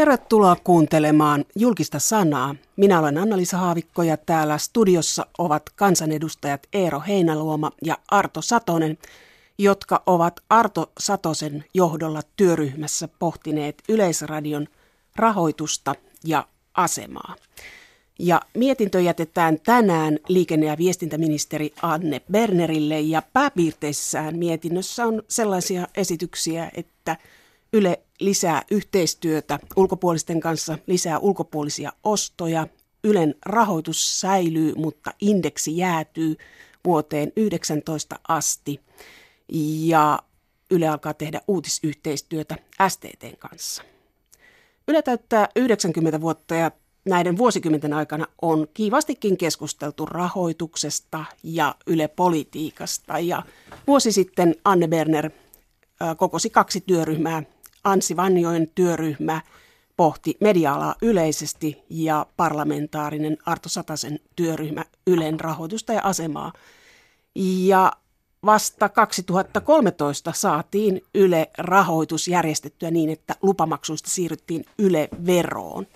Tervetuloa 0.00 0.56
kuuntelemaan 0.64 1.44
julkista 1.56 1.98
sanaa. 1.98 2.54
Minä 2.76 2.98
olen 2.98 3.18
Anna-Liisa 3.18 3.56
Haavikko 3.56 4.02
ja 4.02 4.16
täällä 4.16 4.58
studiossa 4.58 5.26
ovat 5.38 5.62
kansanedustajat 5.76 6.66
Eero 6.72 7.02
Heinaluoma 7.08 7.70
ja 7.84 7.98
Arto 8.10 8.42
Satonen, 8.42 8.98
jotka 9.58 10.02
ovat 10.06 10.40
Arto 10.50 10.92
Satosen 10.98 11.64
johdolla 11.74 12.20
työryhmässä 12.36 13.08
pohtineet 13.18 13.82
Yleisradion 13.88 14.66
rahoitusta 15.16 15.94
ja 16.24 16.46
asemaa. 16.74 17.36
Ja 18.18 18.40
mietintö 18.54 19.00
jätetään 19.00 19.58
tänään 19.60 20.18
liikenne- 20.28 20.66
ja 20.66 20.78
viestintäministeri 20.78 21.72
Anne 21.82 22.20
Bernerille 22.32 23.00
ja 23.00 23.22
pääpiirteissään 23.32 24.38
mietinnössä 24.38 25.06
on 25.06 25.22
sellaisia 25.28 25.86
esityksiä, 25.96 26.70
että 26.74 27.16
Yle 27.72 28.00
lisää 28.20 28.62
yhteistyötä 28.70 29.58
ulkopuolisten 29.76 30.40
kanssa, 30.40 30.78
lisää 30.86 31.18
ulkopuolisia 31.18 31.92
ostoja. 32.04 32.66
Ylen 33.04 33.34
rahoitus 33.46 34.20
säilyy, 34.20 34.74
mutta 34.74 35.10
indeksi 35.20 35.76
jäätyy 35.76 36.36
vuoteen 36.84 37.32
19 37.36 38.18
asti. 38.28 38.80
Ja 39.84 40.18
Yle 40.70 40.88
alkaa 40.88 41.14
tehdä 41.14 41.40
uutisyhteistyötä 41.48 42.56
STTn 42.88 43.36
kanssa. 43.38 43.82
Yle 44.88 45.02
täyttää 45.02 45.48
90 45.56 46.20
vuotta 46.20 46.54
ja 46.54 46.70
näiden 47.04 47.38
vuosikymmenten 47.38 47.92
aikana 47.92 48.26
on 48.42 48.68
kiivastikin 48.74 49.36
keskusteltu 49.36 50.06
rahoituksesta 50.06 51.24
ja 51.42 51.74
Yle-politiikasta. 51.86 53.18
Ja 53.18 53.42
vuosi 53.86 54.12
sitten 54.12 54.54
Anne 54.64 54.88
Berner 54.88 55.30
kokosi 56.16 56.50
kaksi 56.50 56.80
työryhmää 56.80 57.42
Ansi 57.84 58.16
Vanjoen 58.16 58.70
työryhmä 58.74 59.40
pohti 59.96 60.36
media-alaa 60.40 60.94
yleisesti 61.02 61.82
ja 61.90 62.26
parlamentaarinen 62.36 63.38
Arto 63.46 63.68
Satasen 63.68 64.20
työryhmä 64.36 64.84
Ylen 65.06 65.40
rahoitusta 65.40 65.92
ja 65.92 66.00
asemaa. 66.04 66.52
Ja 67.34 67.92
vasta 68.46 68.88
2013 68.88 70.32
saatiin 70.32 71.02
Yle-rahoitus 71.14 72.28
järjestettyä 72.28 72.90
niin, 72.90 73.10
että 73.10 73.36
lupamaksuista 73.42 74.10
siirryttiin 74.10 74.64
Yle-veroon. 74.78 75.86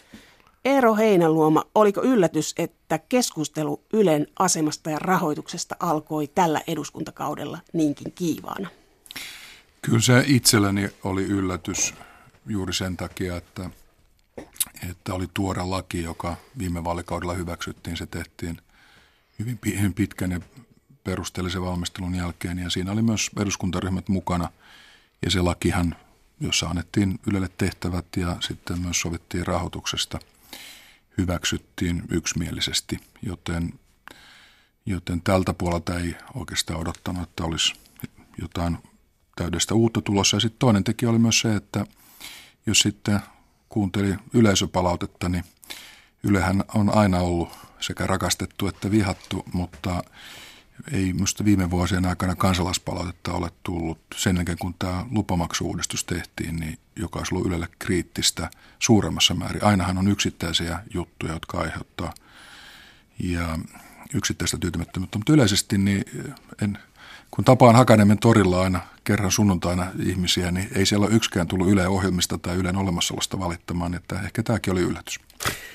Eero 0.65 0.95
Heinäluoma, 0.95 1.65
oliko 1.75 2.03
yllätys, 2.03 2.55
että 2.59 2.99
keskustelu 2.99 3.81
Ylen 3.93 4.27
asemasta 4.39 4.91
ja 4.91 4.99
rahoituksesta 4.99 5.77
alkoi 5.81 6.27
tällä 6.27 6.61
eduskuntakaudella 6.67 7.59
niinkin 7.73 8.13
kiivaana? 8.13 8.69
Kyllä 9.85 10.01
se 10.01 10.25
itselleni 10.27 10.91
oli 11.03 11.23
yllätys 11.23 11.95
juuri 12.47 12.75
sen 12.75 12.97
takia, 12.97 13.37
että, 13.37 13.71
että 14.91 15.15
oli 15.15 15.27
tuore 15.35 15.63
laki, 15.63 16.03
joka 16.03 16.37
viime 16.59 16.85
vaalikaudella 16.85 17.35
hyväksyttiin. 17.35 17.97
Se 17.97 18.07
tehtiin 18.07 18.59
hyvin 19.39 19.95
pitkän 19.95 20.31
ja 20.31 20.41
perusteellisen 21.05 21.63
valmistelun 21.63 22.15
jälkeen 22.15 22.59
ja 22.59 22.71
siinä 22.71 22.93
oli 22.93 23.03
myös 23.03 23.31
eduskuntaryhmät 23.41 24.09
mukana. 24.09 24.49
Ja 25.23 25.31
se 25.31 25.41
lakihan, 25.41 25.97
jossa 26.41 26.67
annettiin 26.67 27.21
Ylelle 27.27 27.51
tehtävät 27.59 28.07
ja 28.17 28.37
sitten 28.41 28.81
myös 28.81 29.01
sovittiin 29.01 29.47
rahoituksesta, 29.47 30.19
hyväksyttiin 31.19 32.03
yksimielisesti, 32.11 33.01
joten, 33.23 33.73
joten 34.87 35.21
tältä 35.21 35.55
puolelta 35.55 35.99
ei 35.99 36.17
oikeastaan 36.35 36.81
odottanut, 36.81 37.23
että 37.23 37.45
olisi 37.45 37.75
jotain 38.41 38.79
täydestä 39.37 39.75
uutta 39.75 40.01
tulossa. 40.01 40.37
Ja 40.37 40.41
sitten 40.41 40.59
toinen 40.59 40.85
tekijä 40.85 41.11
oli 41.11 41.19
myös 41.19 41.41
se, 41.41 41.57
että 41.57 41.87
jos 42.67 42.79
sitten 42.79 43.21
kuunteli 43.69 44.15
yleisöpalautetta, 44.33 45.29
niin 45.29 45.45
Ylehän 46.25 46.65
on 46.75 46.97
aina 46.97 47.19
ollut 47.19 47.49
sekä 47.81 48.07
rakastettu 48.07 48.67
että 48.67 48.91
vihattu, 48.91 49.45
mutta 49.53 50.05
ei 50.93 51.13
minusta 51.13 51.45
viime 51.45 51.71
vuosien 51.71 52.07
aikana 52.07 52.35
kansalaispalautetta 52.35 53.33
ole 53.33 53.51
tullut 53.63 53.99
sen 54.17 54.37
jälkeen, 54.37 54.59
kun 54.59 54.75
tämä 54.79 55.07
lupamaksuuudistus 55.11 56.05
tehtiin, 56.05 56.57
niin 56.57 56.79
joka 56.97 57.19
olisi 57.19 57.35
ollut 57.35 57.47
Ylelle 57.47 57.69
kriittistä 57.79 58.51
suuremmassa 58.79 59.35
määrin. 59.35 59.65
Ainahan 59.65 59.99
on 59.99 60.09
yksittäisiä 60.09 60.79
juttuja, 60.95 61.33
jotka 61.33 61.61
aiheuttaa 61.61 62.15
ja 63.19 63.59
yksittäistä 64.15 64.59
tyytymättömyyttä, 64.59 65.19
mutta 65.19 65.33
yleisesti 65.33 65.79
niin 65.79 66.05
en, 66.63 66.79
kun 67.35 67.45
tapaan 67.45 67.77
Hakaniemen 67.77 68.19
torilla 68.19 68.63
aina 68.63 68.81
kerran 69.05 69.31
sunnuntaina 69.31 69.87
ihmisiä, 70.07 70.51
niin 70.51 70.69
ei 70.75 70.87
siellä 70.87 71.07
ole 71.07 71.15
yksikään 71.15 71.47
tullut 71.47 71.69
Yle 71.69 71.89
ohjelmista 71.89 72.39
tai 72.39 72.57
Ylen 72.57 72.77
olemassaolosta 72.77 73.41
valittamaan, 73.41 73.95
että 73.95 74.21
ehkä 74.25 74.43
tämäkin 74.43 74.73
oli 74.73 74.81
yllätys. 74.81 75.21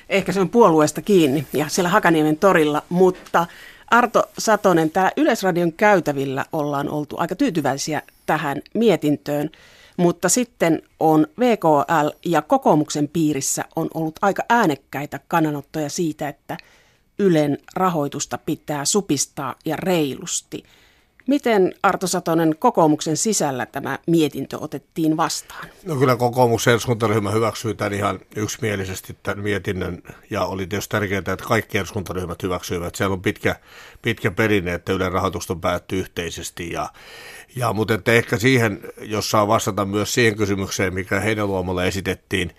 Ehkä 0.09 0.31
se 0.31 0.39
on 0.39 0.49
puolueesta 0.49 1.01
kiinni 1.01 1.47
ja 1.53 1.69
siellä 1.69 1.89
Hakaniemen 1.89 2.37
torilla, 2.37 2.83
mutta 2.89 3.47
Arto 3.87 4.23
Satonen, 4.37 4.91
täällä 4.91 5.11
Yleisradion 5.17 5.73
käytävillä 5.73 6.45
ollaan 6.51 6.89
oltu 6.89 7.15
aika 7.19 7.35
tyytyväisiä 7.35 8.01
tähän 8.25 8.61
mietintöön, 8.73 9.49
mutta 9.97 10.29
sitten 10.29 10.81
on 10.99 11.27
VKL 11.39 12.09
ja 12.25 12.41
kokoomuksen 12.41 13.07
piirissä 13.07 13.65
on 13.75 13.87
ollut 13.93 14.19
aika 14.21 14.43
äänekkäitä 14.49 15.19
kannanottoja 15.27 15.89
siitä, 15.89 16.29
että 16.29 16.57
Ylen 17.19 17.57
rahoitusta 17.75 18.37
pitää 18.37 18.85
supistaa 18.85 19.55
ja 19.65 19.75
reilusti– 19.75 20.63
Miten 21.29 21.73
Arto 21.83 22.07
Satonen 22.07 22.55
kokoomuksen 22.59 23.17
sisällä 23.17 23.65
tämä 23.65 23.99
mietintö 24.07 24.57
otettiin 24.57 25.17
vastaan? 25.17 25.67
No 25.85 25.95
kyllä 25.95 26.15
kokoomuksen 26.15 26.71
eduskuntaryhmä 26.71 27.31
hyväksyi 27.31 27.75
tämän 27.75 27.93
ihan 27.93 28.19
yksimielisesti 28.35 29.17
tämän 29.23 29.43
mietinnön 29.43 30.03
ja 30.29 30.45
oli 30.45 30.67
tietysti 30.67 30.91
tärkeää, 30.91 31.19
että 31.19 31.35
kaikki 31.47 31.77
eduskuntaryhmät 31.77 32.43
hyväksyivät. 32.43 32.95
Siellä 32.95 33.13
on 33.13 33.21
pitkä, 33.21 33.55
pitkä 34.01 34.31
perinne, 34.31 34.73
että 34.73 34.93
Ylen 34.93 35.11
rahoitusta 35.11 35.55
päättyy 35.55 35.99
yhteisesti 35.99 36.71
ja, 36.71 36.89
ja 37.55 37.73
mutta 37.73 37.93
että 37.93 38.11
ehkä 38.11 38.37
siihen, 38.37 38.79
jos 39.01 39.31
saa 39.31 39.47
vastata 39.47 39.85
myös 39.85 40.13
siihen 40.13 40.35
kysymykseen, 40.35 40.93
mikä 40.93 41.19
Heinäluomalle 41.19 41.87
esitettiin, 41.87 42.51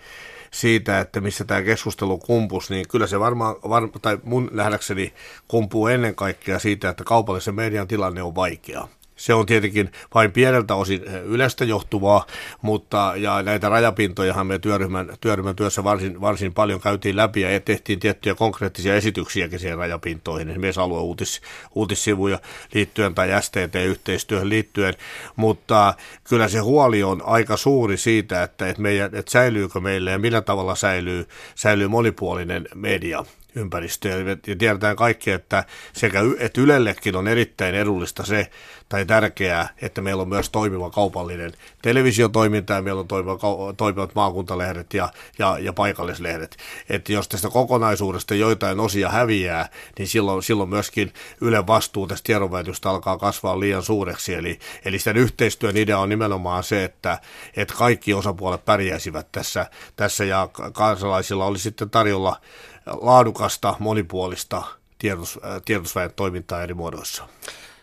siitä, 0.53 0.99
että 0.99 1.21
missä 1.21 1.43
tämä 1.43 1.61
keskustelu 1.61 2.17
kumpus, 2.17 2.69
niin 2.69 2.87
kyllä 2.87 3.07
se 3.07 3.19
varmaan, 3.19 3.55
var, 3.69 3.89
tai 4.01 4.17
mun 4.23 4.49
nähdäkseni 4.53 5.13
kumpuu 5.47 5.87
ennen 5.87 6.15
kaikkea 6.15 6.59
siitä, 6.59 6.89
että 6.89 7.03
kaupallisen 7.03 7.55
median 7.55 7.87
tilanne 7.87 8.23
on 8.23 8.35
vaikea. 8.35 8.87
Se 9.21 9.33
on 9.33 9.45
tietenkin 9.45 9.91
vain 10.13 10.31
pieneltä 10.31 10.75
osin 10.75 11.03
eh, 11.07 11.21
yleistä 11.23 11.65
johtuvaa, 11.65 12.25
mutta 12.61 13.13
ja 13.15 13.43
näitä 13.43 13.69
rajapintojahan 13.69 14.47
me 14.47 14.59
työryhmän, 14.59 15.17
työryhmän 15.21 15.55
työssä 15.55 15.83
varsin, 15.83 16.21
varsin 16.21 16.53
paljon 16.53 16.81
käytiin 16.81 17.15
läpi 17.15 17.41
ja 17.41 17.59
tehtiin 17.59 17.99
tiettyjä 17.99 18.35
konkreettisia 18.35 18.95
esityksiäkin 18.95 19.59
siihen 19.59 19.77
rajapintoihin, 19.77 20.49
esimerkiksi 20.49 20.81
alueuutis, 20.81 21.41
uutissivuja 21.75 22.39
liittyen 22.73 23.15
tai 23.15 23.29
STT-yhteistyöhön 23.41 24.49
liittyen, 24.49 24.93
mutta 25.35 25.93
kyllä 26.23 26.47
se 26.47 26.59
huoli 26.59 27.03
on 27.03 27.21
aika 27.25 27.57
suuri 27.57 27.97
siitä, 27.97 28.43
että, 28.43 28.69
että, 28.69 28.81
meidän, 28.81 29.15
että 29.15 29.31
säilyykö 29.31 29.79
meille 29.79 30.11
ja 30.11 30.19
millä 30.19 30.41
tavalla 30.41 30.75
säilyy, 30.75 31.27
säilyy 31.55 31.87
monipuolinen 31.87 32.67
media 32.75 33.25
ympäristöä. 33.55 34.17
Ja 34.47 34.55
tiedetään 34.57 34.95
kaikki, 34.95 35.31
että 35.31 35.63
sekä 35.93 36.19
että 36.39 36.61
Ylellekin 36.61 37.15
on 37.15 37.27
erittäin 37.27 37.75
edullista 37.75 38.25
se, 38.25 38.51
tai 38.91 39.05
tärkeää, 39.05 39.69
että 39.81 40.01
meillä 40.01 40.21
on 40.21 40.29
myös 40.29 40.49
toimiva 40.49 40.89
kaupallinen 40.89 41.51
televisiotoiminta 41.81 42.73
ja 42.73 42.81
meillä 42.81 42.99
on 42.99 43.07
toimiva, 43.07 43.37
toimivat 43.77 44.15
maakuntalehdet 44.15 44.93
ja, 44.93 45.09
ja, 45.39 45.57
ja 45.59 45.73
paikallislehdet. 45.73 46.57
Että 46.89 47.13
jos 47.13 47.27
tästä 47.27 47.49
kokonaisuudesta 47.49 48.35
joitain 48.35 48.79
osia 48.79 49.09
häviää, 49.09 49.69
niin 49.97 50.07
silloin, 50.07 50.43
silloin 50.43 50.69
myöskin 50.69 51.13
Ylen 51.41 51.67
vastuu 51.67 52.07
tästä 52.07 52.25
tiedonvälitystä 52.25 52.89
alkaa 52.89 53.17
kasvaa 53.17 53.59
liian 53.59 53.83
suureksi. 53.83 54.33
Eli, 54.33 54.59
eli 54.85 54.99
sen 54.99 55.17
yhteistyön 55.17 55.77
idea 55.77 55.99
on 55.99 56.09
nimenomaan 56.09 56.63
se, 56.63 56.83
että, 56.83 57.19
että 57.55 57.73
kaikki 57.73 58.13
osapuolet 58.13 58.65
pärjäisivät 58.65 59.31
tässä, 59.31 59.65
tässä 59.95 60.25
ja 60.25 60.49
kansalaisilla 60.73 61.45
oli 61.45 61.59
sitten 61.59 61.89
tarjolla 61.89 62.41
laadukasta, 62.85 63.75
monipuolista 63.79 64.63
tiedos, 64.99 65.39
tiedotusväen 65.65 66.13
toimintaa 66.15 66.63
eri 66.63 66.73
muodoissa. 66.73 67.27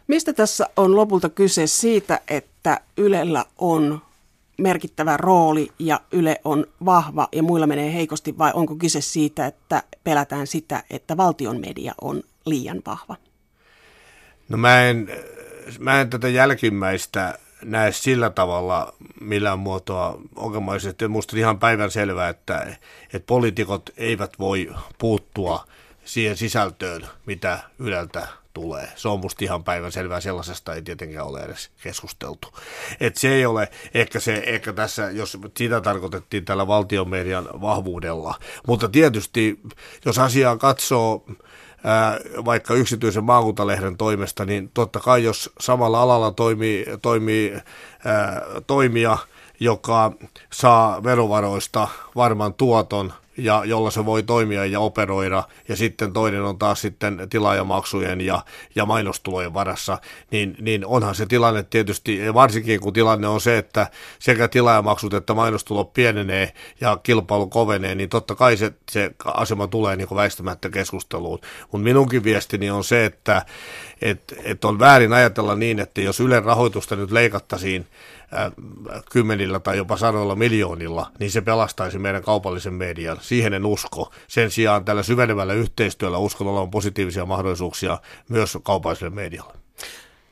Mistä 0.07 0.33
tässä 0.33 0.67
on 0.77 0.97
lopulta 0.97 1.29
kyse 1.29 1.67
siitä, 1.67 2.21
että 2.29 2.81
Ylellä 2.97 3.45
on 3.59 4.03
merkittävä 4.59 5.17
rooli 5.17 5.73
ja 5.79 6.01
Yle 6.13 6.41
on 6.45 6.67
vahva 6.85 7.29
ja 7.33 7.43
muilla 7.43 7.67
menee 7.67 7.95
heikosti 7.95 8.39
vai 8.39 8.51
onko 8.55 8.77
kyse 8.77 9.01
siitä, 9.01 9.47
että 9.47 9.83
pelätään 10.05 10.47
sitä, 10.47 10.83
että 10.91 11.17
valtion 11.17 11.61
media 11.61 11.95
on 12.01 12.23
liian 12.47 12.83
vahva? 12.87 13.17
No 14.49 14.59
mä 14.59 14.83
en, 14.83 15.09
mä 15.79 16.01
en 16.01 16.11
tätä 16.11 16.29
jälkimmäistä 16.29 17.39
näe 17.65 17.93
sillä 17.93 18.31
tavalla 18.31 18.95
millään 19.21 19.59
muotoa 19.59 20.21
ongelmaisesti. 20.37 21.09
Minusta 21.09 21.37
on 21.37 21.41
ihan 21.41 21.59
päivän 21.59 21.91
selvää, 21.91 22.29
että, 22.29 22.77
että 23.13 23.27
poliitikot 23.27 23.91
eivät 23.97 24.39
voi 24.39 24.71
puuttua 24.99 25.65
siihen 26.05 26.37
sisältöön, 26.37 27.07
mitä 27.27 27.59
Yleltä 27.79 28.29
tulee. 28.55 28.89
Se 28.97 29.09
on 29.09 29.21
musta 29.21 29.45
ihan 29.45 29.65
päivän 29.65 29.93
selvää, 29.93 30.21
sellaisesta 30.21 30.75
ei 30.75 30.83
tietenkään 30.83 31.27
ole 31.27 31.41
edes 31.41 31.71
keskusteltu. 31.83 32.49
Et 33.01 33.17
se 33.17 33.29
ei 33.29 33.47
ole 33.47 33.69
ehkä, 33.95 34.21
se, 34.21 34.43
ehkä 34.47 34.73
tässä, 34.73 35.11
jos 35.11 35.39
sitä 35.57 35.81
tarkoitettiin 35.81 36.45
tällä 36.45 36.67
valtion 36.67 37.09
median 37.09 37.49
vahvuudella, 37.61 38.35
mutta 38.67 38.89
tietysti 38.89 39.61
jos 40.05 40.19
asiaa 40.19 40.57
katsoo 40.57 41.25
vaikka 42.45 42.75
yksityisen 42.75 43.25
maakuntalehden 43.25 43.97
toimesta, 43.97 44.45
niin 44.45 44.71
totta 44.75 45.01
kai 45.01 45.25
jos 45.25 45.51
samalla 45.61 46.03
alalla 46.03 46.31
toimii, 46.31 46.87
toimii 47.03 47.59
toimija, 48.67 49.19
joka 49.61 50.13
saa 50.53 51.05
verovaroista 51.05 51.89
varman 52.17 52.55
tuoton– 52.55 53.13
ja 53.39 53.63
jolla 53.65 53.91
se 53.91 54.07
voi 54.07 54.23
toimia 54.23 54.67
ja 54.67 54.81
operoida, 54.81 55.45
ja 55.69 55.77
sitten 55.77 56.13
toinen 56.13 56.43
on 56.43 56.59
taas 56.59 56.81
sitten 56.81 57.27
tilaajamaksujen 57.31 58.21
ja, 58.21 58.43
ja 58.75 58.87
mainostulojen 58.87 59.55
varassa, 59.55 59.99
niin, 60.31 60.57
niin 60.61 60.87
onhan 60.87 61.15
se 61.15 61.27
tilanne 61.27 61.63
tietysti, 61.63 62.35
varsinkin 62.35 62.81
kun 62.81 62.93
tilanne 62.93 63.29
on 63.29 63.41
se, 63.41 63.59
että 63.59 63.87
sekä 64.19 64.49
tilaajamaksut 64.49 65.15
että 65.15 65.35
mainostulo 65.35 65.85
pienenee 65.85 66.53
ja 66.81 66.99
kilpailu 67.03 67.47
kovenee, 67.47 67.95
niin 67.95 68.09
totta 68.09 68.35
kai 68.35 68.57
se, 68.57 68.73
se 68.91 69.11
asema 69.25 69.67
tulee 69.67 69.97
niin 69.97 70.09
kuin 70.09 70.17
väistämättä 70.17 70.71
keskusteluun. 70.71 71.39
Mutta 71.63 71.85
minunkin 71.85 72.25
viestini 72.25 72.71
on 72.71 72.85
se, 72.85 73.05
että 73.05 73.43
et, 74.03 74.35
et 74.45 74.65
on 74.65 74.79
väärin 74.79 75.13
ajatella 75.13 75.55
niin, 75.55 75.79
että 75.79 76.01
jos 76.01 76.21
Ylen 76.21 76.45
rahoitusta 76.45 76.97
nyt 76.97 77.11
leikattaisiin 77.11 77.87
kymmenillä 79.13 79.61
tai 79.61 79.77
jopa 79.77 79.97
sadoilla 79.97 80.37
miljoonilla, 80.37 81.11
niin 81.19 81.31
se 81.31 81.41
pelastaisi 81.41 81.99
meidän 81.99 82.23
kaupallisen 82.23 82.75
median. 82.75 83.19
Siihen 83.21 83.55
en 83.55 83.67
usko. 83.67 84.13
Sen 84.29 84.51
sijaan 84.51 84.85
tällä 84.85 85.03
syvenevällä 85.03 85.53
yhteistyöllä 85.53 86.19
uskon 86.19 86.47
olevan 86.47 86.71
positiivisia 86.71 87.27
mahdollisuuksia 87.27 87.99
myös 88.29 88.59
kaupalliselle 88.63 89.15
medialle. 89.15 89.55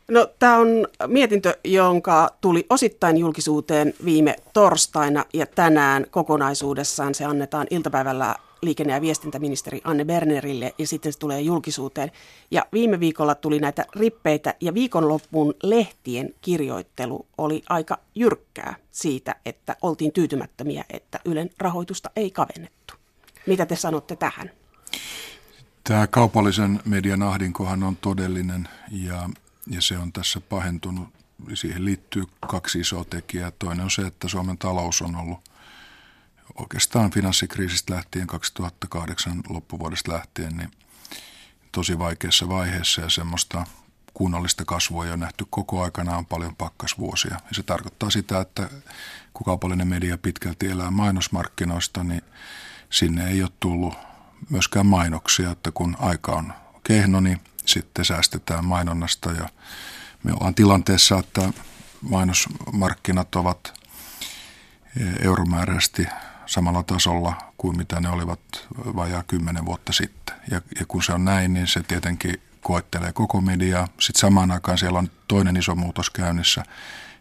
No, 0.08 0.28
tämä 0.38 0.56
on 0.56 0.68
mietintö, 1.06 1.56
jonka 1.64 2.28
tuli 2.40 2.66
osittain 2.70 3.16
julkisuuteen 3.16 3.94
viime 4.04 4.36
torstaina 4.52 5.24
ja 5.32 5.46
tänään 5.46 6.06
kokonaisuudessaan 6.10 7.14
se 7.14 7.24
annetaan 7.24 7.66
iltapäivällä 7.70 8.34
liikenne- 8.62 8.92
ja 8.92 9.00
viestintäministeri 9.00 9.80
Anne 9.84 10.04
Bernerille 10.04 10.74
ja 10.78 10.86
sitten 10.86 11.12
se 11.12 11.18
tulee 11.18 11.40
julkisuuteen. 11.40 12.10
Ja 12.50 12.66
viime 12.72 13.00
viikolla 13.00 13.34
tuli 13.34 13.58
näitä 13.58 13.84
rippeitä 13.96 14.54
ja 14.60 14.74
viikonloppuun 14.74 15.54
lehtien 15.62 16.34
kirjoittelu 16.40 17.26
oli 17.38 17.62
aika 17.68 17.98
jyrkkää 18.14 18.74
siitä, 18.90 19.34
että 19.44 19.76
oltiin 19.82 20.12
tyytymättömiä, 20.12 20.84
että 20.90 21.20
Ylen 21.24 21.50
rahoitusta 21.58 22.10
ei 22.16 22.30
kavennettu. 22.30 22.94
Mitä 23.46 23.66
te 23.66 23.76
sanotte 23.76 24.16
tähän? 24.16 24.50
Tämä 25.84 26.06
kaupallisen 26.06 26.80
median 26.84 27.22
ahdinkohan 27.22 27.82
on 27.82 27.96
todellinen 27.96 28.68
ja, 28.90 29.30
ja 29.70 29.82
se 29.82 29.98
on 29.98 30.12
tässä 30.12 30.40
pahentunut. 30.40 31.08
Siihen 31.54 31.84
liittyy 31.84 32.24
kaksi 32.46 32.80
isoa 32.80 33.04
tekijää. 33.04 33.52
Toinen 33.58 33.84
on 33.84 33.90
se, 33.90 34.02
että 34.02 34.28
Suomen 34.28 34.58
talous 34.58 35.02
on 35.02 35.16
ollut– 35.16 35.38
oikeastaan 36.56 37.10
finanssikriisistä 37.10 37.94
lähtien 37.94 38.26
2008 38.26 39.42
loppuvuodesta 39.48 40.12
lähtien 40.12 40.56
niin 40.56 40.70
tosi 41.72 41.98
vaikeassa 41.98 42.48
vaiheessa 42.48 43.00
ja 43.00 43.10
semmoista 43.10 43.66
kunnollista 44.14 44.64
kasvua 44.64 45.04
ei 45.04 45.10
ole 45.10 45.16
nähty 45.16 45.46
koko 45.50 45.82
aikana, 45.82 46.16
on 46.16 46.26
paljon 46.26 46.56
pakkasvuosia. 46.56 47.34
Ja 47.34 47.50
se 47.52 47.62
tarkoittaa 47.62 48.10
sitä, 48.10 48.40
että 48.40 48.70
kun 49.34 49.44
kaupallinen 49.44 49.88
media 49.88 50.18
pitkälti 50.18 50.66
elää 50.66 50.90
mainosmarkkinoista, 50.90 52.04
niin 52.04 52.22
sinne 52.90 53.28
ei 53.28 53.42
ole 53.42 53.50
tullut 53.60 53.94
myöskään 54.50 54.86
mainoksia, 54.86 55.50
että 55.50 55.70
kun 55.70 55.96
aika 56.00 56.32
on 56.32 56.52
kehno, 56.84 57.20
niin 57.20 57.40
sitten 57.66 58.04
säästetään 58.04 58.64
mainonnasta 58.64 59.32
ja 59.32 59.48
me 60.22 60.32
ollaan 60.32 60.54
tilanteessa, 60.54 61.18
että 61.18 61.52
mainosmarkkinat 62.00 63.34
ovat 63.34 63.80
euromääräisesti 65.20 66.06
samalla 66.46 66.82
tasolla 66.82 67.52
kuin 67.56 67.76
mitä 67.76 68.00
ne 68.00 68.08
olivat 68.08 68.40
vajaa 68.76 69.22
kymmenen 69.22 69.64
vuotta 69.64 69.92
sitten. 69.92 70.36
Ja, 70.50 70.60
ja 70.80 70.86
kun 70.88 71.02
se 71.02 71.12
on 71.12 71.24
näin, 71.24 71.54
niin 71.54 71.66
se 71.66 71.82
tietenkin 71.82 72.40
koettelee 72.60 73.12
koko 73.12 73.40
mediaa. 73.40 73.88
Sitten 74.00 74.20
samaan 74.20 74.50
aikaan 74.50 74.78
siellä 74.78 74.98
on 74.98 75.10
toinen 75.28 75.56
iso 75.56 75.74
muutos 75.74 76.10
käynnissä, 76.10 76.62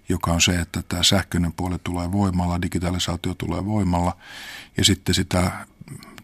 joka 0.09 0.31
on 0.31 0.41
se, 0.41 0.59
että 0.59 0.83
tämä 0.89 1.03
sähköinen 1.03 1.53
puoli 1.53 1.75
tulee 1.83 2.11
voimalla, 2.11 2.61
digitalisaatio 2.61 3.33
tulee 3.33 3.65
voimalla 3.65 4.17
ja 4.77 4.85
sitten 4.85 5.15
sitä 5.15 5.51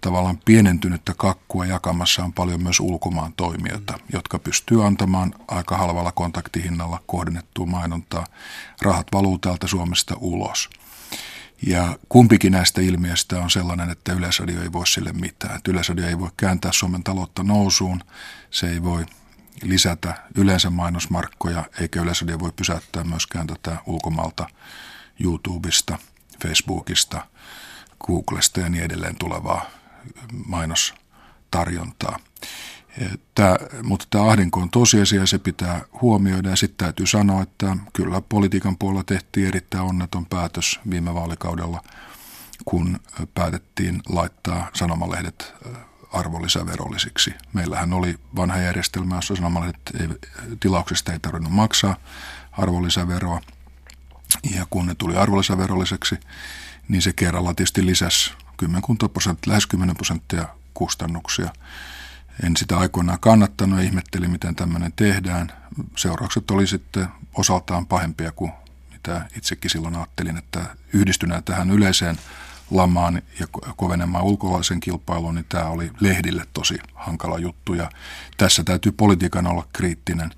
tavallaan 0.01 0.39
pienentynyttä 0.45 1.13
kakkua 1.17 1.65
jakamassa 1.65 2.23
on 2.23 2.33
paljon 2.33 2.63
myös 2.63 2.79
ulkomaan 2.79 3.33
toimijoita, 3.33 3.99
jotka 4.13 4.39
pystyy 4.39 4.85
antamaan 4.85 5.33
aika 5.47 5.77
halvalla 5.77 6.11
kontaktihinnalla 6.11 7.03
kohdennettua 7.05 7.65
mainontaa. 7.65 8.27
Rahat 8.81 9.07
valuu 9.13 9.37
täältä 9.37 9.67
Suomesta 9.67 10.15
ulos– 10.19 10.69
ja 11.67 11.97
kumpikin 12.09 12.51
näistä 12.51 12.81
ilmiöistä 12.81 13.39
on 13.39 13.49
sellainen, 13.49 13.89
että 13.89 14.13
Yleisradio 14.13 14.61
ei 14.61 14.71
voi 14.71 14.87
sille 14.87 15.13
mitään. 15.13 15.55
Että 15.55 15.71
Yleisradio 15.71 16.07
ei 16.07 16.19
voi 16.19 16.29
kääntää 16.37 16.71
Suomen 16.71 17.03
taloutta 17.03 17.43
nousuun, 17.43 18.03
se 18.51 18.69
ei 18.69 18.83
voi 18.83 19.05
lisätä 19.63 20.13
yleensä 20.35 20.69
mainosmarkkoja, 20.69 21.63
eikä 21.79 22.01
Yleisradio 22.01 22.39
voi 22.39 22.51
pysäyttää 22.55 23.03
myöskään 23.03 23.47
tätä 23.47 23.77
ulkomalta 23.85 24.47
YouTubesta, 25.19 25.97
Facebookista, 26.43 27.27
Googlesta 28.07 28.59
ja 28.59 28.69
niin 28.69 28.83
edelleen 28.83 29.15
tulevaa 29.15 29.65
mainostarjontaa. 30.45 32.19
Tämä, 33.35 33.57
mutta 33.83 34.05
tämä 34.09 34.23
ahdinko 34.25 34.59
on 34.59 34.69
tosiasia, 34.69 35.25
se 35.25 35.39
pitää 35.39 35.81
huomioida 36.01 36.49
ja 36.49 36.55
sitten 36.55 36.85
täytyy 36.85 37.07
sanoa, 37.07 37.41
että 37.41 37.77
kyllä 37.93 38.21
politiikan 38.21 38.77
puolella 38.77 39.03
tehtiin 39.03 39.47
erittäin 39.47 39.83
onneton 39.83 40.25
päätös 40.25 40.79
viime 40.89 41.13
vaalikaudella, 41.13 41.81
kun 42.65 42.99
päätettiin 43.33 44.01
laittaa 44.09 44.69
sanomalehdet 44.73 45.53
arvonlisäverollisiksi. 46.13 47.33
Meillähän 47.53 47.93
oli 47.93 48.19
vanha 48.35 48.57
järjestelmä, 48.57 49.15
jossa 49.15 49.35
sanomalehdet 49.35 49.81
ei, 49.99 50.07
tilauksista 50.59 51.13
ei 51.13 51.19
tarvinnut 51.19 51.53
maksaa 51.53 51.95
arvonlisäveroa. 52.51 53.41
Ja 54.55 54.65
kun 54.69 54.85
ne 54.85 54.95
tuli 54.95 55.15
arvonlisäverolliseksi, 55.15 56.15
niin 56.87 57.01
se 57.01 57.13
kerralla 57.13 57.53
tietysti 57.53 57.85
lisäsi 57.85 58.33
10 58.57 58.81
prosenttia, 59.13 59.51
lähes 59.51 59.67
10 59.67 59.95
prosenttia 59.95 60.45
kustannuksia– 60.73 61.49
en 62.43 62.57
sitä 62.57 62.77
aikoinaan 62.77 63.19
kannattanut 63.19 63.79
ja 63.79 63.85
ihmettelin, 63.85 64.31
miten 64.31 64.55
tämmöinen 64.55 64.93
tehdään. 64.95 65.51
Seuraukset 65.97 66.51
oli 66.51 66.67
sitten 66.67 67.07
osaltaan 67.33 67.85
pahempia 67.85 68.31
kuin 68.31 68.51
mitä 68.91 69.25
itsekin 69.37 69.71
silloin 69.71 69.95
ajattelin, 69.95 70.37
että 70.37 70.75
yhdistyneen 70.93 71.43
tähän 71.43 71.71
yleiseen 71.71 72.17
lamaan 72.71 73.21
ja 73.39 73.47
kovenemaan 73.75 74.23
ulkolaisen 74.23 74.79
kilpailuun, 74.79 75.35
niin 75.35 75.45
tämä 75.49 75.65
oli 75.65 75.91
lehdille 75.99 76.47
tosi 76.53 76.79
hankala 76.93 77.39
juttu. 77.39 77.73
Ja 77.73 77.89
tässä 78.37 78.63
täytyy 78.63 78.91
politiikan 78.91 79.47
olla 79.47 79.67
kriittinen 79.73 80.31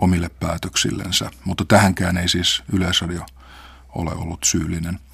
omille 0.00 0.28
päätöksillensä, 0.28 1.30
mutta 1.44 1.64
tähänkään 1.64 2.16
ei 2.16 2.28
siis 2.28 2.62
Yleisradio 2.72 3.26
ole 3.94 4.10
ollut 4.14 4.44
syyllinen– 4.44 5.00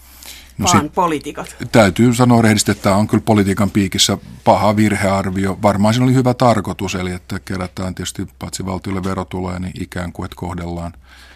no 0.59 0.65
vaan 0.65 0.81
sit, 0.81 0.95
poliitikot. 0.95 1.57
Täytyy 1.73 2.15
sanoa 2.15 2.43
rehellisesti, 2.43 2.71
että 2.71 2.83
tämä 2.83 2.97
on 2.97 3.07
kyllä 3.07 3.23
politiikan 3.27 3.71
piikissä 3.71 4.19
paha 4.45 4.77
virhearvio. 4.77 5.59
Varmaan 5.63 5.95
siinä 5.95 6.05
oli 6.05 6.15
hyvä 6.15 6.35
tarkoitus, 6.35 6.95
eli 6.95 7.13
että 7.13 7.41
kerätään 7.41 7.95
tietysti 7.95 8.29
paitsi 8.39 8.67
valtiolle 8.67 9.05
verotuloja, 9.05 9.59
niin 9.59 9.83
ikään 9.83 10.13
kuin, 10.13 10.25
että 10.25 10.37
kohdellaan 10.37 10.93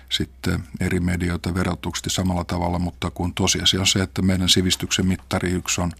sitten 0.08 0.64
eri 0.80 1.00
medioita 1.00 1.54
verotuksesti 1.54 2.10
samalla 2.10 2.44
tavalla, 2.44 2.78
mutta 2.78 3.10
kun 3.10 3.34
tosiasia 3.34 3.80
on 3.80 3.86
se, 3.86 4.02
että 4.02 4.22
meidän 4.22 4.48
sivistyksen 4.48 5.06
mittari 5.06 5.50
yksi 5.50 5.80
on 5.80 5.92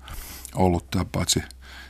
ollut 0.55 0.91
tämä 0.91 1.05
paitsi 1.05 1.43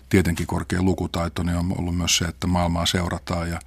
tietenkin 0.08 0.46
korkea 0.46 0.82
lukutaito, 0.82 1.42
niin 1.42 1.56
on 1.56 1.74
ollut 1.78 1.96
myös 1.96 2.16
se, 2.16 2.24
että 2.24 2.46
maailmaa 2.46 2.86
seurataan 2.86 3.50
ja 3.50 3.58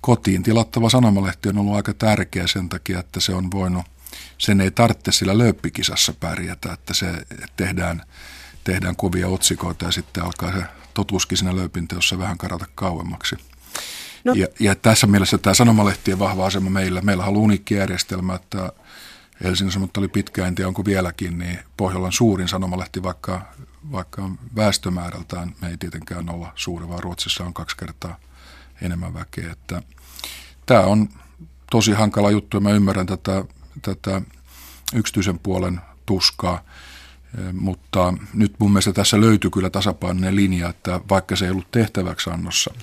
kotiin 0.00 0.42
tilattava 0.42 0.90
sanomalehti 0.90 1.48
on 1.48 1.58
ollut 1.58 1.74
aika 1.74 1.94
tärkeä 1.94 2.46
sen 2.46 2.68
takia, 2.68 3.00
että 3.00 3.20
se 3.20 3.34
on 3.34 3.50
voinut 3.50 3.84
sen 4.38 4.60
ei 4.60 4.70
tarvitse 4.70 5.12
sillä 5.12 5.38
lööppikisassa 5.38 6.12
pärjätä, 6.20 6.72
että 6.72 6.94
se 6.94 7.26
tehdään, 7.56 8.02
tehdään 8.64 8.96
kovia 8.96 9.28
otsikoita 9.28 9.84
ja 9.84 9.92
sitten 9.92 10.24
alkaa 10.24 10.52
se 10.52 10.62
totuuskin 10.94 11.38
siinä 11.38 11.56
lööpinteossa 11.56 12.18
vähän 12.18 12.38
karata 12.38 12.66
kauemmaksi. 12.74 13.36
No. 14.24 14.32
Ja, 14.32 14.46
ja 14.60 14.74
tässä 14.74 15.06
mielessä 15.06 15.38
tämä 15.38 15.54
sanomalehtien 15.54 16.18
vahva 16.18 16.46
asema 16.46 16.70
meillä, 16.70 17.00
meillä 17.00 17.24
on 17.24 17.36
uniikki 17.36 17.74
järjestelmä, 17.74 18.34
että 18.34 18.72
Helsingin 19.44 19.72
Sanomat 19.72 19.96
oli 19.96 20.08
pitkään, 20.08 20.48
en 20.48 20.54
tiedä 20.54 20.68
onko 20.68 20.84
vieläkin, 20.84 21.38
niin 21.38 21.58
Pohjolan 21.76 22.12
suurin 22.12 22.48
sanomalehti, 22.48 23.02
vaikka, 23.02 23.42
vaikka 23.92 24.30
väestömäärältään 24.56 25.54
me 25.60 25.68
ei 25.68 25.76
tietenkään 25.76 26.30
olla 26.30 26.52
suuri, 26.54 26.88
vaan 26.88 27.02
Ruotsissa 27.02 27.44
on 27.44 27.54
kaksi 27.54 27.76
kertaa 27.76 28.16
enemmän 28.82 29.14
väkeä. 29.14 29.52
Että 29.52 29.82
tämä 30.66 30.80
on 30.80 31.08
tosi 31.70 31.92
hankala 31.92 32.30
juttu 32.30 32.56
ja 32.56 32.60
mä 32.60 32.70
ymmärrän 32.70 33.06
tätä 33.06 33.44
tätä 33.82 34.22
yksityisen 34.94 35.38
puolen 35.38 35.80
tuskaa. 36.06 36.64
Mutta 37.52 38.14
nyt 38.34 38.54
mun 38.58 38.72
mielestä 38.72 38.92
tässä 38.92 39.20
löytyy 39.20 39.50
kyllä 39.50 39.70
tasapainoinen 39.70 40.36
linja, 40.36 40.68
että 40.68 41.00
vaikka 41.08 41.36
se 41.36 41.44
ei 41.44 41.50
ollut 41.50 41.70
tehtäväksi 41.70 42.30
annossa, 42.30 42.74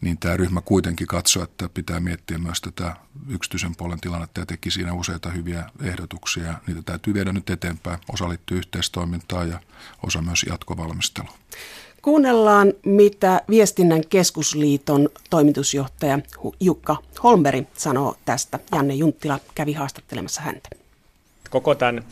niin 0.00 0.18
tämä 0.18 0.36
ryhmä 0.36 0.60
kuitenkin 0.60 1.06
katsoi, 1.06 1.42
että 1.42 1.68
pitää 1.68 2.00
miettiä 2.00 2.38
myös 2.38 2.60
tätä 2.60 2.96
yksityisen 3.28 3.76
puolen 3.76 4.00
tilannetta 4.00 4.40
ja 4.40 4.46
teki 4.46 4.70
siinä 4.70 4.92
useita 4.92 5.30
hyviä 5.30 5.70
ehdotuksia. 5.82 6.54
Niitä 6.66 6.82
täytyy 6.82 7.14
viedä 7.14 7.32
nyt 7.32 7.50
eteenpäin. 7.50 7.98
Osa 8.12 8.28
liittyy 8.28 8.58
yhteistoimintaan 8.58 9.48
ja 9.48 9.60
osa 10.02 10.22
myös 10.22 10.44
jatkovalmisteluun. 10.48 11.38
Kuunnellaan, 12.02 12.74
mitä 12.84 13.40
Viestinnän 13.50 14.02
keskusliiton 14.08 15.08
toimitusjohtaja 15.30 16.18
Jukka 16.60 16.96
Holmberg 17.22 17.66
sanoo 17.74 18.16
tästä. 18.24 18.58
Janne 18.72 18.94
Junttila 18.94 19.38
kävi 19.54 19.72
haastattelemassa 19.72 20.40
häntä. 20.40 20.68
Koko 21.50 21.74
tämän 21.74 22.04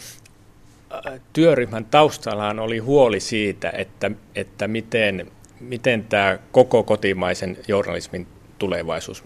äh, 1.07 1.21
työryhmän 1.33 1.85
taustallahan 1.85 2.59
oli 2.59 2.79
huoli 2.79 3.21
siitä, 3.21 3.71
että, 3.71 4.11
että 4.35 4.69
miten, 4.69 5.31
miten 5.61 6.05
tämä 6.05 6.39
koko 6.53 6.83
kotimaisen 6.83 7.57
journalismin 7.69 8.27
tulevaisuus, 8.59 9.25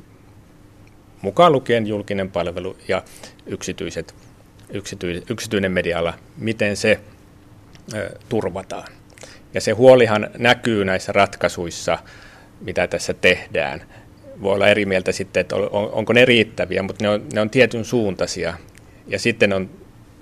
mukaan 1.23 1.53
lukien 1.53 1.87
julkinen 1.87 2.31
palvelu 2.31 2.77
ja 2.89 3.03
yksityiset, 3.47 4.15
yksityinen 5.31 5.73
mediala, 5.73 6.15
miten 6.37 6.77
se 6.77 7.01
ö, 7.95 8.19
turvataan. 8.29 8.89
Ja 9.55 9.61
se 9.61 9.73
huolihan 9.73 10.31
näkyy 10.39 10.85
näissä 10.85 11.13
ratkaisuissa, 11.13 11.99
mitä 12.61 12.87
tässä 12.87 13.15
tehdään. 13.15 13.83
Voi 14.43 14.55
olla 14.55 14.69
eri 14.69 14.87
mieltä 14.87 15.13
sitten, 15.13 15.41
että 15.41 15.57
on, 15.57 15.91
onko 15.93 16.13
ne 16.13 16.25
riittäviä, 16.25 16.83
mutta 16.83 17.05
ne 17.05 17.09
on, 17.09 17.23
ne 17.33 17.41
on 17.41 17.51
tietyn 17.51 17.85
suuntaisia. 17.85 18.55
Ja 19.07 19.19
sitten 19.19 19.53
on, 19.53 19.71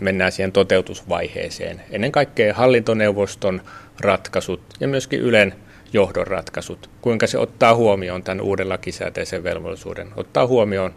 mennään 0.01 0.33
siihen 0.33 0.53
toteutusvaiheeseen. 0.53 1.81
Ennen 1.91 2.13
kaikkea 2.13 2.55
hallintoneuvoston 2.55 3.63
ratkaisut 4.01 4.61
ja 4.81 4.89
myöskin 4.89 5.21
Ylen 5.21 5.55
johdon 5.93 6.27
ratkaisut. 6.27 6.91
Kuinka 7.01 7.27
se 7.27 7.39
ottaa 7.39 7.75
huomioon 7.75 8.23
tämän 8.23 8.41
uuden 8.41 8.69
lakisääteisen 8.69 9.45
velvollisuuden, 9.45 10.09
ottaa 10.17 10.47
huomioon 10.47 10.95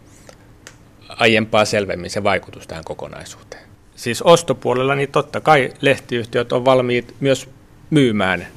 aiempaa 1.10 1.66
selvemmin 1.66 2.10
se 2.10 2.24
vaikutus 2.24 2.68
tähän 2.68 2.84
kokonaisuuteen. 2.84 3.64
Siis 3.96 4.22
ostopuolella 4.22 4.96
niin 4.96 5.12
totta 5.12 5.42
kai 5.42 5.74
lehtiyhtiöt 5.82 6.52
on 6.52 6.66
valmiit 6.66 7.16
myös 7.20 7.50
myymään 7.90 8.48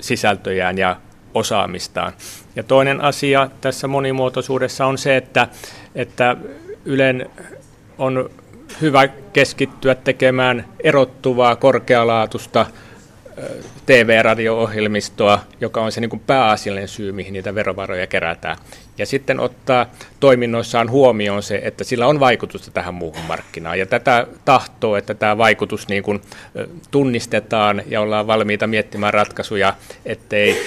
sisältöjään 0.00 0.78
ja 0.78 0.96
osaamistaan. 1.34 2.12
Ja 2.56 2.62
toinen 2.62 3.00
asia 3.00 3.50
tässä 3.60 3.88
monimuotoisuudessa 3.88 4.86
on 4.86 4.98
se, 4.98 5.16
että, 5.16 5.48
että 5.94 6.36
Ylen 6.84 7.30
on 7.98 8.30
hyvä 8.80 9.08
keskittyä 9.08 9.94
tekemään 9.94 10.64
erottuvaa, 10.80 11.56
korkealaatuista 11.56 12.66
TV-radio-ohjelmistoa, 13.86 15.40
joka 15.60 15.80
on 15.82 15.92
se 15.92 16.00
niin 16.00 16.10
kuin 16.10 16.22
pääasiallinen 16.26 16.88
syy, 16.88 17.12
mihin 17.12 17.32
niitä 17.32 17.54
verovaroja 17.54 18.06
kerätään. 18.06 18.56
Ja 18.98 19.06
sitten 19.06 19.40
ottaa 19.40 19.86
toiminnoissaan 20.20 20.90
huomioon 20.90 21.42
se, 21.42 21.60
että 21.64 21.84
sillä 21.84 22.06
on 22.06 22.20
vaikutusta 22.20 22.70
tähän 22.70 22.94
muuhun 22.94 23.24
markkinaan. 23.24 23.78
Ja 23.78 23.86
tätä 23.86 24.26
tahtoo, 24.44 24.96
että 24.96 25.14
tämä 25.14 25.38
vaikutus 25.38 25.88
niin 25.88 26.02
kuin 26.02 26.20
tunnistetaan 26.90 27.82
ja 27.86 28.00
ollaan 28.00 28.26
valmiita 28.26 28.66
miettimään 28.66 29.14
ratkaisuja, 29.14 29.74
ettei 30.04 30.62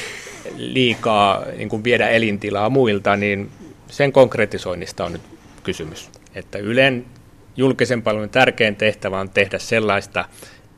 liikaa 0.58 1.46
niin 1.58 1.70
kuin 1.70 1.84
viedä 1.84 2.10
elintilaa 2.10 2.70
muilta, 2.70 3.16
niin 3.16 3.50
sen 3.88 4.12
konkretisoinnista 4.12 5.06
on 5.06 5.14
nyt 5.14 5.22
kysymys. 5.64 6.10
Että 6.36 6.58
Ylen 6.58 7.06
julkisen 7.58 8.02
palvelun 8.02 8.30
tärkein 8.30 8.76
tehtävä 8.76 9.20
on 9.20 9.30
tehdä 9.30 9.60
sellaista 9.60 10.26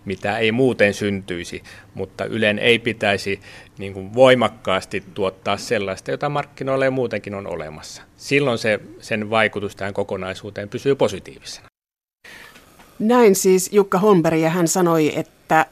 mitä 0.06 0.38
ei 0.38 0.52
muuten 0.52 0.94
syntyisi, 0.94 1.64
mutta 1.94 2.26
Ylen 2.26 2.60
ei 2.60 2.80
pitäisi 2.80 3.40
niin 3.78 3.94
kuin 3.94 4.14
voimakkaasti 4.14 5.04
tuottaa 5.14 5.58
sellaista, 5.58 6.12
jota 6.12 6.30
markkinoilla 6.30 6.86
ja 6.86 6.92
muutenkin 6.92 7.36
on 7.36 7.48
olemassa. 7.48 8.02
Silloin 8.18 8.58
se, 8.58 8.80
sen 9.00 9.30
vaikutus 9.30 9.76
tähän 9.76 9.94
kokonaisuuteen 9.94 10.70
pysyy 10.70 10.96
positiivisena. 10.96 11.68
Näin 13.00 13.36
siis 13.36 13.70
Jukka 13.74 14.00
Holmberg 14.00 14.40
ja 14.40 14.50
hän 14.50 14.68
sanoi, 14.68 15.20
että 15.20 15.66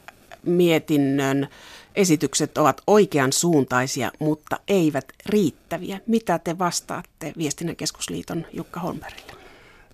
mietinnön 0.46 1.48
esitykset 1.94 2.58
ovat 2.58 2.82
oikean 2.86 3.32
suuntaisia, 3.32 4.12
mutta 4.18 4.58
eivät 4.68 5.04
riittäviä. 5.26 6.00
Mitä 6.06 6.38
te 6.38 6.58
vastaatte 6.58 7.32
Viestinnän 7.38 7.76
keskusliiton 7.76 8.46
Jukka 8.52 8.80
Holmbergille? 8.80 9.32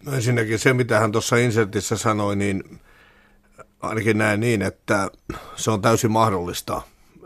No 0.06 0.12
ensinnäkin 0.12 0.58
se, 0.58 0.72
mitä 0.72 1.00
hän 1.00 1.12
tuossa 1.12 1.36
insertissä 1.36 1.96
sanoi, 1.96 2.36
niin 2.36 2.80
ainakin 3.80 4.18
näen 4.18 4.40
niin, 4.40 4.62
että 4.62 5.11
se 5.56 5.71
on 5.71 5.83
täysin 5.83 6.11
mahdollista 6.11 6.83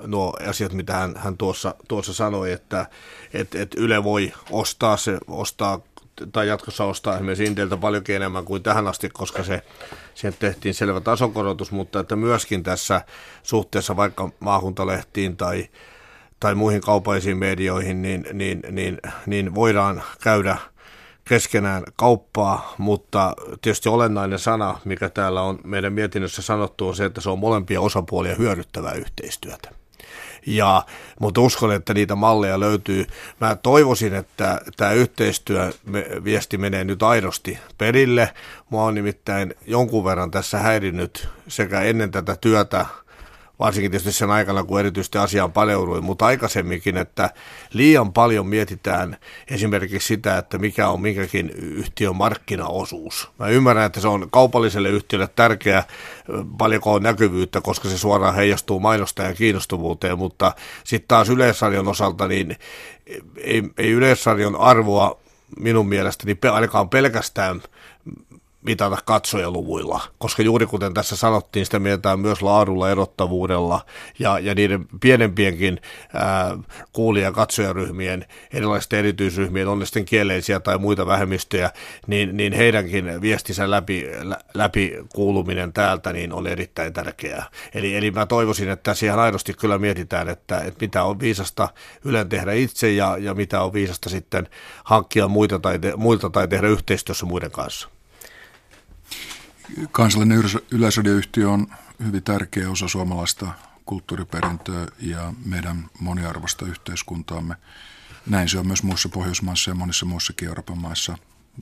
nuo 0.06 0.36
asiat, 0.48 0.72
mitä 0.72 0.96
hän, 0.96 1.14
hän 1.16 1.36
tuossa, 1.36 1.74
tuossa 1.88 2.12
sanoi, 2.12 2.52
että 2.52 2.86
et, 3.34 3.54
et 3.54 3.74
Yle 3.76 4.04
voi 4.04 4.32
ostaa 4.50 4.96
se, 4.96 5.18
ostaa 5.28 5.80
tai 6.32 6.48
jatkossa 6.48 6.84
ostaa 6.84 7.14
esimerkiksi 7.14 7.44
Inteltä 7.44 7.76
paljon 7.76 8.02
enemmän 8.08 8.44
kuin 8.44 8.62
tähän 8.62 8.88
asti, 8.88 9.08
koska 9.08 9.44
se, 9.44 9.62
siihen 10.14 10.36
tehtiin 10.38 10.74
selvä 10.74 11.00
tasokorotus, 11.00 11.72
mutta 11.72 12.00
että 12.00 12.16
myöskin 12.16 12.62
tässä 12.62 13.00
suhteessa 13.42 13.96
vaikka 13.96 14.30
maakuntalehtiin 14.40 15.36
tai, 15.36 15.68
tai 16.40 16.54
muihin 16.54 16.80
kaupallisiin 16.80 17.36
medioihin, 17.36 18.02
niin, 18.02 18.26
niin, 18.32 18.60
niin, 18.70 18.98
niin 19.26 19.54
voidaan 19.54 20.02
käydä– 20.20 20.56
keskenään 21.30 21.82
kauppaa, 21.96 22.74
mutta 22.78 23.34
tietysti 23.62 23.88
olennainen 23.88 24.38
sana, 24.38 24.78
mikä 24.84 25.08
täällä 25.08 25.42
on 25.42 25.58
meidän 25.64 25.92
mietinnössä 25.92 26.42
sanottu, 26.42 26.88
on 26.88 26.96
se, 26.96 27.04
että 27.04 27.20
se 27.20 27.30
on 27.30 27.38
molempia 27.38 27.80
osapuolia 27.80 28.34
hyödyttävää 28.34 28.92
yhteistyötä. 28.92 29.70
Ja, 30.46 30.82
mutta 31.20 31.40
uskon, 31.40 31.72
että 31.72 31.94
niitä 31.94 32.14
malleja 32.14 32.60
löytyy. 32.60 33.06
Mä 33.40 33.56
toivoisin, 33.56 34.14
että 34.14 34.60
tämä 34.76 34.92
yhteistyö 34.92 35.72
viesti 36.24 36.58
menee 36.58 36.84
nyt 36.84 37.02
aidosti 37.02 37.58
perille. 37.78 38.34
Mua 38.70 38.84
on 38.84 38.94
nimittäin 38.94 39.54
jonkun 39.66 40.04
verran 40.04 40.30
tässä 40.30 40.58
häirinnyt 40.58 41.28
sekä 41.48 41.80
ennen 41.80 42.10
tätä 42.10 42.36
työtä 42.40 42.86
varsinkin 43.60 43.90
tietysti 43.90 44.12
sen 44.12 44.30
aikana, 44.30 44.64
kun 44.64 44.80
erityisesti 44.80 45.18
asiaan 45.18 45.52
paleuduin, 45.52 46.04
mutta 46.04 46.26
aikaisemminkin, 46.26 46.96
että 46.96 47.30
liian 47.72 48.12
paljon 48.12 48.46
mietitään 48.46 49.16
esimerkiksi 49.50 50.08
sitä, 50.08 50.38
että 50.38 50.58
mikä 50.58 50.88
on 50.88 51.00
minkäkin 51.00 51.50
yhtiön 51.50 52.16
markkinaosuus. 52.16 53.30
Mä 53.38 53.48
ymmärrän, 53.48 53.86
että 53.86 54.00
se 54.00 54.08
on 54.08 54.30
kaupalliselle 54.30 54.88
yhtiölle 54.88 55.28
tärkeä, 55.36 55.84
paljonko 56.58 56.92
on 56.92 57.02
näkyvyyttä, 57.02 57.60
koska 57.60 57.88
se 57.88 57.98
suoraan 57.98 58.34
heijastuu 58.34 58.80
mainosta 58.80 59.22
ja 59.22 59.34
kiinnostuvuuteen, 59.34 60.18
mutta 60.18 60.52
sitten 60.84 61.08
taas 61.08 61.28
Yleisradion 61.28 61.88
osalta, 61.88 62.28
niin 62.28 62.56
ei, 63.36 63.62
ei 63.78 63.90
Yleisradion 63.90 64.56
arvoa 64.56 65.20
minun 65.58 65.88
mielestäni 65.88 66.38
ainakaan 66.52 66.88
pelkästään 66.88 67.62
mitata 68.62 68.98
katsojaluvuilla, 69.04 70.00
koska 70.18 70.42
juuri 70.42 70.66
kuten 70.66 70.94
tässä 70.94 71.16
sanottiin, 71.16 71.64
sitä 71.64 71.78
mietitään 71.78 72.20
myös 72.20 72.42
laadulla, 72.42 72.90
erottavuudella 72.90 73.84
ja, 74.18 74.38
ja 74.38 74.54
niiden 74.54 74.86
pienempienkin 75.00 75.80
ää, 76.14 76.58
kuulija- 76.92 77.24
ja 77.24 77.32
katsojaryhmien, 77.32 78.26
erilaisten 78.52 78.98
erityisryhmien, 78.98 79.68
on 79.68 79.86
sitten 79.86 80.04
kieleisiä 80.04 80.60
tai 80.60 80.78
muita 80.78 81.06
vähemmistöjä, 81.06 81.70
niin, 82.06 82.36
niin 82.36 82.52
heidänkin 82.52 83.20
viestinsä 83.20 83.70
läpi, 83.70 84.06
lä, 84.22 84.38
läpi 84.54 84.96
kuuluminen 85.14 85.72
täältä 85.72 86.12
niin 86.12 86.32
on 86.32 86.46
erittäin 86.46 86.92
tärkeää. 86.92 87.44
Eli, 87.74 87.96
eli 87.96 88.10
mä 88.10 88.26
toivoisin, 88.26 88.68
että 88.68 88.94
siihen 88.94 89.18
aidosti 89.18 89.54
kyllä 89.54 89.78
mietitään, 89.78 90.28
että, 90.28 90.58
että 90.58 90.80
mitä 90.80 91.04
on 91.04 91.20
viisasta 91.20 91.68
Ylen 92.04 92.28
tehdä 92.28 92.52
itse 92.52 92.92
ja, 92.92 93.16
ja 93.18 93.34
mitä 93.34 93.62
on 93.62 93.72
viisasta 93.72 94.08
sitten 94.08 94.48
hankkia 94.84 95.28
muita 95.28 95.58
tai, 95.58 95.78
te, 95.78 95.92
muilta 95.96 96.30
tai 96.30 96.48
tehdä 96.48 96.68
yhteistyössä 96.68 97.26
muiden 97.26 97.50
kanssa. 97.50 97.88
Kansallinen 99.92 100.42
yleisradioyhtiö 100.70 101.50
on 101.50 101.66
hyvin 102.04 102.22
tärkeä 102.22 102.70
osa 102.70 102.88
suomalaista 102.88 103.52
kulttuuriperintöä 103.86 104.86
ja 105.00 105.32
meidän 105.44 105.90
moniarvoista 106.00 106.66
yhteiskuntaamme. 106.66 107.54
Näin 108.26 108.48
se 108.48 108.58
on 108.58 108.66
myös 108.66 108.82
muissa 108.82 109.08
Pohjoismaissa 109.08 109.70
ja 109.70 109.74
monissa 109.74 110.06
muissakin 110.06 110.48
Euroopan 110.48 110.78
maissa. 110.78 111.18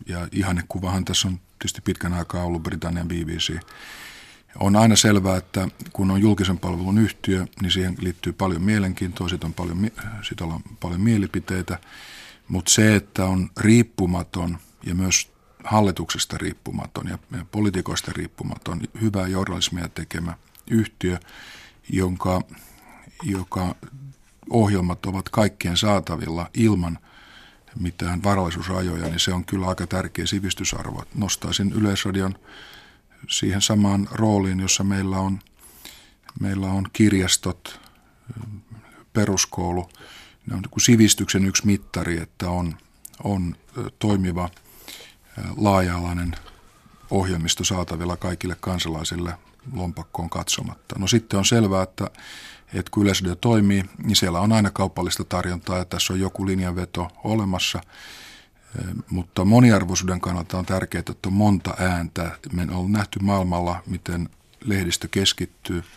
Ja 0.07 0.29
ihannekuvahan 0.33 1.05
tässä 1.05 1.29
on 1.29 1.41
tietysti 1.59 1.81
pitkän 1.81 2.13
aikaa 2.13 2.45
ollut 2.45 2.63
Britannian 2.63 3.09
BBC. 3.09 3.59
On 4.59 4.77
aina 4.77 4.97
selvää, 4.97 5.37
että 5.37 5.69
kun 5.93 6.11
on 6.11 6.21
julkisen 6.21 6.59
palvelun 6.59 6.99
yhtiö, 6.99 7.47
niin 7.63 7.73
siihen 7.73 7.97
liittyy 8.01 8.33
paljon 8.33 8.63
mielenkiintoa, 8.63 9.29
siitä 9.29 9.47
on 9.47 9.55
paljon, 9.55 9.91
siitä 10.23 10.45
on 10.45 10.61
paljon 10.81 11.01
mielipiteitä, 11.01 11.79
mutta 12.49 12.71
se, 12.71 12.97
että 12.97 13.25
on 13.25 13.51
riippumaton 13.61 14.59
ja 14.87 14.95
myös 14.95 15.31
hallituksesta 15.65 16.39
riippumaton 16.39 17.09
ja 17.09 17.19
poliitikoista 17.51 18.13
riippumaton, 18.17 18.81
hyvää 19.01 19.27
journalismia 19.27 19.89
tekemä 19.89 20.35
yhtiö, 20.71 21.19
jonka, 21.91 22.43
joka 23.23 23.75
ohjelmat 24.51 25.07
ovat 25.07 25.29
kaikkien 25.29 25.77
saatavilla 25.77 26.51
ilman 26.55 26.99
mitään 27.81 28.23
varallisuusrajoja, 28.23 29.07
niin 29.07 29.21
se 29.21 29.35
on 29.35 29.45
kyllä 29.45 29.67
aika 29.67 29.87
tärkeä 29.87 30.27
sivistysarvo. 30.27 31.03
Nostaisin 31.15 31.73
Yleisradion 31.73 32.35
siihen 33.29 33.63
samaan 33.63 34.09
rooliin, 34.13 34.61
jossa 34.61 34.85
meillä 34.85 35.19
on 35.19 35.39
meillä 36.41 36.67
on 36.67 36.87
kirjastot, 36.93 37.81
peruskoulu. 39.13 39.89
Ne 40.47 40.57
on 40.57 40.63
niin 40.63 40.81
sivistyksen 40.81 41.45
yksi 41.45 41.67
mittari, 41.67 42.21
että 42.21 42.51
on, 42.51 42.77
on 43.25 43.57
toimiva 43.99 44.49
laaja-alainen 45.57 46.37
ohjelmisto 47.11 47.65
saatavilla 47.65 48.17
kaikille 48.17 48.57
kansalaisille 48.61 49.35
lompakkoon 49.73 50.31
katsomatta. 50.31 50.97
No 50.99 51.07
sitten 51.07 51.39
on 51.39 51.45
selvää, 51.45 51.83
että, 51.83 52.11
että 52.75 52.91
kun 52.91 53.03
Yleisradio 53.03 53.35
toimii, 53.35 53.85
niin 54.05 54.17
siellä 54.17 54.41
on 54.41 54.53
aina 54.53 54.71
kaupallista 54.71 55.25
tarjontaa 55.25 55.79
ja 55.79 55.85
tässä 55.85 56.13
on 56.13 56.21
joku 56.21 56.47
linjanveto 56.47 57.09
olemassa. 57.25 57.81
Mutta 59.11 59.45
moniarvoisuuden 59.45 60.21
kannalta 60.21 60.59
on 60.59 60.67
tärkeää, 60.67 61.01
että 61.01 61.29
on 61.29 61.33
monta 61.33 61.75
ääntä. 61.79 62.39
Me 62.53 62.67
on 62.71 62.93
nähty 62.93 63.19
maailmalla, 63.19 63.83
miten 63.87 64.29
lehdistö 64.65 65.09
keskittyy– 65.11 65.85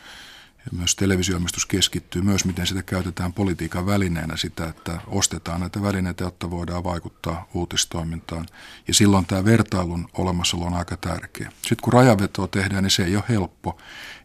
ja 0.65 0.77
myös 0.77 0.95
televisioimistus 0.95 1.65
keskittyy 1.65 2.21
myös, 2.21 2.45
miten 2.45 2.67
sitä 2.67 2.83
käytetään 2.83 3.33
politiikan 3.33 3.85
välineenä 3.85 4.37
sitä, 4.37 4.65
että 4.67 5.01
ostetaan 5.07 5.59
näitä 5.59 5.81
välineitä, 5.81 6.23
jotta 6.23 6.51
voidaan 6.51 6.83
vaikuttaa 6.83 7.47
uutistoimintaan. 7.53 8.45
Ja 8.87 8.93
silloin 8.93 9.25
tämä 9.25 9.45
vertailun 9.45 10.09
olemassaolo 10.13 10.65
on 10.65 10.73
aika 10.73 10.97
tärkeä. 10.97 11.51
Sitten 11.61 11.81
kun 11.81 11.93
rajavetoa 11.93 12.47
tehdään, 12.47 12.83
niin 12.83 12.91
se 12.91 13.03
ei 13.03 13.15
ole 13.15 13.23
helppo. 13.29 13.77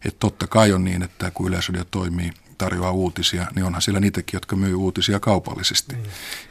Että 0.05 0.19
totta 0.19 0.47
kai 0.47 0.73
on 0.73 0.83
niin, 0.83 1.03
että 1.03 1.31
kun 1.31 1.47
Yleisradio 1.47 1.85
toimii, 1.85 2.31
tarjoaa 2.57 2.91
uutisia, 2.91 3.47
niin 3.55 3.65
onhan 3.65 3.81
siellä 3.81 3.99
niitäkin, 3.99 4.37
jotka 4.37 4.55
myy 4.55 4.75
uutisia 4.75 5.19
kaupallisesti. 5.19 5.95
Mm. 5.95 6.01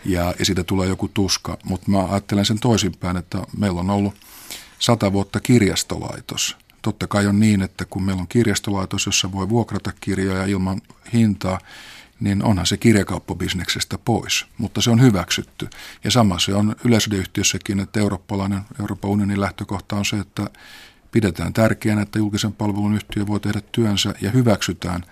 Ja, 0.04 0.34
ja 0.38 0.44
siitä 0.44 0.64
tulee 0.64 0.88
joku 0.88 1.08
tuska. 1.08 1.58
Mutta 1.64 1.90
mä 1.90 2.04
ajattelen 2.04 2.44
sen 2.44 2.60
toisinpäin, 2.60 3.16
että 3.16 3.38
meillä 3.58 3.80
on 3.80 3.90
ollut 3.90 4.14
sata 4.78 5.12
vuotta 5.12 5.40
kirjastolaitos– 5.40 6.56
Totta 6.86 7.06
kai 7.06 7.26
on 7.26 7.40
niin, 7.40 7.62
että 7.62 7.84
kun 7.84 8.02
meillä 8.02 8.20
on 8.20 8.28
kirjastolaitos, 8.28 9.06
jossa 9.06 9.32
voi 9.32 9.48
vuokrata 9.48 9.92
kirjoja 10.00 10.46
ilman 10.46 10.80
hintaa, 11.12 11.58
niin 12.20 12.44
onhan 12.44 12.66
se 12.66 12.76
kirjakauppabisneksestä 12.76 13.98
pois, 13.98 14.46
mutta 14.58 14.80
se 14.80 14.90
on 14.90 15.02
hyväksytty. 15.02 15.68
Ja 16.04 16.10
sama 16.10 16.38
se 16.38 16.54
on 16.54 16.76
yleisradioyhtiössäkin, 16.84 17.80
että 17.80 18.00
eurooppalainen 18.00 18.60
Euroopan 18.80 19.10
unionin 19.10 19.40
lähtökohta 19.40 19.96
on 19.96 20.04
se, 20.04 20.18
että 20.18 20.50
pidetään 21.12 21.52
tärkeänä, 21.52 22.02
että 22.02 22.18
julkisen 22.18 22.52
palvelun 22.52 22.94
yhtiö 22.94 23.26
voi 23.26 23.40
tehdä 23.40 23.60
työnsä 23.72 24.14
ja 24.20 24.30
hyväksytään, 24.30 25.04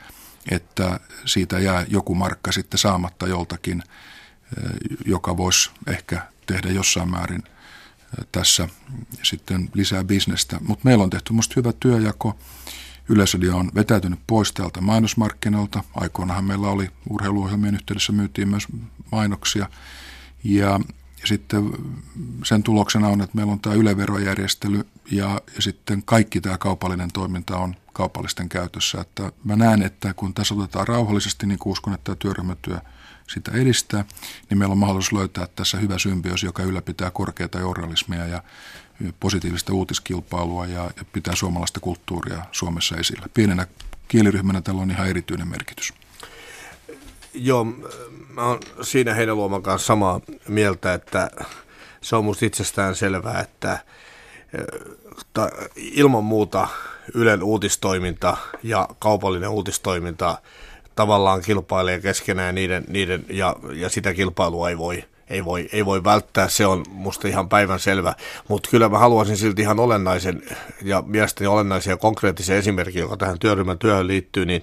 että 0.51 1.01
siitä 1.25 1.59
jää 1.59 1.87
joku 1.89 2.15
markka 2.15 2.53
sitten 2.53 2.79
saamatta 2.79 3.27
joltakin, 3.27 3.83
eh, 3.83 4.71
joka 5.07 5.37
voisi 5.37 5.71
ehkä 5.87 6.27
tehdä 6.47 6.71
jossain 6.71 7.11
määrin 7.11 7.43
tässä 8.33 8.69
sitten 9.23 9.71
lisää 9.75 10.05
bisnestä. 10.05 10.59
Mutta 10.67 10.85
meillä 10.85 11.05
on 11.05 11.11
tehty 11.11 11.33
minusta 11.33 11.55
hyvä 11.57 11.73
työjako. 11.81 12.39
Yleisradio 13.09 13.57
on 13.57 13.71
vetäytynyt 13.75 14.19
pois 14.27 14.53
täältä 14.53 14.81
mainosmarkkinoilta. 14.81 15.85
Aikoinahan 15.95 16.45
meillä 16.45 16.69
oli 16.69 16.91
urheiluohjelmien 17.11 17.75
yhteydessä 17.75 18.13
myytiin 18.13 18.49
myös 18.49 18.67
mainoksia. 19.13 19.69
Ja 20.45 20.81
sitten 21.25 21.71
sen 22.45 22.63
tuloksena 22.63 23.09
on, 23.09 23.21
että 23.21 23.37
meillä 23.37 23.53
on 23.53 23.61
tämä 23.61 23.75
yleverojärjestely 23.75 24.87
ja, 25.11 25.41
ja 25.57 25.63
sitten 25.63 26.03
kaikki 26.05 26.41
tämä 26.41 26.59
kaupallinen 26.59 27.13
toiminta 27.13 27.57
on 27.57 27.77
kaupallisten 27.93 28.49
käytössä. 28.49 29.01
Että 29.01 29.33
mä 29.45 29.57
näen, 29.57 29.83
että 29.83 30.15
kun 30.15 30.35
tässä 30.35 30.55
otetaan 30.55 30.89
rauhallisesti, 30.89 31.47
niin 31.47 31.59
uskon, 31.65 31.95
että 31.95 32.05
tämä 32.05 32.17
työryhmätyö– 32.17 32.79
sitä 33.29 33.53
edistää, 33.55 34.05
niin 34.51 34.59
meillä 34.59 34.73
on 34.73 34.79
mahdollisuus 34.79 35.13
löytää 35.13 35.47
tässä 35.57 35.79
hyvä 35.79 35.99
symbioosi, 35.99 36.47
joka 36.47 36.63
ylläpitää 36.63 37.11
korkeata 37.11 37.59
journalismia 37.59 38.27
ja 38.27 38.43
positiivista 39.21 39.73
uutiskilpailua 39.73 40.67
ja, 40.67 40.85
ja 40.97 41.05
pitää 41.13 41.35
suomalaista 41.35 41.81
kulttuuria 41.81 42.43
Suomessa 42.53 42.97
esillä. 42.97 43.27
Pienenä 43.35 43.67
kieliryhmänä 44.09 44.61
tällä 44.61 44.83
on 44.83 44.91
ihan 44.91 45.09
erityinen 45.09 45.49
merkitys. 45.49 45.95
Joo, 47.35 47.65
mä 48.29 48.43
oon 48.43 48.61
siinä 48.83 49.15
Heinäluoman 49.15 49.63
kanssa 49.63 49.87
samaa 49.87 50.21
mieltä, 50.49 50.95
että 50.95 51.31
se 52.01 52.17
on 52.17 52.25
musta 52.25 52.47
itsestään 52.47 52.95
selvää, 52.95 53.41
että 53.41 53.79
ilman 55.77 56.25
muuta 56.25 56.69
Ylen 57.15 57.43
uutistoiminta 57.43 58.37
ja 58.63 58.89
kaupallinen 58.99 59.49
uutistoiminta– 59.49 60.39
tavallaan 60.95 61.43
kilpailee 61.43 62.01
keskenään 62.01 62.55
niiden, 62.55 62.85
niiden 62.89 63.25
ja, 63.29 63.57
ja 63.73 63.89
sitä 63.89 64.15
kilpailua 64.15 64.69
ei 64.69 64.79
voi, 64.79 65.05
ei 65.31 65.45
voi, 65.45 65.69
ei 65.73 65.85
voi 65.85 66.05
välttää, 66.05 66.49
se 66.49 66.67
on 66.67 66.85
musta 66.89 67.29
ihan 67.29 67.49
päivän 67.49 67.81
selvä. 67.81 68.15
Mutta 68.49 68.71
kyllä 68.71 68.89
mä 68.89 68.99
haluaisin 68.99 69.37
silti 69.37 69.63
ihan 69.63 69.81
olennaisen 69.81 70.43
ja 70.83 71.03
mielestäni 71.07 71.47
olennaisen 71.47 71.91
ja 71.91 71.97
konkreettisen 71.97 72.57
esimerkin, 72.57 73.01
joka 73.01 73.17
tähän 73.17 73.39
työryhmän 73.39 73.79
työhön 73.79 74.07
liittyy, 74.07 74.47
niin 74.47 74.63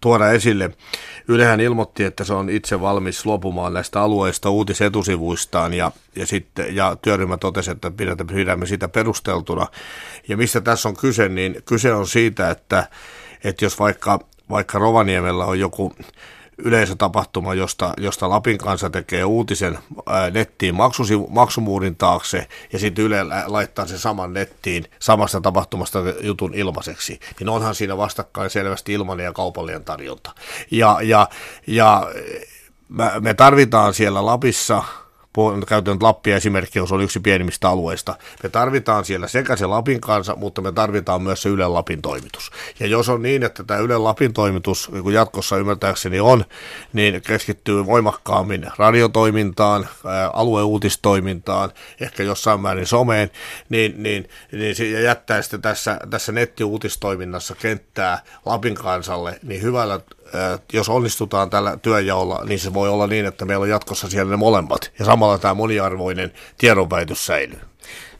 tuoda 0.00 0.30
esille. 0.30 0.70
Ylehän 1.28 1.60
ilmoitti, 1.60 2.04
että 2.04 2.24
se 2.24 2.34
on 2.34 2.50
itse 2.50 2.80
valmis 2.80 3.26
luopumaan 3.26 3.74
näistä 3.74 4.02
alueista 4.02 4.50
uutisetusivuistaan 4.50 5.74
ja, 5.74 5.92
ja, 6.16 6.26
sitten, 6.26 6.76
ja 6.76 6.96
työryhmä 7.02 7.36
totesi, 7.36 7.70
että 7.70 7.92
pidämme 8.34 8.66
sitä 8.66 8.88
perusteltuna. 8.88 9.66
Ja 10.28 10.36
mistä 10.36 10.60
tässä 10.60 10.88
on 10.88 10.96
kyse, 10.96 11.28
niin 11.28 11.62
kyse 11.64 11.92
on 11.94 12.06
siitä, 12.06 12.50
että, 12.50 12.88
että 13.44 13.64
jos 13.64 13.78
vaikka 13.78 14.18
vaikka 14.52 14.78
Rovaniemellä 14.78 15.44
on 15.44 15.60
joku 15.60 15.92
yleisötapahtuma, 16.58 17.54
josta, 17.54 17.94
josta 17.96 18.28
Lapin 18.28 18.58
kanssa 18.58 18.90
tekee 18.90 19.24
uutisen 19.24 19.78
ää, 20.06 20.30
nettiin 20.30 20.74
maksusivu, 20.74 21.28
maksumuurin 21.30 21.96
taakse 21.96 22.48
ja 22.72 22.78
sitten 22.78 23.04
Yle 23.04 23.24
laittaa 23.46 23.86
sen 23.86 23.98
saman 23.98 24.32
nettiin 24.32 24.84
samasta 24.98 25.40
tapahtumasta 25.40 25.98
jutun 26.20 26.54
ilmaiseksi, 26.54 27.20
niin 27.40 27.48
onhan 27.48 27.74
siinä 27.74 27.96
vastakkain 27.96 28.50
selvästi 28.50 28.92
ilmainen 28.92 29.24
ja 29.24 29.32
kaupallinen 29.32 29.84
tarjonta. 29.84 30.30
Ja, 30.70 30.98
ja, 31.02 31.28
ja 31.66 32.10
me 33.20 33.34
tarvitaan 33.34 33.94
siellä 33.94 34.26
Lapissa 34.26 34.82
käytän 35.68 35.98
Lappia 36.00 36.36
esimerkkiä, 36.36 36.86
se 36.86 36.94
on 36.94 37.02
yksi 37.02 37.20
pienimmistä 37.20 37.68
alueista. 37.68 38.16
Me 38.42 38.48
tarvitaan 38.48 39.04
siellä 39.04 39.28
sekä 39.28 39.56
se 39.56 39.66
Lapin 39.66 40.00
kanssa, 40.00 40.36
mutta 40.36 40.60
me 40.60 40.72
tarvitaan 40.72 41.22
myös 41.22 41.42
se 41.42 41.48
Yle 41.48 41.68
Lapin 41.68 42.02
toimitus. 42.02 42.50
Ja 42.80 42.86
jos 42.86 43.08
on 43.08 43.22
niin, 43.22 43.42
että 43.42 43.64
tämä 43.64 43.80
Yle 43.80 43.98
Lapin 43.98 44.32
toimitus, 44.32 44.90
niin 44.92 45.02
kuin 45.02 45.14
jatkossa 45.14 45.56
ymmärtääkseni 45.56 46.20
on, 46.20 46.44
niin 46.92 47.22
keskittyy 47.22 47.86
voimakkaammin 47.86 48.66
radiotoimintaan, 48.76 49.88
alueuutistoimintaan, 50.32 51.70
ehkä 52.00 52.22
jossain 52.22 52.60
määrin 52.60 52.86
someen, 52.86 53.30
niin, 53.68 54.02
niin, 54.02 54.28
niin 54.52 54.74
se 54.74 54.84
jättää 54.84 55.42
sitten 55.42 55.62
tässä, 55.62 55.98
tässä 56.10 56.32
nettiuutistoiminnassa 56.32 57.54
kenttää 57.54 58.22
Lapin 58.46 58.74
kansalle, 58.74 59.38
niin 59.42 59.62
hyvällä 59.62 60.00
jos 60.72 60.88
onnistutaan 60.88 61.50
tällä 61.50 61.76
työjaolla, 61.76 62.44
niin 62.44 62.60
se 62.60 62.74
voi 62.74 62.88
olla 62.88 63.06
niin, 63.06 63.26
että 63.26 63.44
meillä 63.44 63.62
on 63.62 63.68
jatkossa 63.68 64.10
siellä 64.10 64.30
ne 64.30 64.36
molemmat. 64.36 64.92
Ja 64.98 65.04
samalla 65.04 65.38
tämä 65.38 65.54
moniarvoinen 65.54 66.32
tiedonväitys 66.58 67.26
säilyy. 67.26 67.60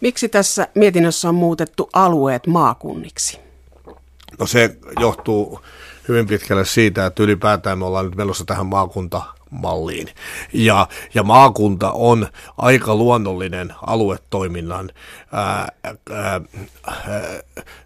Miksi 0.00 0.28
tässä 0.28 0.68
mietinnössä 0.74 1.28
on 1.28 1.34
muutettu 1.34 1.90
alueet 1.92 2.46
maakunniksi? 2.46 3.40
No 4.38 4.46
se 4.46 4.76
johtuu 5.00 5.60
hyvin 6.08 6.26
pitkälle 6.26 6.64
siitä, 6.64 7.06
että 7.06 7.22
ylipäätään 7.22 7.78
me 7.78 7.84
ollaan 7.84 8.04
nyt 8.04 8.14
menossa 8.14 8.44
tähän 8.44 8.66
maakunta 8.66 9.22
malliin. 9.50 10.08
Ja, 10.52 10.88
ja 11.14 11.22
maakunta 11.22 11.90
on 11.90 12.28
aika 12.58 12.94
luonnollinen 12.94 13.74
aluetoiminnan 13.86 14.90
ää, 15.32 15.68
ää, 16.10 16.40
ää, 16.86 17.20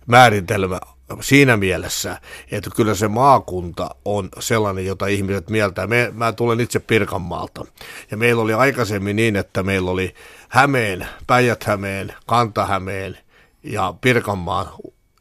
määritelmä 0.06 0.80
siinä 1.21 1.57
mielessä, 1.57 2.21
että 2.51 2.71
kyllä 2.77 2.95
se 2.95 3.09
maakunta 3.09 3.95
on 4.05 4.29
sellainen, 4.38 4.87
jota 4.87 5.07
ihmiset 5.07 5.51
mieltää. 5.51 5.87
Me, 5.87 6.11
mä 6.14 6.33
tulen 6.33 6.61
itse 6.61 6.79
Pirkanmaalta. 6.79 7.64
Ja 8.11 8.16
meillä 8.16 8.42
oli 8.42 8.53
aikaisemmin 8.53 9.16
niin, 9.16 9.37
että 9.37 9.62
meillä 9.62 9.90
oli 9.90 10.14
Hämeen, 10.49 11.07
Päijät-Hämeen, 11.27 12.14
Kanta-Hämeen 12.27 13.19
ja 13.62 13.95
Pirkanmaan 14.01 14.66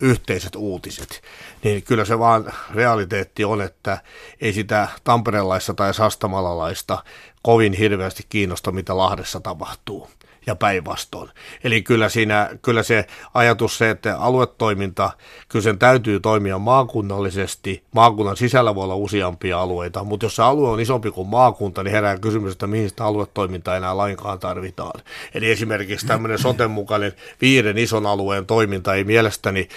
yhteiset 0.01 0.55
uutiset, 0.55 1.21
niin 1.63 1.83
kyllä 1.83 2.05
se 2.05 2.19
vaan 2.19 2.53
realiteetti 2.73 3.45
on, 3.45 3.61
että 3.61 3.97
ei 4.41 4.53
sitä 4.53 4.87
tamperelaista 5.03 5.73
tai 5.73 5.93
sastamalalaista 5.93 7.03
kovin 7.41 7.73
hirveästi 7.73 8.23
kiinnosta, 8.29 8.71
mitä 8.71 8.97
Lahdessa 8.97 9.39
tapahtuu 9.39 10.09
ja 10.47 10.55
päinvastoin. 10.55 11.29
Eli 11.63 11.81
kyllä, 11.81 12.09
siinä, 12.09 12.49
kyllä 12.61 12.83
se 12.83 13.07
ajatus 13.33 13.77
se, 13.77 13.89
että 13.89 14.17
aluetoiminta, 14.17 15.11
kyllä 15.49 15.63
sen 15.63 15.79
täytyy 15.79 16.19
toimia 16.19 16.59
maakunnallisesti. 16.59 17.83
Maakunnan 17.91 18.37
sisällä 18.37 18.75
voi 18.75 18.83
olla 18.83 18.95
useampia 18.95 19.59
alueita, 19.59 20.03
mutta 20.03 20.25
jos 20.25 20.35
se 20.35 20.43
alue 20.43 20.69
on 20.69 20.79
isompi 20.79 21.11
kuin 21.11 21.27
maakunta, 21.27 21.83
niin 21.83 21.91
herää 21.91 22.17
kysymys, 22.17 22.51
että 22.51 22.67
mihin 22.67 22.89
sitä 22.89 23.05
aluetoimintaa 23.05 23.77
enää 23.77 23.97
lainkaan 23.97 24.39
tarvitaan. 24.39 25.01
Eli 25.33 25.51
esimerkiksi 25.51 26.07
tämmöinen 26.07 26.39
soten 26.39 26.71
mukainen 26.71 27.13
viiden 27.41 27.77
ison 27.77 28.05
alueen 28.05 28.45
toiminta 28.45 28.93
ei 28.93 29.03
mielestäni 29.03 29.69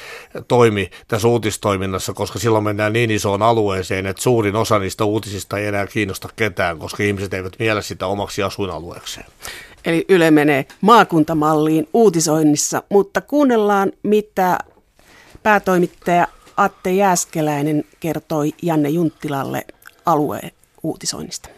toimi 0.49 0.91
tässä 1.09 1.29
uutistoiminnassa, 1.29 2.13
koska 2.13 2.39
silloin 2.39 2.65
mennään 2.65 2.93
niin 2.93 3.11
isoon 3.11 3.43
alueeseen, 3.43 4.07
että 4.07 4.23
suurin 4.23 4.57
osa 4.57 4.79
niistä 4.79 5.05
uutisista 5.05 5.59
ei 5.59 5.67
enää 5.67 5.87
kiinnosta 5.87 6.29
ketään, 6.37 6.79
koska 6.79 7.03
ihmiset 7.03 7.35
eivät 7.35 7.53
miele 7.59 7.83
sitä 7.83 8.07
omaksi 8.07 8.43
asuinalueekseen. 8.43 9.27
Eli 9.89 10.05
Yle 10.09 10.31
menee 10.31 10.67
maakuntamalliin 10.81 11.89
uutisoinnissa, 11.95 12.83
mutta 12.89 13.21
kuunnellaan 13.21 13.93
mitä 14.03 14.59
päätoimittaja 15.43 16.29
Atte 16.57 16.93
Jääskeläinen 16.93 17.85
kertoi 18.01 18.53
Janne 18.63 18.89
Junttilalle 18.89 19.65
alueen 20.07 20.51
uutisoinnista. 20.83 21.49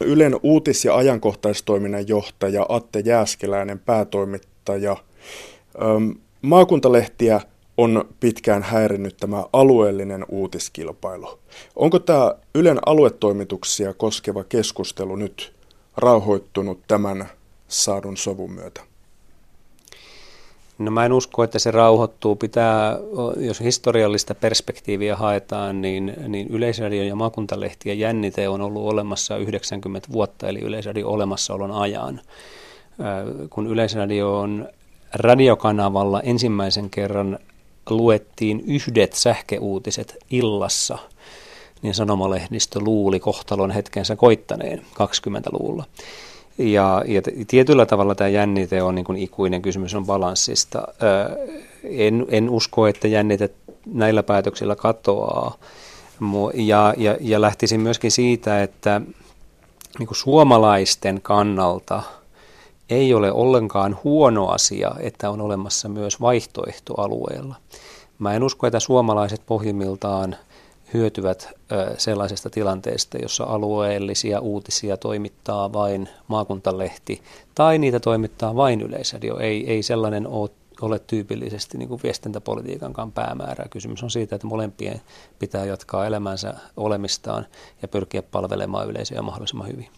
Ylen 0.00 0.36
uutis- 0.42 0.84
ja 0.84 0.96
ajankohtaistoiminnan 0.96 2.08
johtaja 2.08 2.66
Atte 2.68 3.00
Jääskeläinen, 3.00 3.78
päätoimittaja. 3.78 4.96
Maakuntalehtiä 6.42 7.40
on 7.76 8.04
pitkään 8.20 8.62
häirinnyt 8.62 9.16
tämä 9.16 9.44
alueellinen 9.52 10.24
uutiskilpailu. 10.28 11.38
Onko 11.76 11.98
tämä 11.98 12.34
Ylen 12.54 12.78
aluetoimituksia 12.86 13.94
koskeva 13.94 14.44
keskustelu 14.44 15.16
nyt 15.16 15.53
rauhoittunut 15.96 16.80
tämän 16.88 17.28
saadun 17.68 18.16
sovun 18.16 18.52
myötä? 18.52 18.80
No 20.78 20.90
mä 20.90 21.04
en 21.04 21.12
usko, 21.12 21.44
että 21.44 21.58
se 21.58 21.70
rauhoittuu. 21.70 22.36
Pitää, 22.36 22.98
jos 23.36 23.60
historiallista 23.60 24.34
perspektiiviä 24.34 25.16
haetaan, 25.16 25.82
niin, 25.82 26.14
niin 26.28 26.48
Yleisradion 26.48 27.06
ja 27.06 27.16
maakuntalehtien 27.16 27.98
jännite 27.98 28.48
on 28.48 28.60
ollut 28.60 28.92
olemassa 28.92 29.36
90 29.36 30.12
vuotta, 30.12 30.48
eli 30.48 30.60
Yleisradion 30.60 31.10
olemassaolon 31.10 31.70
ajan. 31.70 32.20
Kun 33.50 33.66
Yleisradio 33.66 34.38
on 34.40 34.68
radiokanavalla 35.14 36.20
ensimmäisen 36.20 36.90
kerran 36.90 37.38
luettiin 37.90 38.64
yhdet 38.66 39.12
sähkeuutiset 39.12 40.16
illassa, 40.30 40.98
niin 41.84 41.94
sanomalehdistö 41.94 42.80
luuli 42.80 43.20
kohtalon 43.20 43.70
hetkensä 43.70 44.16
koittaneen 44.16 44.78
20-luvulla. 44.78 45.84
Ja, 46.58 47.02
ja 47.06 47.22
tietyllä 47.46 47.86
tavalla 47.86 48.14
tämä 48.14 48.28
jännite 48.28 48.82
on 48.82 48.94
niin 48.94 49.04
kuin 49.04 49.18
ikuinen 49.18 49.62
kysymys 49.62 49.94
on 49.94 50.06
balanssista. 50.06 50.82
En, 51.84 52.26
en 52.28 52.50
usko, 52.50 52.86
että 52.86 53.08
jännite 53.08 53.50
näillä 53.86 54.22
päätöksillä 54.22 54.76
katoaa. 54.76 55.56
Ja, 56.54 56.94
ja, 56.96 57.16
ja 57.20 57.40
lähtisin 57.40 57.80
myöskin 57.80 58.10
siitä, 58.10 58.62
että 58.62 59.00
niin 59.98 60.06
kuin 60.06 60.18
suomalaisten 60.18 61.20
kannalta 61.22 62.02
ei 62.90 63.14
ole 63.14 63.32
ollenkaan 63.32 63.98
huono 64.04 64.46
asia, 64.48 64.94
että 65.00 65.30
on 65.30 65.40
olemassa 65.40 65.88
myös 65.88 66.20
vaihtoehto 66.20 66.94
alueella. 67.00 67.54
Mä 68.18 68.34
en 68.34 68.42
usko, 68.42 68.66
että 68.66 68.80
suomalaiset 68.80 69.42
pohjimmiltaan– 69.46 70.36
hyötyvät 70.94 71.48
sellaisesta 71.98 72.50
tilanteesta, 72.50 73.18
jossa 73.18 73.44
alueellisia 73.44 74.40
uutisia 74.40 74.96
toimittaa 74.96 75.72
vain 75.72 76.08
maakuntalehti 76.28 77.22
tai 77.54 77.78
niitä 77.78 78.00
toimittaa 78.00 78.56
vain 78.56 78.80
yleisradio. 78.80 79.38
Ei, 79.38 79.70
ei 79.70 79.82
sellainen 79.82 80.26
ole, 80.26 80.50
ole 80.80 80.98
tyypillisesti 80.98 81.78
niin 81.78 81.88
kuin 81.88 82.00
viestintäpolitiikankaan 82.02 83.12
päämäärä. 83.12 83.68
Kysymys 83.70 84.02
on 84.02 84.10
siitä, 84.10 84.36
että 84.36 84.46
molempien 84.46 85.00
pitää 85.38 85.64
jatkaa 85.64 86.06
elämänsä 86.06 86.54
olemistaan 86.76 87.46
ja 87.82 87.88
pyrkiä 87.88 88.22
palvelemaan 88.22 88.88
yleisöä 88.88 89.22
mahdollisimman 89.22 89.68
hyvin. 89.68 89.88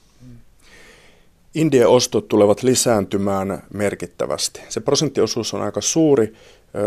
Indien 1.54 1.88
ostot 1.88 2.28
tulevat 2.28 2.62
lisääntymään 2.62 3.62
merkittävästi. 3.74 4.60
Se 4.68 4.80
prosenttiosuus 4.80 5.54
on 5.54 5.62
aika 5.62 5.80
suuri, 5.80 6.34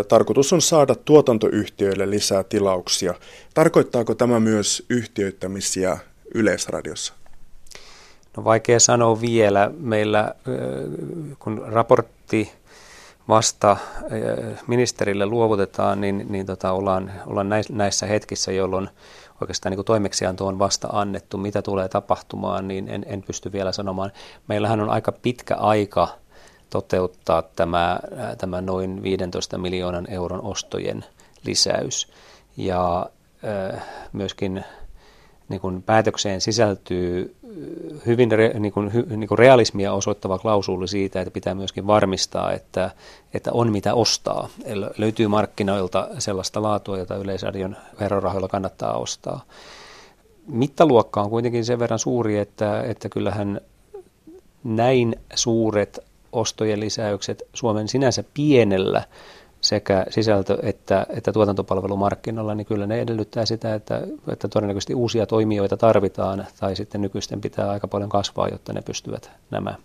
Tarkoitus 0.07 0.53
on 0.53 0.61
saada 0.61 0.95
tuotantoyhtiöille 0.95 2.09
lisää 2.09 2.43
tilauksia. 2.43 3.13
Tarkoittaako 3.53 4.15
tämä 4.15 4.39
myös 4.39 4.85
yhtiöittämisiä 4.89 5.97
Yleisradiossa? 6.35 7.13
No 8.37 8.43
vaikea 8.43 8.79
sanoa 8.79 9.21
vielä. 9.21 9.71
Meillä, 9.79 10.35
kun 11.39 11.65
raportti 11.67 12.51
vasta 13.27 13.77
ministerille 14.67 15.25
luovutetaan, 15.25 16.01
niin, 16.01 16.25
niin 16.29 16.45
tota, 16.45 16.71
ollaan, 16.71 17.11
ollaan 17.27 17.49
näissä 17.69 18.05
hetkissä, 18.05 18.51
jolloin 18.51 18.89
oikeastaan 19.41 19.75
niin 19.75 19.85
toimeksianto 19.85 20.47
on 20.47 20.59
vasta 20.59 20.87
annettu, 20.91 21.37
mitä 21.37 21.61
tulee 21.61 21.87
tapahtumaan, 21.87 22.67
niin 22.67 22.87
en, 22.87 23.05
en 23.07 23.21
pysty 23.23 23.51
vielä 23.51 23.71
sanomaan. 23.71 24.11
Meillähän 24.47 24.81
on 24.81 24.89
aika 24.89 25.11
pitkä 25.11 25.55
aika 25.55 26.07
toteuttaa 26.69 27.41
tämä, 27.41 27.99
tämä 28.37 28.61
noin 28.61 29.03
15 29.03 29.57
miljoonan 29.57 30.07
euron 30.09 30.41
ostojen 30.41 31.05
lisäys. 31.43 32.07
Ja 32.57 33.09
myöskin 34.13 34.63
niin 35.49 35.61
kuin 35.61 35.83
päätökseen 35.83 36.41
sisältyy 36.41 37.35
hyvin 38.05 38.31
re, 38.31 38.51
niin 38.59 38.73
kuin, 38.73 38.93
hy, 38.93 39.05
niin 39.17 39.27
kuin 39.27 39.39
realismia 39.39 39.93
osoittava 39.93 40.39
klausuuli 40.39 40.87
siitä, 40.87 41.21
että 41.21 41.31
pitää 41.31 41.55
myöskin 41.55 41.87
varmistaa, 41.87 42.51
että, 42.51 42.91
että 43.33 43.51
on 43.53 43.71
mitä 43.71 43.93
ostaa. 43.93 44.49
Eli 44.65 44.85
löytyy 44.97 45.27
markkinoilta 45.27 46.07
sellaista 46.19 46.61
laatua, 46.61 46.97
jota 46.97 47.15
Yleisradion 47.15 47.77
verorahoilla 47.99 48.47
kannattaa 48.47 48.97
ostaa. 48.97 49.43
Mittaluokka 50.47 51.21
on 51.21 51.29
kuitenkin 51.29 51.65
sen 51.65 51.79
verran 51.79 51.99
suuri, 51.99 52.37
että, 52.37 52.81
että 52.81 53.09
kyllähän 53.09 53.61
näin 54.63 55.15
suuret 55.35 55.99
ostojen 56.31 56.79
lisäykset 56.79 57.43
Suomen 57.53 57.87
sinänsä 57.87 58.23
pienellä 58.33 59.03
sekä 59.61 60.05
sisältö- 60.09 60.59
että, 60.63 61.05
että 61.09 61.33
tuotantopalvelumarkkinoilla, 61.33 62.55
niin 62.55 62.65
kyllä 62.65 62.87
ne 62.87 63.01
edellyttää 63.01 63.45
sitä, 63.45 63.75
että, 63.75 64.01
että 64.31 64.47
todennäköisesti 64.47 64.95
uusia 64.95 65.25
toimijoita 65.25 65.77
tarvitaan 65.77 66.45
tai 66.59 66.75
sitten 66.75 67.01
nykyisten 67.01 67.41
pitää 67.41 67.69
aika 67.69 67.87
paljon 67.87 68.09
kasvaa, 68.09 68.47
jotta 68.47 68.73
ne 68.73 68.81
pystyvät 68.81 69.31
nämä 69.51 69.75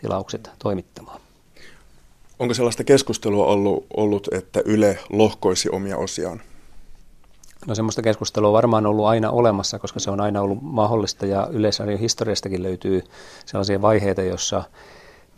tilaukset 0.00 0.50
toimittamaan. 0.58 1.20
Onko 2.38 2.54
sellaista 2.54 2.84
keskustelua 2.84 3.46
ollut, 3.46 3.86
ollut 3.96 4.28
että 4.32 4.60
Yle 4.64 4.98
lohkoisi 5.10 5.68
omia 5.70 5.96
osiaan? 5.96 6.40
No 7.66 7.74
semmoista 7.74 8.02
keskustelua 8.02 8.48
on 8.48 8.54
varmaan 8.54 8.86
ollut 8.86 9.06
aina 9.06 9.30
olemassa, 9.30 9.78
koska 9.78 10.00
se 10.00 10.10
on 10.10 10.20
aina 10.20 10.40
ollut 10.42 10.58
mahdollista 10.62 11.26
ja 11.26 11.48
yleisarjon 11.50 11.98
historiastakin 11.98 12.62
löytyy 12.62 13.04
sellaisia 13.46 13.82
vaiheita, 13.82 14.22
jossa 14.22 14.62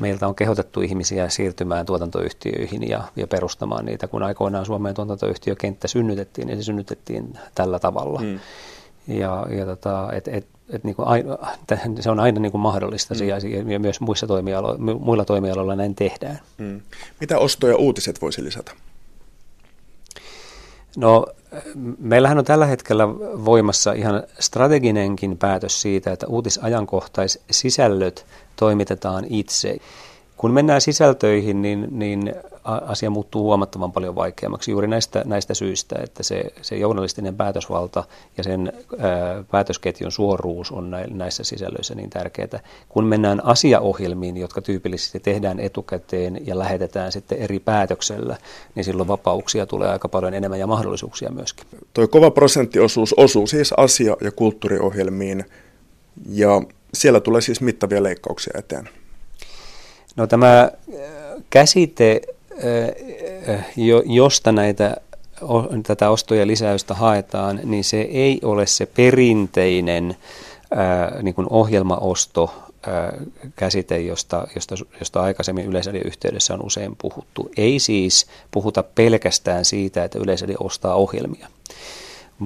meiltä 0.00 0.28
on 0.28 0.34
kehotettu 0.34 0.80
ihmisiä 0.80 1.28
siirtymään 1.28 1.86
tuotantoyhtiöihin 1.86 2.88
ja, 2.88 3.02
ja 3.16 3.26
perustamaan 3.26 3.84
niitä. 3.84 4.08
Kun 4.08 4.22
aikoinaan 4.22 4.66
Suomeen 4.66 4.94
tuotantoyhtiökenttä 4.94 5.88
synnytettiin, 5.88 6.46
niin 6.46 6.58
se 6.58 6.62
synnytettiin 6.62 7.38
tällä 7.54 7.78
tavalla. 7.78 8.20
Hmm. 8.20 8.40
Ja, 9.08 9.46
ja 9.58 9.66
tota, 9.66 10.08
et, 10.12 10.28
et, 10.28 10.46
et 10.70 10.84
niin 10.84 10.96
kuin 10.96 11.08
aina, 11.08 11.38
se 12.00 12.10
on 12.10 12.20
aina 12.20 12.40
niin 12.40 12.52
kuin 12.52 12.62
mahdollista 12.62 13.14
hmm. 13.14 13.28
ja, 13.28 13.36
ja 13.72 13.78
myös 13.78 14.00
muissa 14.00 14.26
toimialo, 14.26 14.76
muilla 14.78 15.24
toimialoilla 15.24 15.76
näin 15.76 15.94
tehdään. 15.94 16.38
Hmm. 16.58 16.80
Mitä 17.20 17.38
ostoja 17.38 17.76
uutiset 17.76 18.22
voisi 18.22 18.44
lisätä? 18.44 18.72
No 20.96 21.26
meillähän 21.98 22.38
on 22.38 22.44
tällä 22.44 22.66
hetkellä 22.66 23.08
voimassa 23.44 23.92
ihan 23.92 24.22
strateginenkin 24.38 25.38
päätös 25.38 25.82
siitä, 25.82 26.12
että 26.12 26.26
uutisajankohtaisisällöt 26.26 28.26
toimitetaan 28.56 29.24
itse. 29.28 29.76
Kun 30.40 30.52
mennään 30.52 30.80
sisältöihin, 30.80 31.62
niin, 31.62 31.88
niin 31.90 32.34
asia 32.64 33.10
muuttuu 33.10 33.42
huomattavan 33.42 33.92
paljon 33.92 34.14
vaikeammaksi 34.14 34.70
juuri 34.70 34.88
näistä, 34.88 35.22
näistä 35.26 35.54
syistä, 35.54 35.96
että 36.02 36.22
se, 36.22 36.44
se 36.62 36.76
journalistinen 36.76 37.36
päätösvalta 37.36 38.04
ja 38.36 38.44
sen 38.44 38.72
ää, 38.98 39.44
päätösketjun 39.50 40.12
suoruus 40.12 40.72
on 40.72 40.96
näissä 41.10 41.44
sisällöissä 41.44 41.94
niin 41.94 42.10
tärkeää. 42.10 42.60
Kun 42.88 43.04
mennään 43.04 43.44
asiaohjelmiin, 43.44 44.36
jotka 44.36 44.60
tyypillisesti 44.62 45.20
tehdään 45.20 45.60
etukäteen 45.60 46.46
ja 46.46 46.58
lähetetään 46.58 47.12
sitten 47.12 47.38
eri 47.38 47.58
päätöksellä, 47.58 48.36
niin 48.74 48.84
silloin 48.84 49.08
vapauksia 49.08 49.66
tulee 49.66 49.88
aika 49.88 50.08
paljon 50.08 50.34
enemmän 50.34 50.58
ja 50.58 50.66
mahdollisuuksia 50.66 51.30
myöskin. 51.30 51.66
Tuo 51.94 52.08
kova 52.08 52.30
prosenttiosuus 52.30 53.14
osuu 53.16 53.46
siis 53.46 53.72
asia- 53.72 54.16
ja 54.20 54.30
kulttuuriohjelmiin 54.32 55.44
ja 56.28 56.62
siellä 56.94 57.20
tulee 57.20 57.40
siis 57.40 57.60
mittavia 57.60 58.02
leikkauksia 58.02 58.58
eteen. 58.58 58.88
No 60.20 60.26
tämä 60.26 60.70
käsite 61.50 62.20
josta 64.06 64.52
näitä, 64.52 64.96
tätä 65.86 66.10
ostoja 66.10 66.46
lisäystä 66.46 66.94
haetaan, 66.94 67.60
niin 67.64 67.84
se 67.84 68.00
ei 68.00 68.40
ole 68.42 68.66
se 68.66 68.86
perinteinen 68.86 70.16
niin 71.22 71.34
kuin 71.34 71.46
ohjelmaosto 71.50 72.54
käsite, 73.56 74.00
josta, 74.00 74.46
josta, 74.54 74.74
josta 74.98 75.22
aikaisemmin 75.22 75.66
Yleisradion 75.66 76.06
yhteydessä 76.06 76.54
on 76.54 76.66
usein 76.66 76.96
puhuttu. 76.96 77.50
Ei 77.56 77.78
siis 77.78 78.26
puhuta 78.50 78.82
pelkästään 78.82 79.64
siitä, 79.64 80.04
että 80.04 80.18
Yleisradio 80.18 80.56
ostaa 80.60 80.94
ohjelmia, 80.94 81.48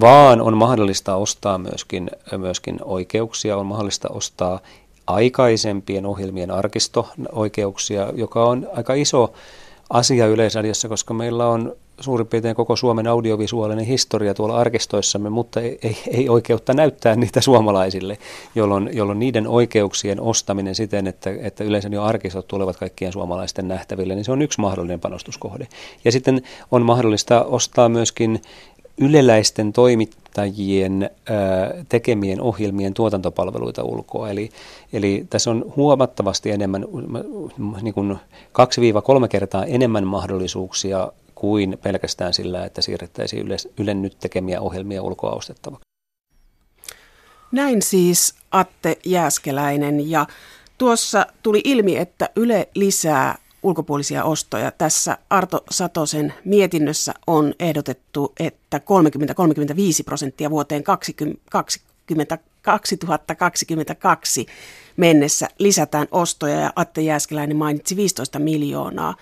vaan 0.00 0.40
on 0.40 0.56
mahdollista 0.56 1.16
ostaa 1.16 1.58
myöskin, 1.58 2.10
myöskin 2.36 2.78
oikeuksia, 2.84 3.56
on 3.56 3.66
mahdollista 3.66 4.08
ostaa 4.08 4.60
aikaisempien 5.06 6.06
ohjelmien 6.06 6.50
arkisto-oikeuksia, 6.50 8.12
joka 8.14 8.44
on 8.44 8.68
aika 8.76 8.94
iso 8.94 9.32
asia 9.90 10.26
Yleisradiossa, 10.26 10.88
koska 10.88 11.14
meillä 11.14 11.48
on 11.48 11.76
suurin 12.00 12.26
piirtein 12.26 12.56
koko 12.56 12.76
Suomen 12.76 13.06
audiovisuaalinen 13.06 13.84
historia 13.84 14.34
tuolla 14.34 14.56
arkistoissamme, 14.56 15.30
mutta 15.30 15.60
ei, 15.60 15.78
ei, 15.82 15.98
ei 16.10 16.28
oikeutta 16.28 16.74
näyttää 16.74 17.16
niitä 17.16 17.40
suomalaisille, 17.40 18.18
jolloin, 18.54 18.90
jolloin 18.92 19.18
niiden 19.18 19.46
oikeuksien 19.46 20.20
ostaminen 20.20 20.74
siten, 20.74 21.06
että, 21.06 21.30
että 21.40 21.64
yleensä 21.64 21.88
jo 21.92 22.02
arkistot 22.02 22.48
tulevat 22.48 22.76
kaikkien 22.76 23.12
suomalaisten 23.12 23.68
nähtäville, 23.68 24.14
niin 24.14 24.24
se 24.24 24.32
on 24.32 24.42
yksi 24.42 24.60
mahdollinen 24.60 25.00
panostuskohde. 25.00 25.68
Ja 26.04 26.12
sitten 26.12 26.42
on 26.70 26.82
mahdollista 26.82 27.44
ostaa 27.44 27.88
myöskin 27.88 28.42
yleläisten 28.98 29.72
toimittajien 29.72 31.10
tekemien 31.88 32.40
ohjelmien 32.40 32.94
tuotantopalveluita 32.94 33.82
ulkoa. 33.82 34.30
Eli, 34.30 34.50
eli 34.92 35.26
tässä 35.30 35.50
on 35.50 35.72
huomattavasti 35.76 36.50
enemmän, 36.50 36.84
niin 37.82 37.94
kuin 37.94 38.18
2-3 39.24 39.28
kertaa 39.28 39.64
enemmän 39.64 40.06
mahdollisuuksia 40.06 41.12
kuin 41.34 41.78
pelkästään 41.82 42.34
sillä, 42.34 42.64
että 42.64 42.82
siirrettäisiin 42.82 43.46
Yle, 43.46 43.56
Ylen 43.78 44.02
nyt 44.02 44.16
tekemiä 44.20 44.60
ohjelmia 44.60 45.02
ulkoa 45.02 45.30
ostettavaksi. 45.30 45.84
Näin 47.52 47.82
siis 47.82 48.34
Atte 48.50 48.98
Jääskeläinen 49.04 50.10
ja 50.10 50.26
tuossa 50.78 51.26
tuli 51.42 51.60
ilmi, 51.64 51.96
että 51.96 52.28
Yle 52.36 52.68
lisää 52.74 53.38
ulkopuolisia 53.64 54.24
ostoja. 54.24 54.70
Tässä 54.70 55.18
Arto 55.30 55.64
Satosen 55.70 56.34
mietinnössä 56.44 57.14
on 57.26 57.54
ehdotettu, 57.58 58.32
että 58.40 58.78
30-35 58.78 58.80
prosenttia 60.04 60.50
vuoteen 60.50 60.84
20, 60.84 61.40
20, 61.50 62.38
2022 62.62 64.46
mennessä 64.96 65.48
lisätään 65.58 66.08
ostoja 66.10 66.60
ja 66.60 66.72
Atte 66.76 67.00
Jääskeläinen 67.00 67.56
mainitsi 67.56 67.96
15 67.96 68.38
miljoonaa. 68.38 69.14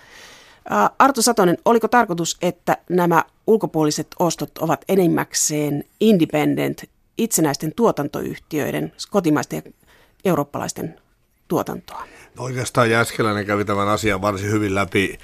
Arto 0.99 1.21
Satonen, 1.21 1.57
oliko 1.65 1.87
tarkoitus, 1.87 2.37
että 2.41 2.77
nämä 2.89 3.23
ulkopuoliset 3.47 4.07
ostot 4.19 4.57
ovat 4.57 4.85
enimmäkseen 4.87 5.83
independent, 5.99 6.83
itsenäisten 7.17 7.73
tuotantoyhtiöiden, 7.75 8.93
kotimaisten 9.11 9.63
ja 9.65 9.71
eurooppalaisten 10.25 10.99
tuotantoa? 11.47 12.12
Oikeastaan 12.37 12.89
Jäskeläinen 12.89 13.45
kävi 13.45 13.65
tämän 13.65 13.87
asian 13.87 14.21
varsin 14.21 14.51
hyvin 14.51 14.75
läpi, 14.75 15.17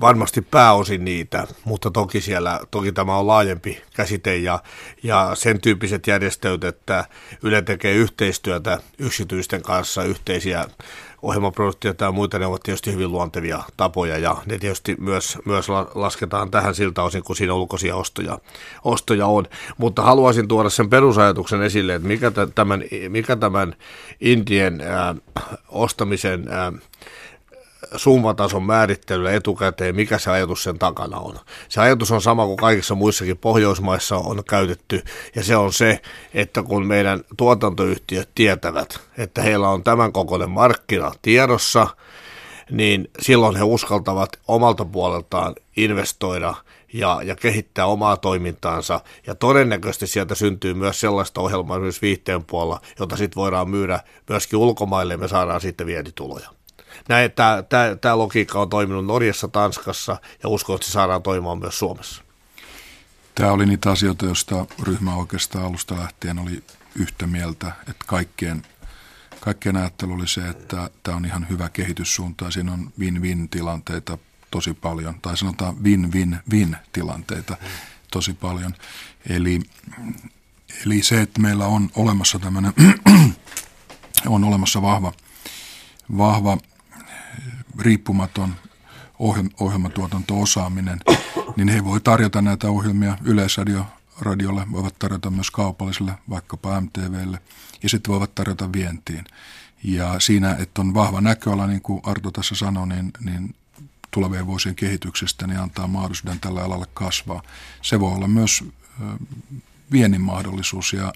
varmasti 0.00 0.42
pääosin 0.42 1.04
niitä, 1.04 1.46
mutta 1.64 1.90
toki 1.90 2.20
siellä, 2.20 2.60
toki 2.70 2.92
tämä 2.92 3.16
on 3.16 3.26
laajempi 3.26 3.82
käsite 3.94 4.36
ja, 4.36 4.62
ja 5.02 5.30
sen 5.34 5.60
tyyppiset 5.60 6.06
järjestöt, 6.06 6.64
että 6.64 7.04
Yle 7.42 7.62
tekee 7.62 7.94
yhteistyötä 7.94 8.78
yksityisten 8.98 9.62
kanssa, 9.62 10.04
yhteisiä 10.04 10.64
ohjelmaproduktioita 11.22 12.04
ja 12.04 12.12
muita, 12.12 12.38
ne 12.38 12.46
ovat 12.46 12.62
tietysti 12.62 12.92
hyvin 12.92 13.12
luontevia 13.12 13.62
tapoja 13.76 14.18
ja 14.18 14.36
ne 14.46 14.58
tietysti 14.58 14.96
myös, 15.00 15.38
myös 15.44 15.68
lasketaan 15.94 16.50
tähän 16.50 16.74
siltä 16.74 17.02
osin, 17.02 17.22
kun 17.22 17.36
siinä 17.36 17.54
ulkoisia 17.54 17.96
ostoja, 17.96 18.38
ostoja 18.84 19.26
on. 19.26 19.46
Mutta 19.78 20.02
haluaisin 20.02 20.48
tuoda 20.48 20.70
sen 20.70 20.90
perusajatuksen 20.90 21.62
esille, 21.62 21.94
että 21.94 22.08
mikä 22.08 22.32
tämän, 22.54 22.84
mikä 23.08 23.36
tämän 23.36 23.76
Indien 24.20 24.80
ää, 24.80 25.14
ostamisen 25.68 26.48
ää, 26.48 26.72
summatason 27.96 28.62
määrittelyllä 28.62 29.32
etukäteen, 29.32 29.96
mikä 29.96 30.18
se 30.18 30.30
ajatus 30.30 30.62
sen 30.62 30.78
takana 30.78 31.18
on. 31.18 31.36
Se 31.68 31.80
ajatus 31.80 32.10
on 32.10 32.22
sama 32.22 32.46
kuin 32.46 32.56
kaikissa 32.56 32.94
muissakin 32.94 33.38
Pohjoismaissa 33.38 34.16
on 34.16 34.44
käytetty, 34.44 35.02
ja 35.34 35.44
se 35.44 35.56
on 35.56 35.72
se, 35.72 36.00
että 36.34 36.62
kun 36.62 36.86
meidän 36.86 37.20
tuotantoyhtiöt 37.36 38.28
tietävät, 38.34 39.00
että 39.18 39.42
heillä 39.42 39.68
on 39.68 39.84
tämän 39.84 40.12
kokoinen 40.12 40.50
markkina 40.50 41.12
tiedossa, 41.22 41.86
niin 42.70 43.10
silloin 43.20 43.56
he 43.56 43.62
uskaltavat 43.62 44.30
omalta 44.48 44.84
puoleltaan 44.84 45.54
investoida 45.76 46.54
ja, 46.92 47.20
ja 47.24 47.36
kehittää 47.36 47.86
omaa 47.86 48.16
toimintaansa. 48.16 49.00
Ja 49.26 49.34
todennäköisesti 49.34 50.06
sieltä 50.06 50.34
syntyy 50.34 50.74
myös 50.74 51.00
sellaista 51.00 51.40
ohjelmaa 51.40 51.78
myös 51.78 52.02
viihteen 52.02 52.44
puolella, 52.44 52.80
jota 52.98 53.16
sitten 53.16 53.40
voidaan 53.40 53.70
myydä 53.70 54.00
myöskin 54.28 54.58
ulkomaille 54.58 55.14
ja 55.14 55.18
me 55.18 55.28
saadaan 55.28 55.60
sitten 55.60 55.86
vientituloja 55.86 56.59
näin, 57.08 57.32
tämä, 57.32 57.64
tämä, 58.00 58.18
logiikka 58.18 58.60
on 58.60 58.68
toiminut 58.68 59.06
Norjassa, 59.06 59.48
Tanskassa 59.48 60.16
ja 60.42 60.48
uskon, 60.48 60.74
että 60.74 60.86
se 60.86 60.92
saadaan 60.92 61.22
toimimaan 61.22 61.58
myös 61.58 61.78
Suomessa. 61.78 62.22
Tämä 63.34 63.52
oli 63.52 63.66
niitä 63.66 63.90
asioita, 63.90 64.26
joista 64.26 64.66
ryhmä 64.82 65.14
oikeastaan 65.14 65.64
alusta 65.64 65.96
lähtien 65.96 66.38
oli 66.38 66.62
yhtä 66.94 67.26
mieltä, 67.26 67.72
että 67.80 68.04
kaikkien, 68.06 68.62
kaikkien 69.40 69.76
ajattelu 69.76 70.12
oli 70.12 70.28
se, 70.28 70.48
että 70.48 70.90
tämä 71.02 71.16
on 71.16 71.24
ihan 71.24 71.46
hyvä 71.48 71.68
kehityssuunta. 71.68 72.50
Siinä 72.50 72.72
on 72.72 72.92
win-win-tilanteita 72.98 74.18
tosi 74.50 74.74
paljon, 74.74 75.20
tai 75.20 75.36
sanotaan 75.36 75.84
win-win-win-tilanteita 75.84 77.56
tosi 78.10 78.34
paljon. 78.34 78.74
Eli, 79.28 79.60
eli 80.86 81.02
se, 81.02 81.20
että 81.20 81.40
meillä 81.40 81.66
on 81.66 81.90
olemassa 81.94 82.38
tämmöinen, 82.38 82.72
on 84.26 84.44
olemassa 84.44 84.82
vahva, 84.82 85.12
vahva 86.18 86.58
riippumaton 87.80 88.54
ohjelmatuotanto-osaaminen, 89.60 91.00
niin 91.56 91.68
he 91.68 91.84
voi 91.84 92.00
tarjota 92.00 92.42
näitä 92.42 92.70
ohjelmia 92.70 93.18
Yleisradio 93.24 93.86
radiolle, 94.20 94.66
voivat 94.72 94.98
tarjota 94.98 95.30
myös 95.30 95.50
kaupalliselle, 95.50 96.12
vaikkapa 96.30 96.80
MTVlle, 96.80 97.38
ja 97.82 97.88
sitten 97.88 98.12
voivat 98.12 98.34
tarjota 98.34 98.72
vientiin. 98.72 99.24
Ja 99.84 100.20
siinä, 100.20 100.56
että 100.58 100.80
on 100.80 100.94
vahva 100.94 101.20
näköala, 101.20 101.66
niin 101.66 101.82
kuin 101.82 102.00
Arto 102.04 102.30
tässä 102.30 102.54
sanoi, 102.54 102.88
niin, 102.88 103.10
niin 103.24 103.54
tulevien 104.10 104.46
vuosien 104.46 104.74
kehityksestä 104.74 105.46
niin 105.46 105.60
antaa 105.60 105.86
mahdollisuuden 105.86 106.40
tällä 106.40 106.64
alalla 106.64 106.86
kasvaa. 106.94 107.42
Se 107.82 108.00
voi 108.00 108.14
olla 108.14 108.28
myös 108.28 108.64
viennin 109.92 110.20
mahdollisuus 110.20 110.92
ja 110.92 111.12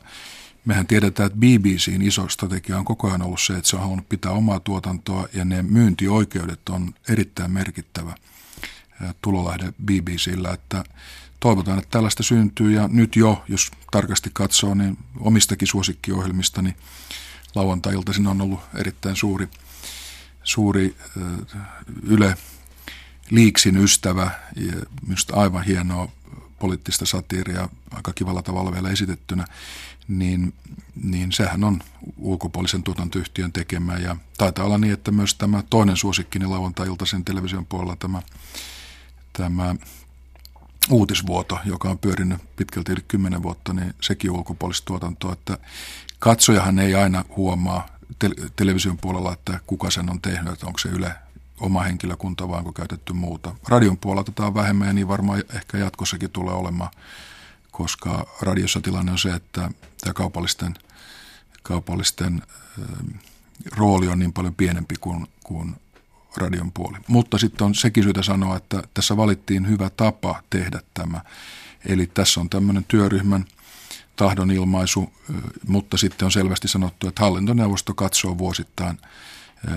Mehän 0.64 0.86
tiedetään, 0.86 1.26
että 1.26 1.38
BBCin 1.38 2.02
iso 2.02 2.28
strategia 2.28 2.78
on 2.78 2.84
koko 2.84 3.08
ajan 3.08 3.22
ollut 3.22 3.40
se, 3.40 3.56
että 3.56 3.68
se 3.68 3.76
on 3.76 3.82
halunnut 3.82 4.08
pitää 4.08 4.32
omaa 4.32 4.60
tuotantoa 4.60 5.28
ja 5.32 5.44
ne 5.44 5.62
myyntioikeudet 5.62 6.68
on 6.68 6.94
erittäin 7.08 7.50
merkittävä 7.50 8.14
tulolähde 9.22 9.72
BBCllä, 9.84 10.52
että 10.52 10.84
toivotaan, 11.40 11.78
että 11.78 11.90
tällaista 11.90 12.22
syntyy. 12.22 12.72
Ja 12.72 12.88
nyt 12.88 13.16
jo, 13.16 13.44
jos 13.48 13.70
tarkasti 13.90 14.30
katsoo, 14.32 14.74
niin 14.74 14.98
omistakin 15.20 15.68
suosikkiohjelmista, 15.68 16.62
niin 16.62 16.76
lauantai 17.54 17.94
siinä 18.12 18.30
on 18.30 18.40
ollut 18.40 18.60
erittäin 18.74 19.16
suuri, 19.16 19.48
suuri 20.42 20.96
Yle 22.02 22.36
Liiksin 23.30 23.76
ystävä. 23.76 24.30
Ja 24.56 24.72
minusta 25.06 25.34
aivan 25.36 25.64
hienoa 25.64 26.08
poliittista 26.64 27.06
satiiria 27.06 27.68
aika 27.90 28.12
kivalla 28.12 28.42
tavalla 28.42 28.72
vielä 28.72 28.90
esitettynä 28.90 29.44
niin, 30.08 30.54
niin 31.04 31.32
sehän 31.32 31.64
on 31.64 31.82
ulkopuolisen 32.16 32.82
tuotantoyhtiön 32.82 33.52
tekemä. 33.52 33.96
Ja 33.98 34.16
taitaa 34.38 34.64
olla 34.64 34.78
niin, 34.78 34.92
että 34.92 35.10
myös 35.10 35.34
tämä 35.34 35.62
toinen 35.70 35.96
suosikkini 35.96 36.46
lauantai-iltaisen 36.46 37.24
television 37.24 37.66
puolella 37.66 37.96
tämä, 37.96 38.22
tämä 39.32 39.74
uutisvuoto, 40.90 41.58
joka 41.64 41.90
on 41.90 41.98
pyörinyt 41.98 42.56
pitkälti 42.56 42.92
yli 42.92 43.04
kymmenen 43.08 43.42
vuotta, 43.42 43.72
niin 43.72 43.94
sekin 44.00 44.30
ulkopuolista 44.30 44.84
tuotantoa. 44.84 45.32
Että 45.32 45.58
katsojahan 46.18 46.78
ei 46.78 46.94
aina 46.94 47.24
huomaa 47.36 47.88
te- 48.18 48.50
television 48.56 48.98
puolella, 48.98 49.32
että 49.32 49.60
kuka 49.66 49.90
sen 49.90 50.10
on 50.10 50.20
tehnyt, 50.20 50.52
että 50.52 50.66
onko 50.66 50.78
se 50.78 50.88
Yle 50.88 51.14
oma 51.60 51.82
henkilökunta 51.82 52.48
vai 52.48 52.58
onko 52.58 52.72
käytetty 52.72 53.12
muuta. 53.12 53.54
Radion 53.68 53.98
puolella 53.98 54.24
tätä 54.24 54.46
on 54.46 54.54
vähemmän 54.54 54.86
ja 54.86 54.92
niin 54.92 55.08
varmaan 55.08 55.42
ehkä 55.54 55.78
jatkossakin 55.78 56.30
tulee 56.30 56.54
olemaan 56.54 56.90
koska 57.76 58.26
radiossa 58.40 58.80
tilanne 58.80 59.12
on 59.12 59.18
se, 59.18 59.30
että 59.30 59.70
tämä 60.00 60.14
kaupallisten, 60.14 60.74
kaupallisten 61.62 62.42
rooli 63.76 64.08
on 64.08 64.18
niin 64.18 64.32
paljon 64.32 64.54
pienempi 64.54 64.94
kuin, 65.00 65.26
kuin 65.44 65.76
radion 66.36 66.72
puoli. 66.72 66.98
Mutta 67.08 67.38
sitten 67.38 67.64
on 67.64 67.74
sekin 67.74 68.04
syytä 68.04 68.22
sanoa, 68.22 68.56
että 68.56 68.82
tässä 68.94 69.16
valittiin 69.16 69.68
hyvä 69.68 69.90
tapa 69.90 70.42
tehdä 70.50 70.80
tämä. 70.94 71.20
Eli 71.86 72.06
tässä 72.06 72.40
on 72.40 72.50
tämmöinen 72.50 72.84
työryhmän 72.88 73.44
tahdonilmaisu, 74.16 75.12
mutta 75.66 75.96
sitten 75.96 76.26
on 76.26 76.32
selvästi 76.32 76.68
sanottu, 76.68 77.08
että 77.08 77.22
hallintoneuvosto 77.22 77.94
katsoo 77.94 78.38
vuosittain– 78.38 78.98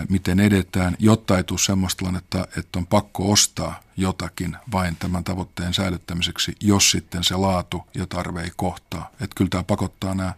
miten 0.09 0.39
edetään, 0.39 0.95
jotta 0.99 1.37
ei 1.37 1.43
tule 1.43 1.59
sellaista 1.59 1.97
tilannetta, 1.97 2.47
että 2.57 2.79
on 2.79 2.87
pakko 2.87 3.31
ostaa 3.31 3.79
jotakin 3.97 4.57
vain 4.71 4.95
tämän 4.95 5.23
tavoitteen 5.23 5.73
säilyttämiseksi, 5.73 6.55
jos 6.61 6.91
sitten 6.91 7.23
se 7.23 7.35
laatu 7.35 7.83
ja 7.93 8.07
tarve 8.07 8.41
ei 8.41 8.51
kohtaa. 8.55 9.09
Että 9.11 9.35
kyllä 9.35 9.49
tämä 9.49 9.63
pakottaa 9.63 10.13
nämä, 10.13 10.33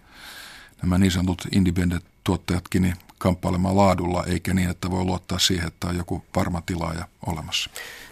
nämä 0.81 0.97
niin 0.97 1.11
sanotut 1.11 1.47
independent-tuottajatkin 1.51 2.81
niin 2.81 2.95
kamppailemaan 3.17 3.77
laadulla, 3.77 4.23
eikä 4.23 4.53
niin, 4.53 4.69
että 4.69 4.91
voi 4.91 5.03
luottaa 5.03 5.39
siihen, 5.39 5.67
että 5.67 5.87
on 5.87 5.97
joku 5.97 6.23
varma 6.35 6.61
tilaaja 6.65 7.07
olemassa. 7.25 7.69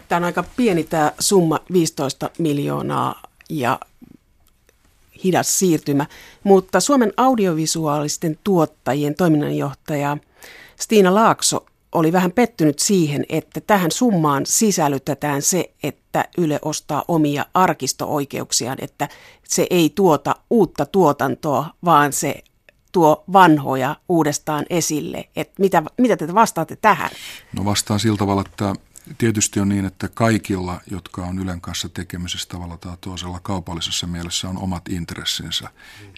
Tämä 0.08 0.16
on 0.16 0.24
aika 0.24 0.42
pieni 0.42 0.84
tämä 0.84 1.12
summa, 1.18 1.60
15 1.72 2.30
miljoonaa 2.38 3.22
ja 3.50 3.80
hidas 5.24 5.58
siirtymä, 5.58 6.06
mutta 6.44 6.80
Suomen 6.80 7.12
audiovisuaalisten 7.16 8.38
tuottajien 8.44 9.14
toiminnanjohtaja– 9.14 10.16
Stiina 10.80 11.14
Laakso 11.14 11.66
oli 11.92 12.12
vähän 12.12 12.32
pettynyt 12.32 12.78
siihen, 12.78 13.24
että 13.28 13.60
tähän 13.60 13.90
summaan 13.90 14.46
sisällytetään 14.46 15.42
se, 15.42 15.74
että 15.82 16.24
Yle 16.38 16.58
ostaa 16.62 17.04
omia 17.08 17.46
arkistooikeuksiaan, 17.54 18.78
että 18.80 19.08
se 19.48 19.66
ei 19.70 19.92
tuota 19.94 20.36
uutta 20.50 20.86
tuotantoa, 20.86 21.70
vaan 21.84 22.12
se 22.12 22.42
tuo 22.92 23.24
vanhoja 23.32 23.96
uudestaan 24.08 24.66
esille. 24.70 25.28
Et 25.36 25.50
mitä, 25.58 25.82
mitä 25.98 26.16
te 26.16 26.34
vastaatte 26.34 26.76
tähän? 26.76 27.10
No 27.52 27.64
vastaan 27.64 28.00
sillä 28.00 28.16
tavalla, 28.16 28.44
että 28.46 28.74
tietysti 29.18 29.60
on 29.60 29.68
niin, 29.68 29.84
että 29.84 30.08
kaikilla, 30.08 30.80
jotka 30.90 31.22
on 31.22 31.38
Ylen 31.38 31.60
kanssa 31.60 31.88
tekemisessä 31.88 32.48
tavalla 32.48 32.76
tai 32.76 32.96
toisella 33.00 33.40
kaupallisessa 33.40 34.06
mielessä, 34.06 34.48
on 34.48 34.58
omat 34.58 34.88
intressinsä. 34.88 35.68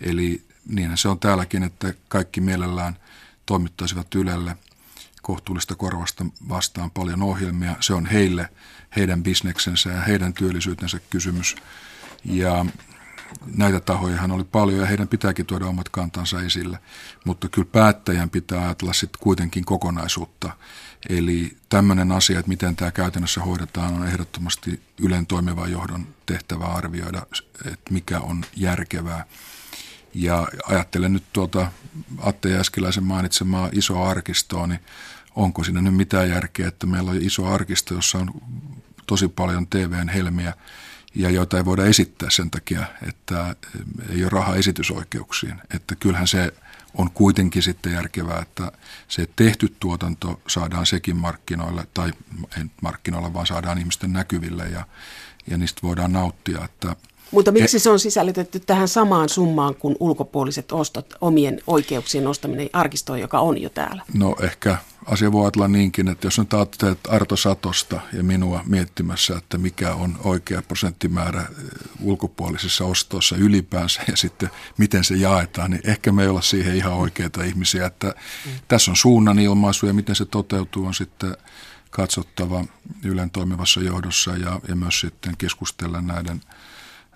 Eli 0.00 0.42
niin 0.68 0.96
se 0.96 1.08
on 1.08 1.18
täälläkin, 1.18 1.62
että 1.62 1.94
kaikki 2.08 2.40
mielellään 2.40 2.96
toimittaisivat 3.50 4.14
Ylelle 4.14 4.56
kohtuullista 5.22 5.74
korvasta 5.74 6.26
vastaan 6.48 6.90
paljon 6.90 7.22
ohjelmia. 7.22 7.76
Se 7.80 7.94
on 7.94 8.06
heille, 8.06 8.48
heidän 8.96 9.22
bisneksensä 9.22 9.90
ja 9.90 10.00
heidän 10.00 10.32
työllisyytensä 10.32 11.00
kysymys. 11.10 11.56
Ja 12.24 12.66
näitä 13.56 13.80
tahojahan 13.80 14.30
oli 14.30 14.44
paljon 14.44 14.80
ja 14.80 14.86
heidän 14.86 15.08
pitääkin 15.08 15.46
tuoda 15.46 15.66
omat 15.66 15.88
kantansa 15.88 16.42
esille. 16.42 16.78
Mutta 17.24 17.48
kyllä 17.48 17.68
päättäjän 17.72 18.30
pitää 18.30 18.62
ajatella 18.62 18.92
sitten 18.92 19.20
kuitenkin 19.22 19.64
kokonaisuutta. 19.64 20.50
Eli 21.08 21.56
tämmöinen 21.68 22.12
asia, 22.12 22.38
että 22.38 22.48
miten 22.48 22.76
tämä 22.76 22.90
käytännössä 22.90 23.40
hoidetaan, 23.40 23.94
on 23.94 24.06
ehdottomasti 24.06 24.82
Ylen 25.00 25.26
toimivan 25.26 25.72
johdon 25.72 26.06
tehtävä 26.26 26.64
arvioida, 26.64 27.26
että 27.64 27.92
mikä 27.92 28.20
on 28.20 28.44
järkevää. 28.56 29.24
Ja 30.14 30.48
ajattelen 30.64 31.12
nyt 31.12 31.24
tuota 31.32 31.72
Atte 32.18 32.48
Jäskiläisen 32.48 33.04
mainitsemaa 33.04 33.68
isoa 33.72 34.10
arkistoa, 34.10 34.66
niin 34.66 34.80
onko 35.36 35.64
siinä 35.64 35.80
nyt 35.80 35.94
mitään 35.94 36.28
järkeä, 36.28 36.68
että 36.68 36.86
meillä 36.86 37.10
on 37.10 37.22
iso 37.22 37.46
arkisto, 37.46 37.94
jossa 37.94 38.18
on 38.18 38.30
tosi 39.06 39.28
paljon 39.28 39.66
TVn 39.66 40.08
helmiä, 40.08 40.54
ja 41.14 41.30
joita 41.30 41.56
ei 41.56 41.64
voida 41.64 41.84
esittää 41.84 42.30
sen 42.30 42.50
takia, 42.50 42.86
että 43.08 43.56
ei 44.08 44.22
ole 44.22 44.30
rahaa 44.30 44.56
esitysoikeuksiin. 44.56 45.54
Että 45.74 45.94
kyllähän 45.94 46.28
se 46.28 46.52
on 46.94 47.10
kuitenkin 47.10 47.62
sitten 47.62 47.92
järkevää, 47.92 48.42
että 48.42 48.72
se 49.08 49.28
tehty 49.36 49.76
tuotanto 49.80 50.40
saadaan 50.46 50.86
sekin 50.86 51.16
markkinoille, 51.16 51.86
tai 51.94 52.12
ei 52.58 52.64
markkinoille, 52.82 53.32
vaan 53.34 53.46
saadaan 53.46 53.78
ihmisten 53.78 54.12
näkyville 54.12 54.68
ja, 54.68 54.86
ja 55.46 55.58
niistä 55.58 55.80
voidaan 55.82 56.12
nauttia. 56.12 56.64
Että 56.64 56.96
mutta 57.30 57.52
miksi 57.52 57.78
se 57.78 57.90
on 57.90 57.98
sisällytetty 57.98 58.60
tähän 58.60 58.88
samaan 58.88 59.28
summaan 59.28 59.74
kuin 59.74 59.96
ulkopuoliset 60.00 60.72
ostot, 60.72 61.14
omien 61.20 61.60
oikeuksien 61.66 62.26
ostaminen 62.26 62.70
arkistoon, 62.72 63.20
joka 63.20 63.40
on 63.40 63.62
jo 63.62 63.70
täällä? 63.70 64.02
No 64.14 64.36
ehkä 64.40 64.76
asia 65.06 65.32
voi 65.32 65.44
ajatella 65.44 65.68
niinkin, 65.68 66.08
että 66.08 66.26
jos 66.26 66.38
nyt 66.38 66.54
ajattelet 66.54 66.98
Arto 67.08 67.36
Satosta 67.36 68.00
ja 68.12 68.22
minua 68.22 68.62
miettimässä, 68.66 69.36
että 69.36 69.58
mikä 69.58 69.94
on 69.94 70.18
oikea 70.24 70.62
prosenttimäärä 70.62 71.40
eh, 71.40 71.46
ulkopuolisissa 72.00 72.84
ostoissa 72.84 73.36
ylipäänsä 73.36 74.02
ja 74.08 74.16
sitten 74.16 74.50
miten 74.78 75.04
se 75.04 75.14
jaetaan, 75.14 75.70
niin 75.70 75.82
ehkä 75.84 76.12
me 76.12 76.22
ei 76.22 76.28
olla 76.28 76.42
siihen 76.42 76.76
ihan 76.76 76.92
oikeita 76.92 77.44
ihmisiä. 77.44 77.86
Että 77.86 78.06
mm. 78.06 78.52
Tässä 78.68 78.90
on 78.90 78.96
suunnan 78.96 79.38
ilmaisu 79.38 79.86
ja 79.86 79.92
miten 79.92 80.16
se 80.16 80.24
toteutuu 80.24 80.86
on 80.86 80.94
sitten 80.94 81.36
katsottava 81.90 82.64
Ylen 83.04 83.30
toimivassa 83.30 83.80
johdossa 83.80 84.36
ja, 84.36 84.60
ja 84.68 84.76
myös 84.76 85.00
sitten 85.00 85.36
keskustella 85.36 86.00
näiden– 86.00 86.40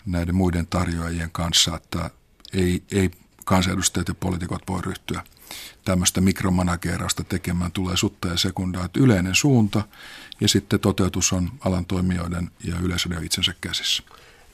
näiden 0.07 0.35
muiden 0.35 0.67
tarjoajien 0.67 1.31
kanssa, 1.31 1.77
että 1.77 2.11
ei, 2.53 2.83
ei 2.93 3.11
kansanedustajat 3.45 4.09
ja 4.09 4.15
poliitikot 4.15 4.63
voi 4.69 4.83
ryhtyä 4.83 5.23
tämmöistä 5.85 6.21
mikromanagerausta 6.21 7.25
tekemään, 7.25 7.73
tulee 7.73 7.97
sutta 7.97 8.29
ja 8.29 8.37
sekundaa, 8.37 8.85
että 8.85 9.01
yleinen 9.01 9.35
suunta 9.35 9.83
ja 10.41 10.49
sitten 10.49 10.81
toteutus 10.81 11.33
on 11.33 11.51
alan 11.61 11.87
toimijoiden 11.87 12.51
ja 12.65 12.77
yleisöiden 12.83 13.25
itsensä 13.25 13.55
käsissä. 13.61 14.03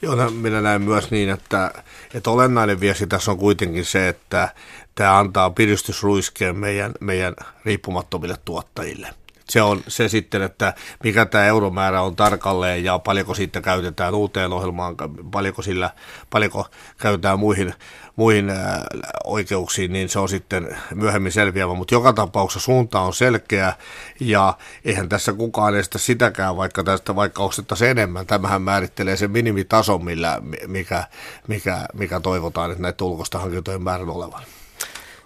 Joo, 0.02 0.14
no, 0.14 0.30
minä 0.30 0.60
näen 0.60 0.82
myös 0.82 1.10
niin, 1.10 1.30
että, 1.30 1.70
että 2.14 2.30
olennainen 2.30 2.80
viesti 2.80 3.06
tässä 3.06 3.30
on 3.30 3.38
kuitenkin 3.38 3.84
se, 3.84 4.08
että 4.08 4.54
tämä 4.94 5.18
antaa 5.18 5.50
piristysruiskeen 5.50 6.56
meidän, 6.56 6.92
meidän 7.00 7.34
riippumattomille 7.64 8.36
tuottajille 8.44 9.14
se 9.50 9.62
on 9.62 9.82
se 9.88 10.08
sitten, 10.08 10.42
että 10.42 10.74
mikä 11.04 11.26
tämä 11.26 11.44
euromäärä 11.44 12.02
on 12.02 12.16
tarkalleen 12.16 12.84
ja 12.84 12.98
paljonko 12.98 13.34
siitä 13.34 13.60
käytetään 13.60 14.14
uuteen 14.14 14.52
ohjelmaan, 14.52 14.96
paljonko, 15.30 15.62
sillä, 15.62 15.90
paljonko 16.30 16.66
käytetään 16.98 17.38
muihin, 17.38 17.74
muihin 18.16 18.50
ää, 18.50 18.84
oikeuksiin, 19.24 19.92
niin 19.92 20.08
se 20.08 20.18
on 20.18 20.28
sitten 20.28 20.76
myöhemmin 20.94 21.32
selviävä. 21.32 21.74
Mutta 21.74 21.94
joka 21.94 22.12
tapauksessa 22.12 22.64
suunta 22.64 23.00
on 23.00 23.14
selkeä 23.14 23.72
ja 24.20 24.54
eihän 24.84 25.08
tässä 25.08 25.32
kukaan 25.32 25.76
estä 25.76 25.98
sitäkään, 25.98 26.56
vaikka 26.56 26.84
tästä 26.84 27.16
vaikka 27.16 27.42
ostettaisiin 27.42 27.90
enemmän. 27.90 28.26
Tämähän 28.26 28.62
määrittelee 28.62 29.16
sen 29.16 29.30
minimitason, 29.30 30.04
millä, 30.04 30.40
mikä, 30.66 31.04
mikä, 31.48 31.86
mikä 31.94 32.20
toivotaan, 32.20 32.70
että 32.70 32.82
näitä 32.82 33.04
ulkoista 33.04 33.38
hankintojen 33.38 33.82
määrän 33.82 34.08
olevan. 34.08 34.42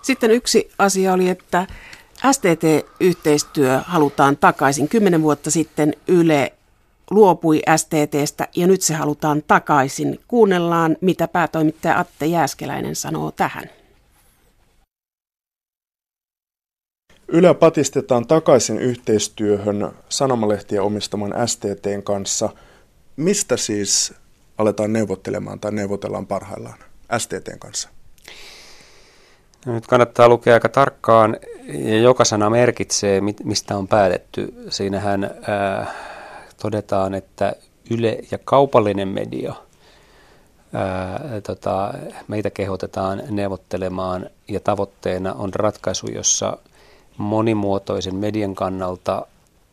Sitten 0.02 0.30
yksi 0.30 0.70
asia 0.78 1.12
oli, 1.12 1.28
että 1.28 1.66
STT-yhteistyö 2.32 3.80
halutaan 3.84 4.36
takaisin. 4.36 4.88
Kymmenen 4.88 5.22
vuotta 5.22 5.50
sitten 5.50 5.94
Yle 6.08 6.52
luopui 7.10 7.62
STTstä 7.76 8.48
ja 8.56 8.66
nyt 8.66 8.82
se 8.82 8.94
halutaan 8.94 9.42
takaisin. 9.46 10.20
Kuunnellaan, 10.28 10.96
mitä 11.00 11.28
päätoimittaja 11.28 11.98
Atte 11.98 12.26
Jääskeläinen 12.26 12.96
sanoo 12.96 13.30
tähän. 13.30 13.70
Yle 17.28 17.54
patistetaan 17.54 18.26
takaisin 18.26 18.78
yhteistyöhön 18.78 19.90
sanomalehtiä 20.08 20.82
omistaman 20.82 21.34
STTn 21.46 22.02
kanssa. 22.04 22.48
Mistä 23.16 23.56
siis 23.56 24.14
aletaan 24.58 24.92
neuvottelemaan 24.92 25.60
tai 25.60 25.72
neuvotellaan 25.72 26.26
parhaillaan 26.26 26.78
STTn 27.18 27.58
kanssa? 27.58 27.93
No 29.64 29.72
nyt 29.72 29.86
kannattaa 29.86 30.28
lukea 30.28 30.54
aika 30.54 30.68
tarkkaan 30.68 31.36
ja 31.68 31.98
joka 31.98 32.24
sana 32.24 32.50
merkitsee, 32.50 33.20
mistä 33.44 33.76
on 33.76 33.88
päätetty. 33.88 34.54
Siinähän 34.68 35.30
ää, 35.46 35.94
todetaan, 36.62 37.14
että 37.14 37.52
Yle 37.90 38.18
ja 38.30 38.38
kaupallinen 38.44 39.08
media, 39.08 39.54
ää, 40.72 41.40
tota, 41.46 41.94
meitä 42.28 42.50
kehotetaan 42.50 43.22
neuvottelemaan 43.30 44.26
ja 44.48 44.60
tavoitteena 44.60 45.32
on 45.32 45.54
ratkaisu, 45.54 46.06
jossa 46.06 46.58
monimuotoisen 47.16 48.14
median 48.14 48.54
kannalta 48.54 49.26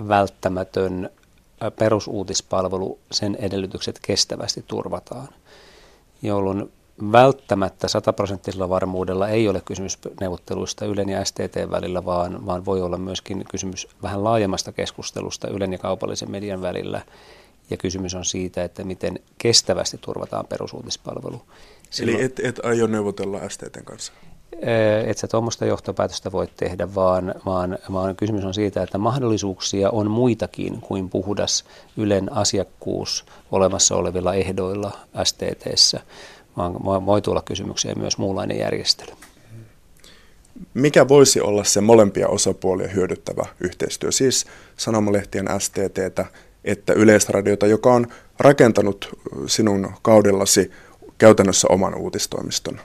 välttämätön 0.08 1.10
perusuutispalvelu, 1.80 3.00
sen 3.12 3.38
edellytykset 3.40 4.00
kestävästi 4.02 4.64
turvataan, 4.68 5.28
jolloin 6.22 6.72
välttämättä 7.12 7.88
sataprosenttisella 7.88 8.70
varmuudella 8.70 9.30
ei 9.30 9.48
ole 9.48 9.62
kysymys 9.66 10.00
neuvotteluista 10.20 10.86
Ylen 10.86 11.10
ja 11.10 11.26
STT 11.26 11.72
välillä, 11.72 12.06
vaan, 12.06 12.46
vaan 12.46 12.66
voi 12.66 12.82
olla 12.82 12.98
myöskin 12.98 13.46
kysymys 13.52 13.88
vähän 14.04 14.24
laajemmasta 14.24 14.72
keskustelusta 14.72 15.48
Ylen 15.48 15.72
ja 15.72 15.80
kaupallisen 15.80 16.32
median 16.32 16.62
välillä. 16.62 17.02
Ja 17.70 17.78
kysymys 17.78 18.16
on 18.16 18.26
siitä, 18.26 18.64
että 18.64 18.84
miten 18.84 19.20
kestävästi 19.38 19.98
turvataan 19.98 20.46
perusuutispalvelu. 20.48 21.42
Silloin, 21.90 22.18
Eli 22.18 22.26
et, 22.26 22.40
et 22.44 22.60
aio 22.64 22.88
neuvotella 22.88 23.50
STTn 23.50 23.86
kanssa? 23.86 24.14
Et 25.06 25.18
sä 25.18 25.28
tuommoista 25.28 25.66
johtopäätöstä 25.66 26.32
voi 26.32 26.48
tehdä, 26.58 26.96
vaan, 26.96 27.36
vaan, 27.46 27.78
vaan 27.92 28.16
kysymys 28.16 28.46
on 28.46 28.54
siitä, 28.54 28.84
että 28.84 28.98
mahdollisuuksia 28.98 29.90
on 29.90 30.12
muitakin 30.12 30.82
kuin 30.82 31.10
puhdas 31.10 31.66
Ylen 31.98 32.34
asiakkuus 32.34 33.26
olemassa 33.52 33.96
olevilla 33.96 34.34
ehdoilla 34.34 34.92
STTssä 35.24 36.02
vaan 36.58 37.06
voi 37.06 37.22
tulla 37.22 37.42
kysymykseen 37.42 38.00
myös 38.00 38.18
muunlainen 38.18 38.60
järjestely. 38.60 39.14
Mikä 40.74 41.08
voisi 41.08 41.42
olla 41.42 41.64
se 41.64 41.82
molempia 41.82 42.28
osapuolia 42.28 42.88
hyödyttävä 42.88 43.46
yhteistyö, 43.60 44.12
siis 44.12 44.46
sanomalehtien 44.78 45.46
STTtä 45.60 46.26
että 46.64 46.94
Yleisradiota, 46.94 47.68
joka 47.68 47.94
on 47.94 48.08
rakentanut 48.40 49.10
sinun 49.48 49.94
kaudellasi 50.02 50.72
käytännössä 51.18 51.68
oman 51.72 51.96
uutistoimiston? 51.96 52.80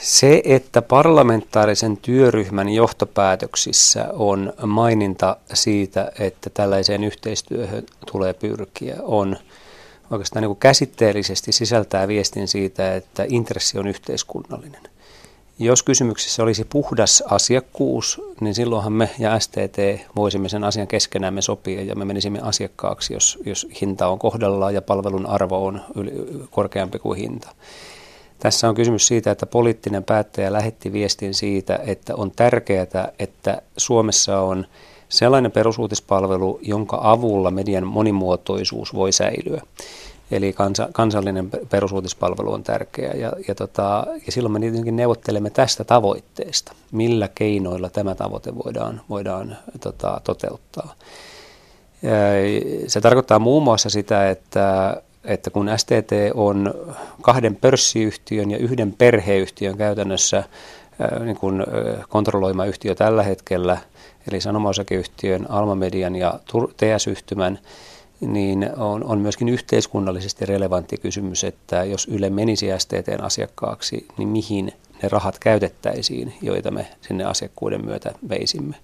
Se, 0.00 0.42
että 0.44 0.82
parlamentaarisen 0.82 1.96
työryhmän 1.96 2.68
johtopäätöksissä 2.68 4.08
on 4.12 4.52
maininta 4.66 5.36
siitä, 5.54 6.12
että 6.18 6.50
tällaiseen 6.50 7.04
yhteistyöhön 7.04 7.86
tulee 8.12 8.34
pyrkiä, 8.34 8.96
on– 9.02 9.36
oikeastaan 10.10 10.42
niin 10.42 10.56
käsitteellisesti 10.56 11.52
sisältää 11.52 12.08
viestin 12.08 12.48
siitä, 12.48 12.94
että 12.94 13.24
intressi 13.28 13.78
on 13.78 13.86
yhteiskunnallinen. 13.86 14.82
Jos 15.58 15.82
kysymyksessä 15.82 16.42
olisi 16.42 16.64
puhdas 16.64 17.22
asiakkuus, 17.26 18.22
niin 18.40 18.54
silloinhan 18.54 18.92
me 18.92 19.10
ja 19.18 19.38
STT 19.38 19.78
voisimme 20.16 20.48
sen 20.48 20.64
asian 20.64 20.86
keskenämme 20.86 21.42
sopia 21.42 21.82
ja 21.82 21.94
me 21.94 22.04
menisimme 22.04 22.40
asiakkaaksi, 22.42 23.14
jos, 23.14 23.38
jos 23.46 23.66
hinta 23.80 24.08
on 24.08 24.18
kohdallaan 24.18 24.74
ja 24.74 24.82
palvelun 24.82 25.26
arvo 25.26 25.66
on 25.66 25.80
yli, 25.94 26.12
korkeampi 26.50 26.98
kuin 26.98 27.18
hinta. 27.18 27.50
Tässä 28.38 28.68
on 28.68 28.74
kysymys 28.74 29.06
siitä, 29.06 29.30
että 29.30 29.46
poliittinen 29.46 30.04
päättäjä 30.04 30.52
lähetti 30.52 30.92
viestin 30.92 31.34
siitä, 31.34 31.78
että 31.86 32.14
on 32.16 32.30
tärkeää, 32.30 33.12
että 33.18 33.62
Suomessa 33.76 34.40
on 34.40 34.66
sellainen 35.10 35.52
perusuutispalvelu, 35.52 36.58
jonka 36.62 36.98
avulla 37.02 37.50
median 37.50 37.86
monimuotoisuus 37.86 38.94
voi 38.94 39.12
säilyä. 39.12 39.62
Eli 40.30 40.52
kansa, 40.52 40.88
kansallinen 40.92 41.50
perusuutispalvelu 41.50 42.52
on 42.52 42.62
tärkeä 42.62 43.12
ja, 43.12 43.32
ja, 43.48 43.54
tota, 43.54 44.06
ja 44.26 44.32
silloin 44.32 44.52
me 44.52 44.60
tietenkin 44.60 44.96
neuvottelemme 44.96 45.50
tästä 45.50 45.84
tavoitteesta, 45.84 46.72
millä 46.92 47.28
keinoilla 47.34 47.90
tämä 47.90 48.14
tavoite 48.14 48.54
voidaan, 48.64 49.00
voidaan 49.08 49.56
tota, 49.80 50.20
toteuttaa. 50.24 50.94
Se 52.86 53.00
tarkoittaa 53.00 53.38
muun 53.38 53.62
muassa 53.62 53.90
sitä, 53.90 54.30
että, 54.30 54.96
että 55.24 55.50
kun 55.50 55.70
STT 55.76 56.12
on 56.34 56.74
kahden 57.22 57.56
pörssiyhtiön 57.56 58.50
ja 58.50 58.58
yhden 58.58 58.94
perheyhtiön 58.98 59.76
käytännössä 59.76 60.44
niin 61.24 61.36
kuin 61.36 61.62
kontrolloima 62.08 62.64
yhtiö 62.64 62.94
tällä 62.94 63.22
hetkellä, 63.22 63.78
eli 64.30 64.40
sanomaosakeyhtiön, 64.40 65.50
Alma 65.50 65.74
Median 65.74 66.16
ja 66.16 66.40
TS-yhtymän, 66.76 67.58
niin 68.20 68.70
on, 68.76 69.04
on 69.04 69.18
myöskin 69.18 69.48
yhteiskunnallisesti 69.48 70.46
relevantti 70.46 70.96
kysymys, 70.96 71.44
että 71.44 71.84
jos 71.84 72.08
Yle 72.10 72.30
menisi 72.30 72.66
STTn 72.78 73.22
asiakkaaksi, 73.22 74.06
niin 74.18 74.28
mihin 74.28 74.72
ne 75.02 75.08
rahat 75.08 75.38
käytettäisiin, 75.38 76.34
joita 76.42 76.70
me 76.70 76.86
sinne 77.00 77.24
asiakkuuden 77.24 77.84
myötä 77.84 78.12
veisimme. 78.28 78.76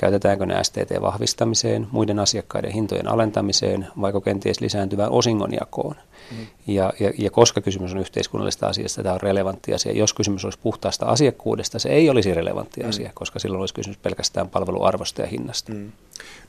Käytetäänkö 0.00 0.46
ne 0.46 0.64
STT-vahvistamiseen, 0.64 1.86
muiden 1.90 2.18
asiakkaiden 2.18 2.72
hintojen 2.72 3.08
alentamiseen, 3.08 3.86
vai 4.00 4.12
kenties 4.24 4.60
lisääntyvään 4.60 5.10
osingonjakoon? 5.10 5.94
Mm. 6.30 6.46
Ja, 6.66 6.92
ja, 7.00 7.12
ja 7.18 7.30
koska 7.30 7.60
kysymys 7.60 7.92
on 7.92 8.00
yhteiskunnallisesta 8.00 8.66
asiasta, 8.66 9.02
tämä 9.02 9.14
on 9.14 9.20
relevantti 9.20 9.74
asia. 9.74 9.92
Jos 9.92 10.14
kysymys 10.14 10.44
olisi 10.44 10.58
puhtaasta 10.62 11.06
asiakkuudesta, 11.06 11.78
se 11.78 11.88
ei 11.88 12.10
olisi 12.10 12.34
relevantti 12.34 12.80
mm. 12.80 12.88
asia, 12.88 13.10
koska 13.14 13.38
silloin 13.38 13.60
olisi 13.60 13.74
kysymys 13.74 13.98
pelkästään 13.98 14.48
palveluarvosta 14.48 15.22
ja 15.22 15.28
hinnasta. 15.28 15.72
Mm. 15.72 15.92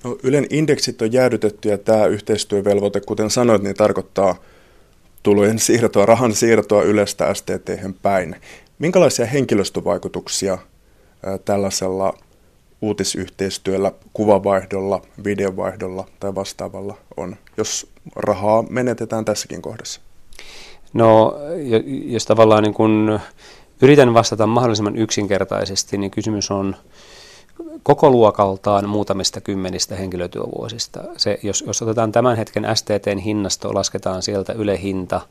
No, 0.04 0.18
Ylen 0.24 0.45
indeksit 0.50 1.02
on 1.02 1.14
jäädytetty 1.14 1.70
ja 1.70 1.78
tämä 1.78 2.06
yhteistyövelvoite, 2.06 3.02
kuten 3.02 3.30
sanoit, 3.30 3.64
niin 3.64 3.76
tarkoittaa 3.76 4.36
tulojen 5.24 5.60
siirtoa, 5.60 6.06
rahan 6.06 6.34
siirtoa 6.34 6.84
Ylestä 6.84 7.34
STT 7.34 7.70
päin. 8.02 8.36
Minkälaisia 8.80 9.26
henkilöstövaikutuksia 9.26 10.58
tällaisella 11.45 12.14
uutisyhteistyöllä, 12.82 13.91
kuvavaihdolla, 14.13 15.01
videovaihdolla 15.23 16.05
tai 16.19 16.36
vastaavalla 16.36 16.97
on, 17.17 17.36
jos 17.57 17.91
rahaa 18.15 18.63
menetetään 18.69 19.25
tässäkin 19.25 19.61
kohdassa? 19.61 20.01
No, 20.93 21.36
jos 22.05 22.25
tavallaan 22.25 22.63
niin 22.63 22.73
kun 22.73 23.19
yritän 23.82 24.13
vastata 24.13 24.47
mahdollisimman 24.47 24.97
yksinkertaisesti, 24.97 25.97
niin 25.97 26.11
kysymys 26.11 26.51
on 26.51 26.75
koko 27.84 28.10
luokaltaan 28.10 28.89
muutamista 28.89 29.41
kymmenistä 29.41 29.95
henkilötyövuosista. 29.95 31.03
Se, 31.18 31.39
jos, 31.43 31.64
jos 31.68 31.82
otetaan 31.82 32.12
tämän 32.12 32.38
hetken 32.38 32.68
STTn 32.74 33.18
hinnasto, 33.18 33.74
lasketaan 33.74 34.22
sieltä 34.22 34.53
Yle 34.53 34.82
hinta, 34.82 35.22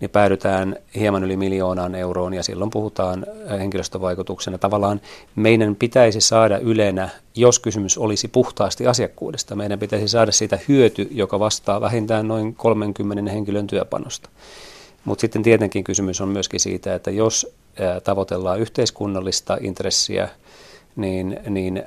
niin 0.00 0.10
päädytään 0.10 0.76
hieman 0.94 1.24
yli 1.24 1.36
miljoonaan 1.36 1.94
euroon 1.94 2.34
ja 2.34 2.42
silloin 2.42 2.70
puhutaan 2.70 3.26
äh, 3.50 3.58
henkilöstövaikutuksena. 3.58 4.58
Tavallaan 4.58 5.00
meidän 5.36 5.76
pitäisi 5.76 6.20
saada 6.20 6.58
Ylenä, 6.58 7.08
jos 7.34 7.58
kysymys 7.58 7.98
olisi 7.98 8.28
puhtaasti 8.28 8.86
asiakkuudesta, 8.86 9.56
meidän 9.56 9.78
pitäisi 9.78 10.08
saada 10.08 10.32
siitä 10.32 10.58
hyöty, 10.68 11.08
joka 11.10 11.38
vastaa 11.38 11.80
vähintään 11.80 12.28
noin 12.28 12.54
30 12.54 13.32
henkilön 13.32 13.66
työpanosta. 13.66 14.28
Mutta 15.04 15.20
sitten 15.20 15.42
tietenkin 15.42 15.84
kysymys 15.84 16.20
on 16.20 16.28
myöskin 16.28 16.60
siitä, 16.60 16.94
että 16.94 17.10
jos 17.10 17.54
äh, 17.80 18.02
tavoitellaan 18.02 18.60
yhteiskunnallista 18.60 19.58
intressiä, 19.60 20.28
niin, 20.96 21.40
niin 21.48 21.84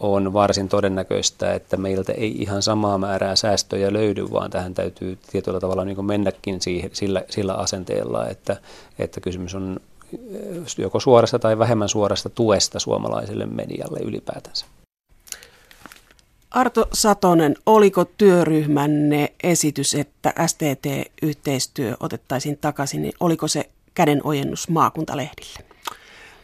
on 0.00 0.32
varsin 0.32 0.68
todennäköistä, 0.68 1.54
että 1.54 1.76
meiltä 1.76 2.12
ei 2.12 2.42
ihan 2.42 2.62
samaa 2.62 2.98
määrää 2.98 3.36
säästöjä 3.36 3.92
löydy, 3.92 4.30
vaan 4.30 4.50
tähän 4.50 4.74
täytyy 4.74 5.18
tietyllä 5.32 5.60
tavalla 5.60 5.84
niin 5.84 6.04
mennäkin 6.04 6.60
siihen, 6.60 6.90
sillä, 6.92 7.24
sillä 7.30 7.54
asenteella, 7.54 8.28
että, 8.28 8.56
että 8.98 9.20
kysymys 9.20 9.54
on 9.54 9.80
eh, 10.12 10.62
joko 10.78 11.00
suorasta 11.00 11.38
tai 11.38 11.58
vähemmän 11.58 11.88
suorasta 11.88 12.28
tuesta 12.28 12.78
suomalaiselle 12.78 13.46
medialle 13.46 14.00
ylipäätänsä. 14.04 14.66
Arto 16.50 16.88
Satonen, 16.92 17.54
oliko 17.66 18.04
työryhmänne 18.04 19.32
esitys, 19.42 19.94
että 19.94 20.34
STT-yhteistyö 20.46 21.96
otettaisiin 22.00 22.58
takaisin, 22.58 23.02
niin 23.02 23.14
oliko 23.20 23.48
se 23.48 23.70
kädenojennus 23.94 24.68
maakuntalehdille? 24.68 25.58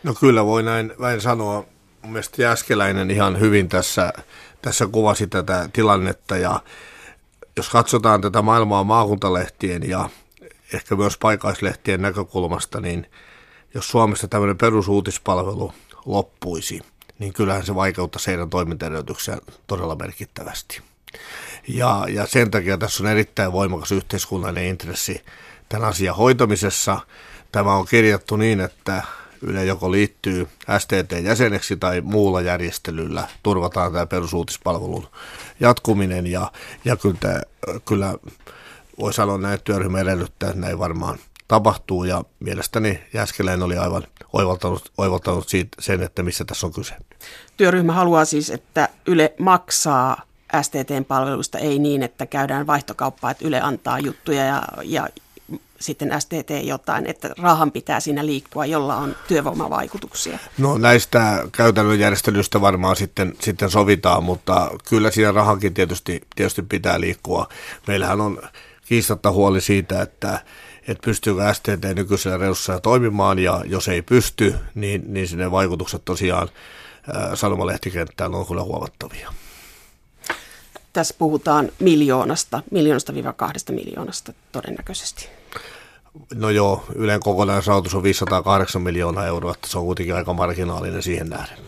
No 0.02 0.14
kyllä 0.20 0.46
voi 0.46 0.62
näin, 0.62 0.92
näin 0.98 1.20
sanoa 1.20 1.64
mun 2.06 2.12
mielestä 2.12 2.42
Jäskeläinen 2.42 3.10
ihan 3.10 3.40
hyvin 3.40 3.68
tässä, 3.68 4.12
tässä 4.62 4.86
kuvasi 4.86 5.26
tätä 5.26 5.68
tilannetta 5.72 6.36
ja 6.36 6.60
jos 7.56 7.68
katsotaan 7.68 8.20
tätä 8.20 8.42
maailmaa 8.42 8.84
maakuntalehtien 8.84 9.88
ja 9.88 10.08
ehkä 10.72 10.96
myös 10.96 11.18
paikallislehtien 11.18 12.02
näkökulmasta, 12.02 12.80
niin 12.80 13.10
jos 13.74 13.88
Suomessa 13.88 14.28
tämmöinen 14.28 14.58
perusuutispalvelu 14.58 15.72
loppuisi, 16.04 16.80
niin 17.18 17.32
kyllähän 17.32 17.66
se 17.66 17.74
vaikeuttaa 17.74 18.22
heidän 18.26 18.50
toimintaedellytyksiä 18.50 19.38
todella 19.66 19.96
merkittävästi. 19.96 20.80
Ja, 21.68 22.06
ja 22.08 22.26
sen 22.26 22.50
takia 22.50 22.78
tässä 22.78 23.02
on 23.02 23.10
erittäin 23.10 23.52
voimakas 23.52 23.92
yhteiskunnallinen 23.92 24.68
intressi 24.68 25.24
tämän 25.68 25.88
asian 25.88 26.16
hoitamisessa. 26.16 27.00
Tämä 27.52 27.74
on 27.74 27.86
kirjattu 27.86 28.36
niin, 28.36 28.60
että 28.60 29.02
Yle 29.42 29.64
joko 29.64 29.92
liittyy 29.92 30.48
STT-jäseneksi 30.78 31.76
tai 31.76 32.00
muulla 32.00 32.40
järjestelyllä 32.40 33.28
turvataan 33.42 33.92
tämä 33.92 34.06
perusuutispalvelun 34.06 35.08
jatkuminen. 35.60 36.26
Ja, 36.26 36.52
ja 36.84 36.96
kyllä, 36.96 37.16
tämä, 37.20 37.40
kyllä 37.84 38.14
voi 38.98 39.12
sanoa 39.12 39.38
näin, 39.38 39.54
että 39.54 39.64
työryhmä 39.64 40.00
edellyttää, 40.00 40.48
että 40.48 40.60
näin 40.60 40.78
varmaan 40.78 41.18
tapahtuu. 41.48 42.04
Ja 42.04 42.24
mielestäni 42.40 43.00
Jäskeläinen 43.14 43.62
oli 43.62 43.76
aivan 43.76 44.02
oivaltanut, 44.32 44.92
oivaltanut 44.98 45.48
siitä, 45.48 45.76
sen, 45.80 46.02
että 46.02 46.22
missä 46.22 46.44
tässä 46.44 46.66
on 46.66 46.72
kyse. 46.72 46.94
Työryhmä 47.56 47.92
haluaa 47.92 48.24
siis, 48.24 48.50
että 48.50 48.88
Yle 49.06 49.34
maksaa 49.38 50.22
STTn 50.62 51.04
palveluista, 51.08 51.58
ei 51.58 51.78
niin, 51.78 52.02
että 52.02 52.26
käydään 52.26 52.66
vaihtokauppaa, 52.66 53.30
että 53.30 53.48
Yle 53.48 53.60
antaa 53.60 53.98
juttuja 53.98 54.44
ja, 54.44 54.62
ja 54.84 55.08
sitten 55.80 56.20
STT 56.20 56.50
jotain, 56.62 57.06
että 57.06 57.30
rahan 57.38 57.72
pitää 57.72 58.00
siinä 58.00 58.26
liikkua, 58.26 58.66
jolla 58.66 58.96
on 58.96 59.16
työvoimavaikutuksia? 59.28 60.38
No 60.58 60.78
näistä 60.78 61.48
käytännön 61.52 61.98
järjestelyistä 61.98 62.60
varmaan 62.60 62.96
sitten, 62.96 63.34
sitten 63.40 63.70
sovitaan, 63.70 64.24
mutta 64.24 64.70
kyllä 64.88 65.10
siinä 65.10 65.32
rahankin 65.32 65.74
tietysti, 65.74 66.22
tietysti 66.36 66.62
pitää 66.62 67.00
liikkua. 67.00 67.48
Meillähän 67.86 68.20
on 68.20 68.42
kiistatta 68.84 69.32
huoli 69.32 69.60
siitä, 69.60 70.02
että, 70.02 70.40
että 70.88 71.04
pystyykö 71.04 71.54
STT 71.54 71.84
nykyisellä 71.94 72.36
resurssilla 72.36 72.80
toimimaan, 72.80 73.38
ja 73.38 73.62
jos 73.66 73.88
ei 73.88 74.02
pysty, 74.02 74.54
niin, 74.74 75.02
niin 75.06 75.28
sinne 75.28 75.50
vaikutukset 75.50 76.04
tosiaan 76.04 76.48
sanomalehtikenttään 77.34 78.34
on 78.34 78.46
kyllä 78.46 78.62
huomattavia. 78.62 79.32
Tässä 80.92 81.14
puhutaan 81.18 81.68
miljoonasta, 81.78 82.62
miljoonasta 82.70 83.14
viiva 83.14 83.32
kahdesta 83.32 83.72
miljoonasta 83.72 84.32
todennäköisesti. 84.52 85.35
No 86.34 86.50
joo, 86.50 86.84
Ylen 86.94 87.20
kokonaisrahoitus 87.20 87.94
on 87.94 88.02
508 88.02 88.82
miljoonaa 88.82 89.26
euroa, 89.26 89.52
että 89.52 89.68
se 89.68 89.78
on 89.78 89.84
kuitenkin 89.84 90.14
aika 90.14 90.32
marginaalinen 90.32 91.02
siihen 91.02 91.28
nähden. 91.28 91.58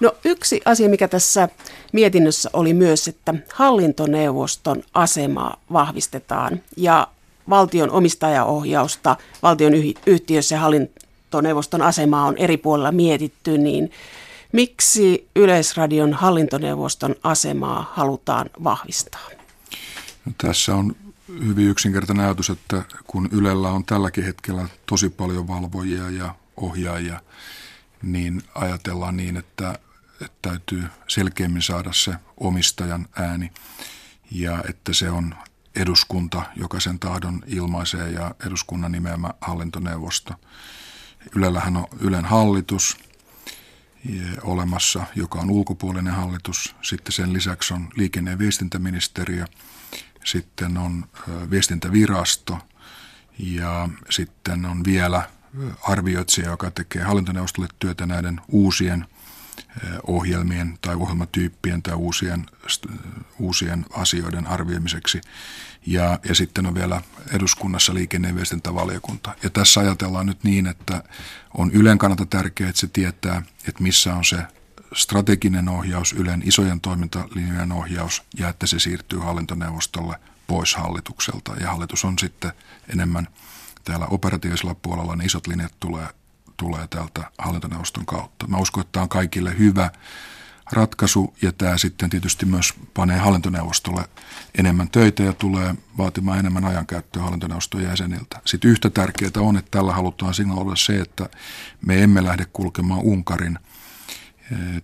No 0.00 0.12
yksi 0.24 0.60
asia, 0.64 0.88
mikä 0.88 1.08
tässä 1.08 1.48
mietinnössä 1.92 2.50
oli 2.52 2.74
myös, 2.74 3.08
että 3.08 3.34
hallintoneuvoston 3.54 4.82
asemaa 4.94 5.56
vahvistetaan 5.72 6.60
ja 6.76 7.08
valtion 7.50 7.90
omistajaohjausta 7.90 9.16
valtion 9.42 9.72
yhtiössä 10.06 10.54
ja 10.54 10.60
hallintoneuvoston 10.60 11.82
asemaa 11.82 12.26
on 12.26 12.36
eri 12.36 12.56
puolilla 12.56 12.92
mietitty, 12.92 13.58
niin 13.58 13.90
miksi 14.52 15.28
Yleisradion 15.36 16.12
hallintoneuvoston 16.12 17.14
asemaa 17.22 17.92
halutaan 17.94 18.50
vahvistaa? 18.64 19.30
No, 20.26 20.32
tässä 20.38 20.74
on 20.74 20.96
hyvin 21.28 21.68
yksinkertainen 21.68 22.24
ajatus, 22.24 22.50
että 22.50 22.84
kun 23.06 23.28
Ylellä 23.32 23.68
on 23.68 23.84
tälläkin 23.84 24.24
hetkellä 24.24 24.68
tosi 24.86 25.08
paljon 25.08 25.48
valvojia 25.48 26.10
ja 26.10 26.34
ohjaajia, 26.56 27.20
niin 28.02 28.42
ajatellaan 28.54 29.16
niin, 29.16 29.36
että, 29.36 29.78
että 30.20 30.36
täytyy 30.42 30.84
selkeämmin 31.08 31.62
saada 31.62 31.92
se 31.92 32.14
omistajan 32.36 33.08
ääni 33.16 33.52
ja 34.30 34.64
että 34.68 34.92
se 34.92 35.10
on 35.10 35.34
eduskunta, 35.76 36.42
joka 36.56 36.80
sen 36.80 36.98
tahdon 36.98 37.42
ilmaisee 37.46 38.10
ja 38.10 38.34
eduskunnan 38.46 38.92
nimeämä 38.92 39.30
hallintoneuvosto. 39.40 40.34
Ylellähän 41.34 41.76
on 41.76 41.86
Ylen 42.00 42.24
hallitus 42.24 42.98
olemassa, 44.42 45.06
joka 45.16 45.38
on 45.38 45.50
ulkopuolinen 45.50 46.14
hallitus. 46.14 46.74
Sitten 46.82 47.12
sen 47.12 47.32
lisäksi 47.32 47.74
on 47.74 47.88
liikenne- 47.96 48.30
ja 48.30 48.38
viestintäministeriö– 48.38 49.46
sitten 50.26 50.78
on 50.78 51.04
viestintävirasto 51.50 52.58
ja 53.38 53.88
sitten 54.10 54.64
on 54.64 54.84
vielä 54.84 55.22
arvioitsija, 55.82 56.50
joka 56.50 56.70
tekee 56.70 57.02
hallintoneuvostolle 57.02 57.68
työtä 57.78 58.06
näiden 58.06 58.40
uusien 58.48 59.06
ohjelmien 60.06 60.78
tai 60.80 60.94
ohjelmatyyppien 60.94 61.82
tai 61.82 61.94
uusien, 61.94 62.46
uusien 63.38 63.86
asioiden 63.90 64.46
arvioimiseksi. 64.46 65.20
Ja, 65.86 66.18
ja 66.28 66.34
sitten 66.34 66.66
on 66.66 66.74
vielä 66.74 67.02
eduskunnassa 67.32 67.94
liikenne- 67.94 68.28
ja 68.28 68.34
viestintävaliokunta. 68.34 69.34
Ja 69.42 69.50
tässä 69.50 69.80
ajatellaan 69.80 70.26
nyt 70.26 70.44
niin, 70.44 70.66
että 70.66 71.02
on 71.54 71.70
Ylen 71.70 71.98
kannalta 71.98 72.26
tärkeää, 72.26 72.70
että 72.70 72.80
se 72.80 72.86
tietää, 72.86 73.42
että 73.68 73.82
missä 73.82 74.14
on 74.14 74.24
se 74.24 74.36
strateginen 74.94 75.68
ohjaus, 75.68 76.12
Ylen 76.12 76.42
isojen 76.44 76.80
toimintalinjojen 76.80 77.72
ohjaus 77.72 78.22
ja 78.38 78.48
että 78.48 78.66
se 78.66 78.78
siirtyy 78.78 79.18
hallintoneuvostolle 79.18 80.16
pois 80.46 80.74
hallitukselta. 80.74 81.54
Ja 81.60 81.70
hallitus 81.70 82.04
on 82.04 82.18
sitten 82.18 82.52
enemmän 82.92 83.28
täällä 83.84 84.06
operatiivisella 84.06 84.74
puolella, 84.74 85.16
niin 85.16 85.26
isot 85.26 85.46
linjat 85.46 85.74
tulee, 85.80 86.06
tulee 86.56 86.86
täältä 86.86 87.30
hallintoneuvoston 87.38 88.06
kautta. 88.06 88.46
Mä 88.46 88.56
uskon, 88.56 88.80
että 88.80 88.92
tämä 88.92 89.02
on 89.02 89.08
kaikille 89.08 89.58
hyvä 89.58 89.90
ratkaisu 90.72 91.34
ja 91.42 91.52
tämä 91.52 91.78
sitten 91.78 92.10
tietysti 92.10 92.46
myös 92.46 92.74
panee 92.94 93.18
hallintoneuvostolle 93.18 94.08
enemmän 94.58 94.90
töitä 94.90 95.22
ja 95.22 95.32
tulee 95.32 95.74
vaatimaan 95.98 96.38
enemmän 96.38 96.64
ajankäyttöä 96.64 97.22
hallintoneuvoston 97.22 97.82
jäseniltä. 97.82 98.40
Sitten 98.44 98.70
yhtä 98.70 98.90
tärkeää 98.90 99.30
on, 99.38 99.56
että 99.56 99.70
tällä 99.70 99.92
halutaan 99.92 100.34
signaaloida 100.34 100.76
se, 100.76 101.00
että 101.00 101.28
me 101.86 102.02
emme 102.02 102.24
lähde 102.24 102.46
kulkemaan 102.52 103.00
Unkarin 103.00 103.58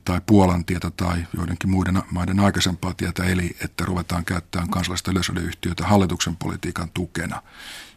tai 0.04 0.20
Puolan 0.26 0.64
tietä 0.64 0.90
tai 0.90 1.26
joidenkin 1.36 1.70
muiden 1.70 2.02
maiden 2.10 2.40
aikaisempaa 2.40 2.94
tietä, 2.94 3.24
eli 3.24 3.56
että 3.64 3.84
ruvetaan 3.84 4.24
käyttämään 4.24 4.70
kansallista 4.70 5.10
yleisradioyhtiötä 5.10 5.86
hallituksen 5.86 6.36
politiikan 6.36 6.90
tukena 6.94 7.42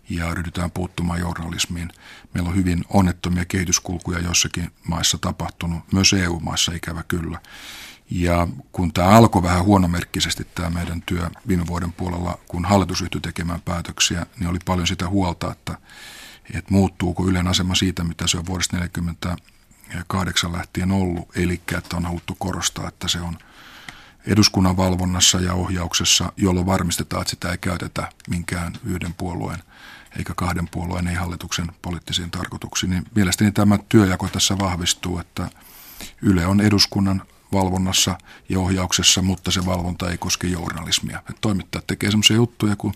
ja 0.10 0.34
ryhdytään 0.34 0.72
puuttumaan 0.72 1.20
journalismiin. 1.20 1.90
Meillä 2.34 2.50
on 2.50 2.56
hyvin 2.56 2.86
onnettomia 2.90 3.46
kehityskulkuja 3.46 4.20
jossakin 4.20 4.72
maissa 4.88 5.18
tapahtunut, 5.18 5.94
myös 5.94 6.14
EU-maissa 6.14 6.72
ikävä 6.74 7.04
kyllä. 7.08 7.40
Ja 8.12 8.48
kun 8.72 8.94
tämä 8.94 9.10
alkoi 9.10 9.44
vähän 9.44 9.64
huonomerkkisesti 9.64 10.48
tämä 10.56 10.70
meidän 10.70 11.02
työ 11.06 11.30
viime 11.48 11.68
vuoden 11.68 11.94
puolella, 11.94 12.40
kun 12.48 12.66
hallitus 12.66 13.02
ryhtyi 13.02 13.22
tekemään 13.22 13.62
päätöksiä, 13.62 14.26
niin 14.40 14.50
oli 14.50 14.60
paljon 14.66 14.88
sitä 14.88 15.10
huolta, 15.10 15.52
että, 15.52 15.78
että 16.54 16.72
muuttuuko 16.74 17.28
Ylen 17.28 17.48
asema 17.48 17.76
siitä, 17.76 18.04
mitä 18.04 18.28
se 18.28 18.38
on 18.38 18.46
vuodesta 18.46 18.78
1948 19.86 20.52
lähtien 20.52 20.92
ollut, 20.92 21.38
eli 21.38 21.62
että 21.78 21.98
on 21.98 22.06
haluttu 22.06 22.36
korostaa, 22.40 22.88
että 22.88 23.08
se 23.08 23.22
on 23.22 23.38
eduskunnan 24.28 24.78
valvonnassa 24.78 25.40
ja 25.40 25.54
ohjauksessa, 25.54 26.32
jolloin 26.38 26.66
varmistetaan, 26.66 27.22
että 27.22 27.30
sitä 27.30 27.52
ei 27.52 27.58
käytetä 27.58 28.10
minkään 28.30 28.74
yhden 28.86 29.14
puolueen– 29.14 29.60
eikä 30.18 30.34
kahden 30.36 30.68
puolueen, 30.68 31.08
ei 31.08 31.16
hallituksen 31.16 31.72
poliittisiin 31.82 32.32
tarkoituksiin, 32.32 32.90
niin 32.90 33.04
mielestäni 33.16 33.52
tämä 33.52 33.80
työjako 33.90 34.28
tässä 34.28 34.58
vahvistuu, 34.58 35.20
että 35.20 35.50
Yle 36.22 36.46
on 36.46 36.62
eduskunnan 36.62 37.22
valvonnassa 37.54 38.18
ja 38.50 38.60
ohjauksessa, 38.60 39.22
mutta 39.22 39.52
se 39.52 39.66
valvonta 39.66 40.10
ei 40.10 40.18
koske 40.18 40.48
journalismia. 40.48 41.24
Toimittajat 41.42 41.88
tekee 41.88 42.12
sellaisia 42.12 42.36
juttuja, 42.36 42.76
kun, 42.76 42.94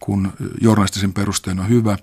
kun 0.00 0.32
journalistisen 0.60 1.12
perusteen 1.12 1.60
on 1.60 1.68
hyvä, 1.68 1.98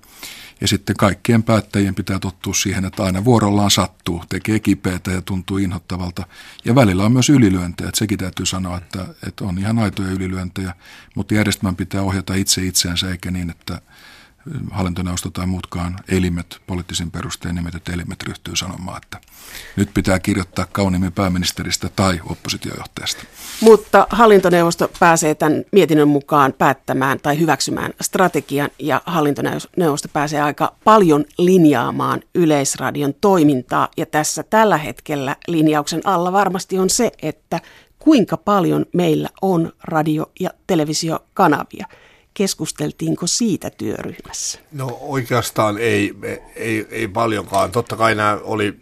ja 0.62 0.68
sitten 0.68 0.96
kaikkien 0.96 1.44
päättäjien 1.44 1.96
pitää 1.96 2.20
tottua 2.20 2.54
siihen, 2.54 2.86
että 2.86 3.04
aina 3.04 3.26
vuorollaan 3.26 3.72
sattuu, 3.72 4.24
tekee 4.30 4.60
kipeätä 4.60 5.12
ja 5.12 5.22
tuntuu 5.22 5.58
inhottavalta. 5.58 6.28
Ja 6.66 6.76
välillä 6.76 7.06
on 7.06 7.12
myös 7.12 7.30
ylilyöntejä, 7.30 7.88
että 7.90 8.00
sekin 8.00 8.18
täytyy 8.18 8.46
sanoa, 8.46 8.78
että, 8.78 9.06
että 9.28 9.44
on 9.44 9.58
ihan 9.58 9.80
aitoja 9.80 10.12
ylilyöntejä, 10.12 10.74
mutta 11.16 11.34
järjestelmän 11.34 11.76
pitää 11.76 12.02
ohjata 12.02 12.34
itse 12.34 12.66
itseensä, 12.66 13.12
eikä 13.12 13.32
niin, 13.32 13.50
että 13.50 13.82
hallintoneuvosto 14.72 15.30
tai 15.30 15.46
muutkaan 15.46 15.96
elimet, 16.10 16.62
poliittisen 16.68 17.12
perusteen 17.12 17.56
nimetyt 17.56 17.90
elimet 17.90 18.24
ryhtyy 18.24 18.56
sanomaan, 18.56 19.02
että 19.04 19.22
nyt 19.76 19.90
pitää 19.94 20.20
kirjoittaa 20.20 20.66
kauniimmin 20.72 21.12
pääministeristä 21.12 21.90
tai 21.96 22.22
oppositiojohtajasta. 22.30 23.24
Mutta 23.62 24.08
hallintoneuvosto 24.10 24.92
pääsee 25.00 25.36
tämän 25.36 25.64
mietinnön 25.72 26.08
mukaan 26.08 26.54
päättämään 26.54 27.20
tai 27.20 27.40
hyväksymään 27.40 27.94
strategian 28.02 28.70
ja 28.80 29.02
hallintoneuvosto 29.06 30.08
pääsee 30.14 30.42
aika 30.42 30.76
paljon 30.84 31.26
linjaamaan 31.38 32.22
Yleisradion 32.36 33.14
toimintaa 33.22 33.88
ja 33.98 34.06
tässä 34.06 34.44
tällä 34.44 34.78
hetkellä 34.78 35.36
linjauksen 35.48 36.02
alla 36.04 36.32
varmasti 36.32 36.80
on 36.80 36.90
se, 36.90 37.12
että 37.22 37.60
kuinka 38.00 38.38
paljon 38.38 38.86
meillä 38.94 39.30
on 39.42 39.72
radio- 39.84 40.32
ja 40.40 40.50
televisiokanavia– 40.68 41.88
Keskusteltiinko 42.38 43.28
siitä 43.28 43.70
työryhmässä? 43.70 44.60
No 44.72 44.98
oikeastaan 45.02 45.78
ei, 45.78 46.14
ei, 46.56 46.88
ei 46.90 47.08
paljonkaan. 47.08 47.72
Totta 47.72 47.96
kai 47.96 48.16
nämä 48.16 48.40
oli 48.44 48.78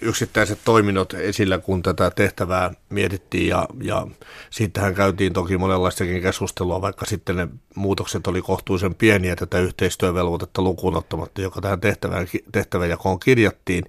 yksittäiset 0.00 0.58
toiminnot 0.64 1.14
esillä, 1.14 1.58
kun 1.58 1.82
tätä 1.82 2.10
tehtävää 2.10 2.70
mietittiin 2.88 3.48
ja, 3.48 3.68
ja 3.82 4.06
siitähän 4.50 4.94
käytiin 4.94 5.32
toki 5.32 5.58
monenlaistakin 5.58 6.22
keskustelua, 6.22 6.80
vaikka 6.80 7.06
sitten 7.06 7.36
ne 7.36 7.48
muutokset 7.74 8.26
oli 8.26 8.42
kohtuullisen 8.42 8.94
pieniä 8.94 9.36
tätä 9.36 9.58
yhteistyövelvoitetta 9.58 10.62
lukuun 10.62 10.96
ottamatta, 10.96 11.40
joka 11.40 11.60
tähän 11.60 11.80
tehtävään, 11.80 12.26
tehtäväjakoon 12.52 13.20
kirjattiin. 13.20 13.84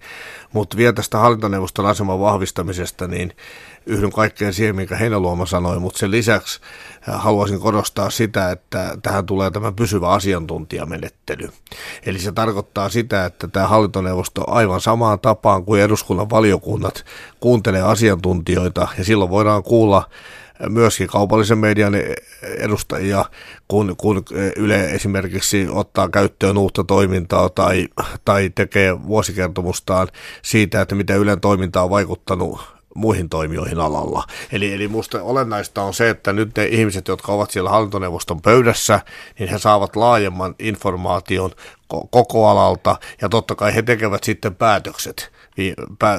Mutta 0.54 0.78
vielä 0.78 0.94
tästä 0.94 1.18
hallintoneuvoston 1.18 1.86
aseman 1.86 2.20
vahvistamisesta, 2.20 3.08
niin 3.08 3.34
yhdyn 3.86 4.12
kaikkeen 4.12 4.54
siihen, 4.54 4.76
minkä 4.76 4.96
Heinäluoma 4.96 5.46
sanoi, 5.46 5.80
mutta 5.80 6.00
sen 6.00 6.12
lisäksi 6.12 6.60
haluaisin 7.02 7.60
korostaa 7.60 8.10
sitä, 8.10 8.52
että 8.52 8.98
tähän 9.02 9.26
tulee 9.26 9.52
tämä 9.52 9.72
pysyvä 9.72 10.10
asiantuntijamenettely. 10.10 11.50
Eli 12.06 12.20
se 12.20 12.32
tarkoittaa 12.32 12.90
sitä, 12.90 13.26
että 13.26 13.48
tämä 13.48 13.68
hallintoneuvosto 13.68 14.52
aivan 14.52 14.82
samaan 14.82 15.20
tapaan 15.20 15.66
kuin 15.66 15.82
eduskunnan 15.82 16.30
valiokunnat 16.30 17.06
kuuntelee 17.40 17.82
asiantuntijoita 17.82 18.88
ja 18.98 19.04
silloin 19.04 19.30
voidaan 19.30 19.64
kuulla 19.64 20.10
myöskin 20.70 21.08
kaupallisen 21.08 21.58
median 21.58 21.94
edustajia, 22.58 23.26
kun, 23.68 23.96
kun 23.98 24.24
Yle 24.56 24.86
esimerkiksi 24.86 25.68
ottaa 25.72 26.10
käyttöön 26.10 26.58
uutta 26.58 26.84
toimintaa 26.84 27.50
tai, 27.50 27.88
tai 28.26 28.52
tekee 28.56 29.04
vuosikertomustaan 29.08 30.08
siitä, 30.42 30.82
että 30.82 30.96
miten 30.96 31.18
Ylen 31.18 31.42
toiminta 31.42 31.82
on 31.82 31.90
vaikuttanut 31.90 32.79
muihin 33.00 33.30
toimijoihin 33.30 33.80
alalla. 33.80 34.24
Eli, 34.52 34.74
eli 34.74 34.88
minusta 34.88 35.24
olennaista 35.24 35.84
on 35.84 35.94
se, 35.94 36.10
että 36.10 36.34
nyt 36.34 36.58
ne 36.58 36.66
ihmiset, 36.66 37.08
jotka 37.08 37.32
ovat 37.32 37.52
siellä 37.52 37.70
hallintoneuvoston 37.70 38.42
pöydässä, 38.42 39.00
niin 39.40 39.50
he 39.50 39.58
saavat 39.58 39.96
laajemman 39.96 40.56
informaation 40.60 41.52
koko 42.10 42.48
alalta, 42.48 42.98
ja 43.22 43.30
totta 43.30 43.56
kai 43.56 43.76
he 43.76 43.82
tekevät 43.82 44.24
sitten 44.24 44.56
päätökset 44.56 45.32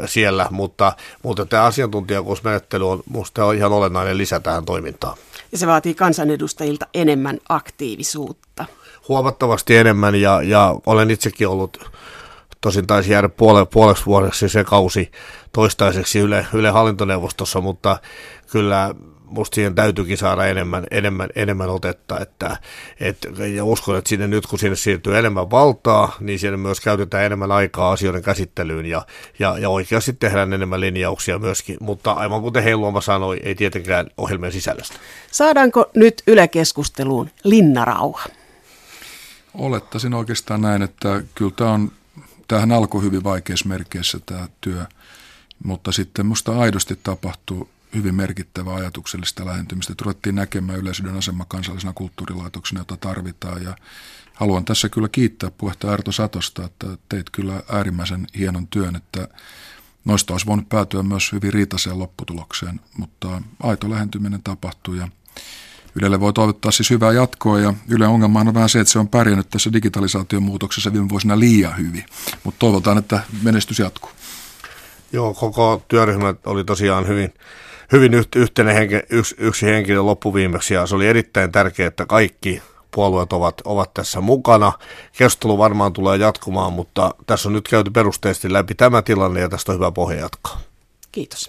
siellä, 0.07 0.47
mutta, 0.51 0.93
mutta 1.23 1.47
tämä 1.47 1.65
asiantuntijakousmenettely 1.65 2.91
on 2.91 3.03
minusta 3.11 3.45
on 3.45 3.55
ihan 3.55 3.73
olennainen 3.73 4.19
lisä 4.19 4.41
tähän 4.41 4.65
toimintaan. 4.65 5.17
Ja 5.53 5.59
se 5.59 5.67
vaatii 5.67 5.95
kansanedustajilta 5.95 6.87
enemmän 6.95 7.39
aktiivisuutta. 7.49 8.65
Huomattavasti 9.09 9.77
enemmän, 9.77 10.15
ja, 10.15 10.43
ja 10.43 10.75
olen 10.87 11.11
itsekin 11.11 11.49
ollut 11.49 11.91
Tosin 12.61 12.87
taisi 12.87 13.13
jäädä 13.13 13.29
puole, 13.29 13.67
puoleksi 13.67 14.07
vuodeksi 14.07 14.49
se 14.49 14.65
kausi 14.65 15.11
toistaiseksi 15.53 16.19
Yle, 16.19 16.47
Yle 16.53 16.71
hallintoneuvostossa, 16.71 17.61
mutta 17.61 17.99
kyllä 18.53 18.95
musta 19.31 19.55
siihen 19.55 19.75
täytyykin 19.75 20.19
saada 20.19 20.47
enemmän, 20.47 20.87
enemmän, 20.91 21.29
enemmän 21.35 21.69
otetta, 21.69 22.21
että, 22.21 22.57
et, 23.01 23.19
ja 23.55 23.65
uskon, 23.65 23.99
että 23.99 24.09
sinne 24.09 24.27
nyt 24.27 24.47
kun 24.47 24.59
sinne 24.59 24.77
siirtyy 24.77 25.19
enemmän 25.19 25.51
valtaa, 25.51 26.17
niin 26.21 26.39
siellä 26.39 26.57
myös 26.57 26.81
käytetään 26.81 27.25
enemmän 27.25 27.53
aikaa 27.53 27.93
asioiden 27.93 28.23
käsittelyyn 28.23 28.87
ja, 28.87 29.07
ja, 29.39 29.59
ja 29.59 29.71
oikeasti 29.71 30.13
tehdään 30.13 30.53
enemmän 30.53 30.81
linjauksia 30.81 31.39
myöskin, 31.39 31.77
mutta 31.81 32.13
aivan 32.13 32.41
kuten 32.41 32.63
Heiluoma 32.63 33.01
sanoi, 33.01 33.41
ei 33.43 33.55
tietenkään 33.55 34.07
ohjelmien 34.17 34.53
sisällöstä. 34.53 34.97
Saadaanko 35.31 35.91
nyt 35.95 36.23
Yle-keskusteluun 36.27 37.31
linnarauha? 37.45 38.25
Olettaisin 39.55 40.15
oikeastaan 40.15 40.61
näin, 40.61 40.83
että 40.83 41.23
kyllä 41.35 41.53
tämä 41.57 41.71
on 41.71 41.93
tämähän 42.51 42.73
alkoi 42.73 43.03
hyvin 43.03 43.25
vaikeissa 43.25 43.69
merkeissä 43.69 44.21
tämä 44.27 44.49
työ, 44.61 44.87
mutta 45.65 45.93
sitten 45.93 46.27
minusta 46.27 46.59
aidosti 46.59 47.01
tapahtuu 47.03 47.71
hyvin 47.95 48.15
merkittävää 48.15 48.75
ajatuksellista 48.75 49.47
lähentymistä. 49.47 49.95
Ruvettiin 50.01 50.35
näkemään 50.35 50.79
yleisyyden 50.79 51.17
asema 51.17 51.45
kansallisena 51.49 51.93
kulttuurilaitoksena, 51.93 52.81
jota 52.81 52.97
tarvitaan. 52.97 53.63
Ja 53.63 53.77
haluan 54.35 54.65
tässä 54.65 54.89
kyllä 54.89 55.09
kiittää 55.09 55.51
puheenjohtaja 55.51 55.93
Arto 55.93 56.13
Satosta, 56.13 56.65
että 56.65 56.87
teit 57.09 57.31
kyllä 57.31 57.63
äärimmäisen 57.73 58.27
hienon 58.39 58.67
työn, 58.67 58.97
että 58.97 59.29
noista 60.05 60.35
olisi 60.35 60.47
voinut 60.47 60.69
päätyä 60.69 61.03
myös 61.03 61.33
hyvin 61.33 61.53
riitaiseen 61.53 61.99
lopputulokseen, 61.99 62.81
mutta 62.97 63.43
aito 63.63 63.91
lähentyminen 63.91 64.43
tapahtui 64.43 64.99
ja 64.99 65.09
Ylelle 65.95 66.21
voi 66.21 66.33
toivottaa 66.33 66.71
siis 66.71 66.91
hyvää 66.91 67.13
jatkoa 67.13 67.61
ja 67.61 67.75
Yle 67.89 68.07
ongelma 68.07 68.41
on 68.41 68.55
vähän 68.55 68.69
se, 68.69 68.81
että 68.81 68.93
se 68.93 68.99
on 68.99 69.09
pärjännyt 69.09 69.51
tässä 69.51 69.73
digitalisaation 69.73 70.43
muutoksessa 70.43 70.93
viime 70.93 71.09
vuosina 71.09 71.39
liian 71.39 71.79
hyvin, 71.79 72.05
mutta 72.45 72.59
toivotaan, 72.59 72.99
että 72.99 73.21
menestys 73.43 73.79
jatkuu. 73.79 74.11
Joo, 75.13 75.35
koko 75.35 75.83
työryhmä 75.89 76.35
oli 76.47 76.65
tosiaan 76.65 77.09
hyvin, 77.09 77.35
hyvin 77.93 78.13
yhteinen 78.37 78.75
henke, 78.75 79.07
yksi, 79.11 79.35
yksi 79.39 79.67
henkilö 79.67 80.03
loppuviimeksi 80.03 80.75
ja 80.75 80.87
se 80.87 80.95
oli 80.95 81.07
erittäin 81.07 81.53
tärkeää, 81.53 81.89
että 81.89 82.07
kaikki 82.07 82.63
puolueet 82.91 83.33
ovat, 83.33 83.61
ovat 83.65 83.95
tässä 83.95 84.21
mukana. 84.21 84.73
Keskustelu 85.19 85.59
varmaan 85.59 85.93
tulee 85.93 86.17
jatkumaan, 86.17 86.73
mutta 86.73 87.15
tässä 87.27 87.49
on 87.49 87.53
nyt 87.53 87.69
käyty 87.69 87.91
perusteisesti 87.91 88.53
läpi 88.53 88.75
tämä 88.75 89.03
tilanne 89.03 89.41
ja 89.41 89.49
tästä 89.49 89.73
on 89.73 89.79
hyvä 89.79 89.91
pohja 89.91 90.21
jatkaa. 90.21 90.61
Kiitos. 91.13 91.49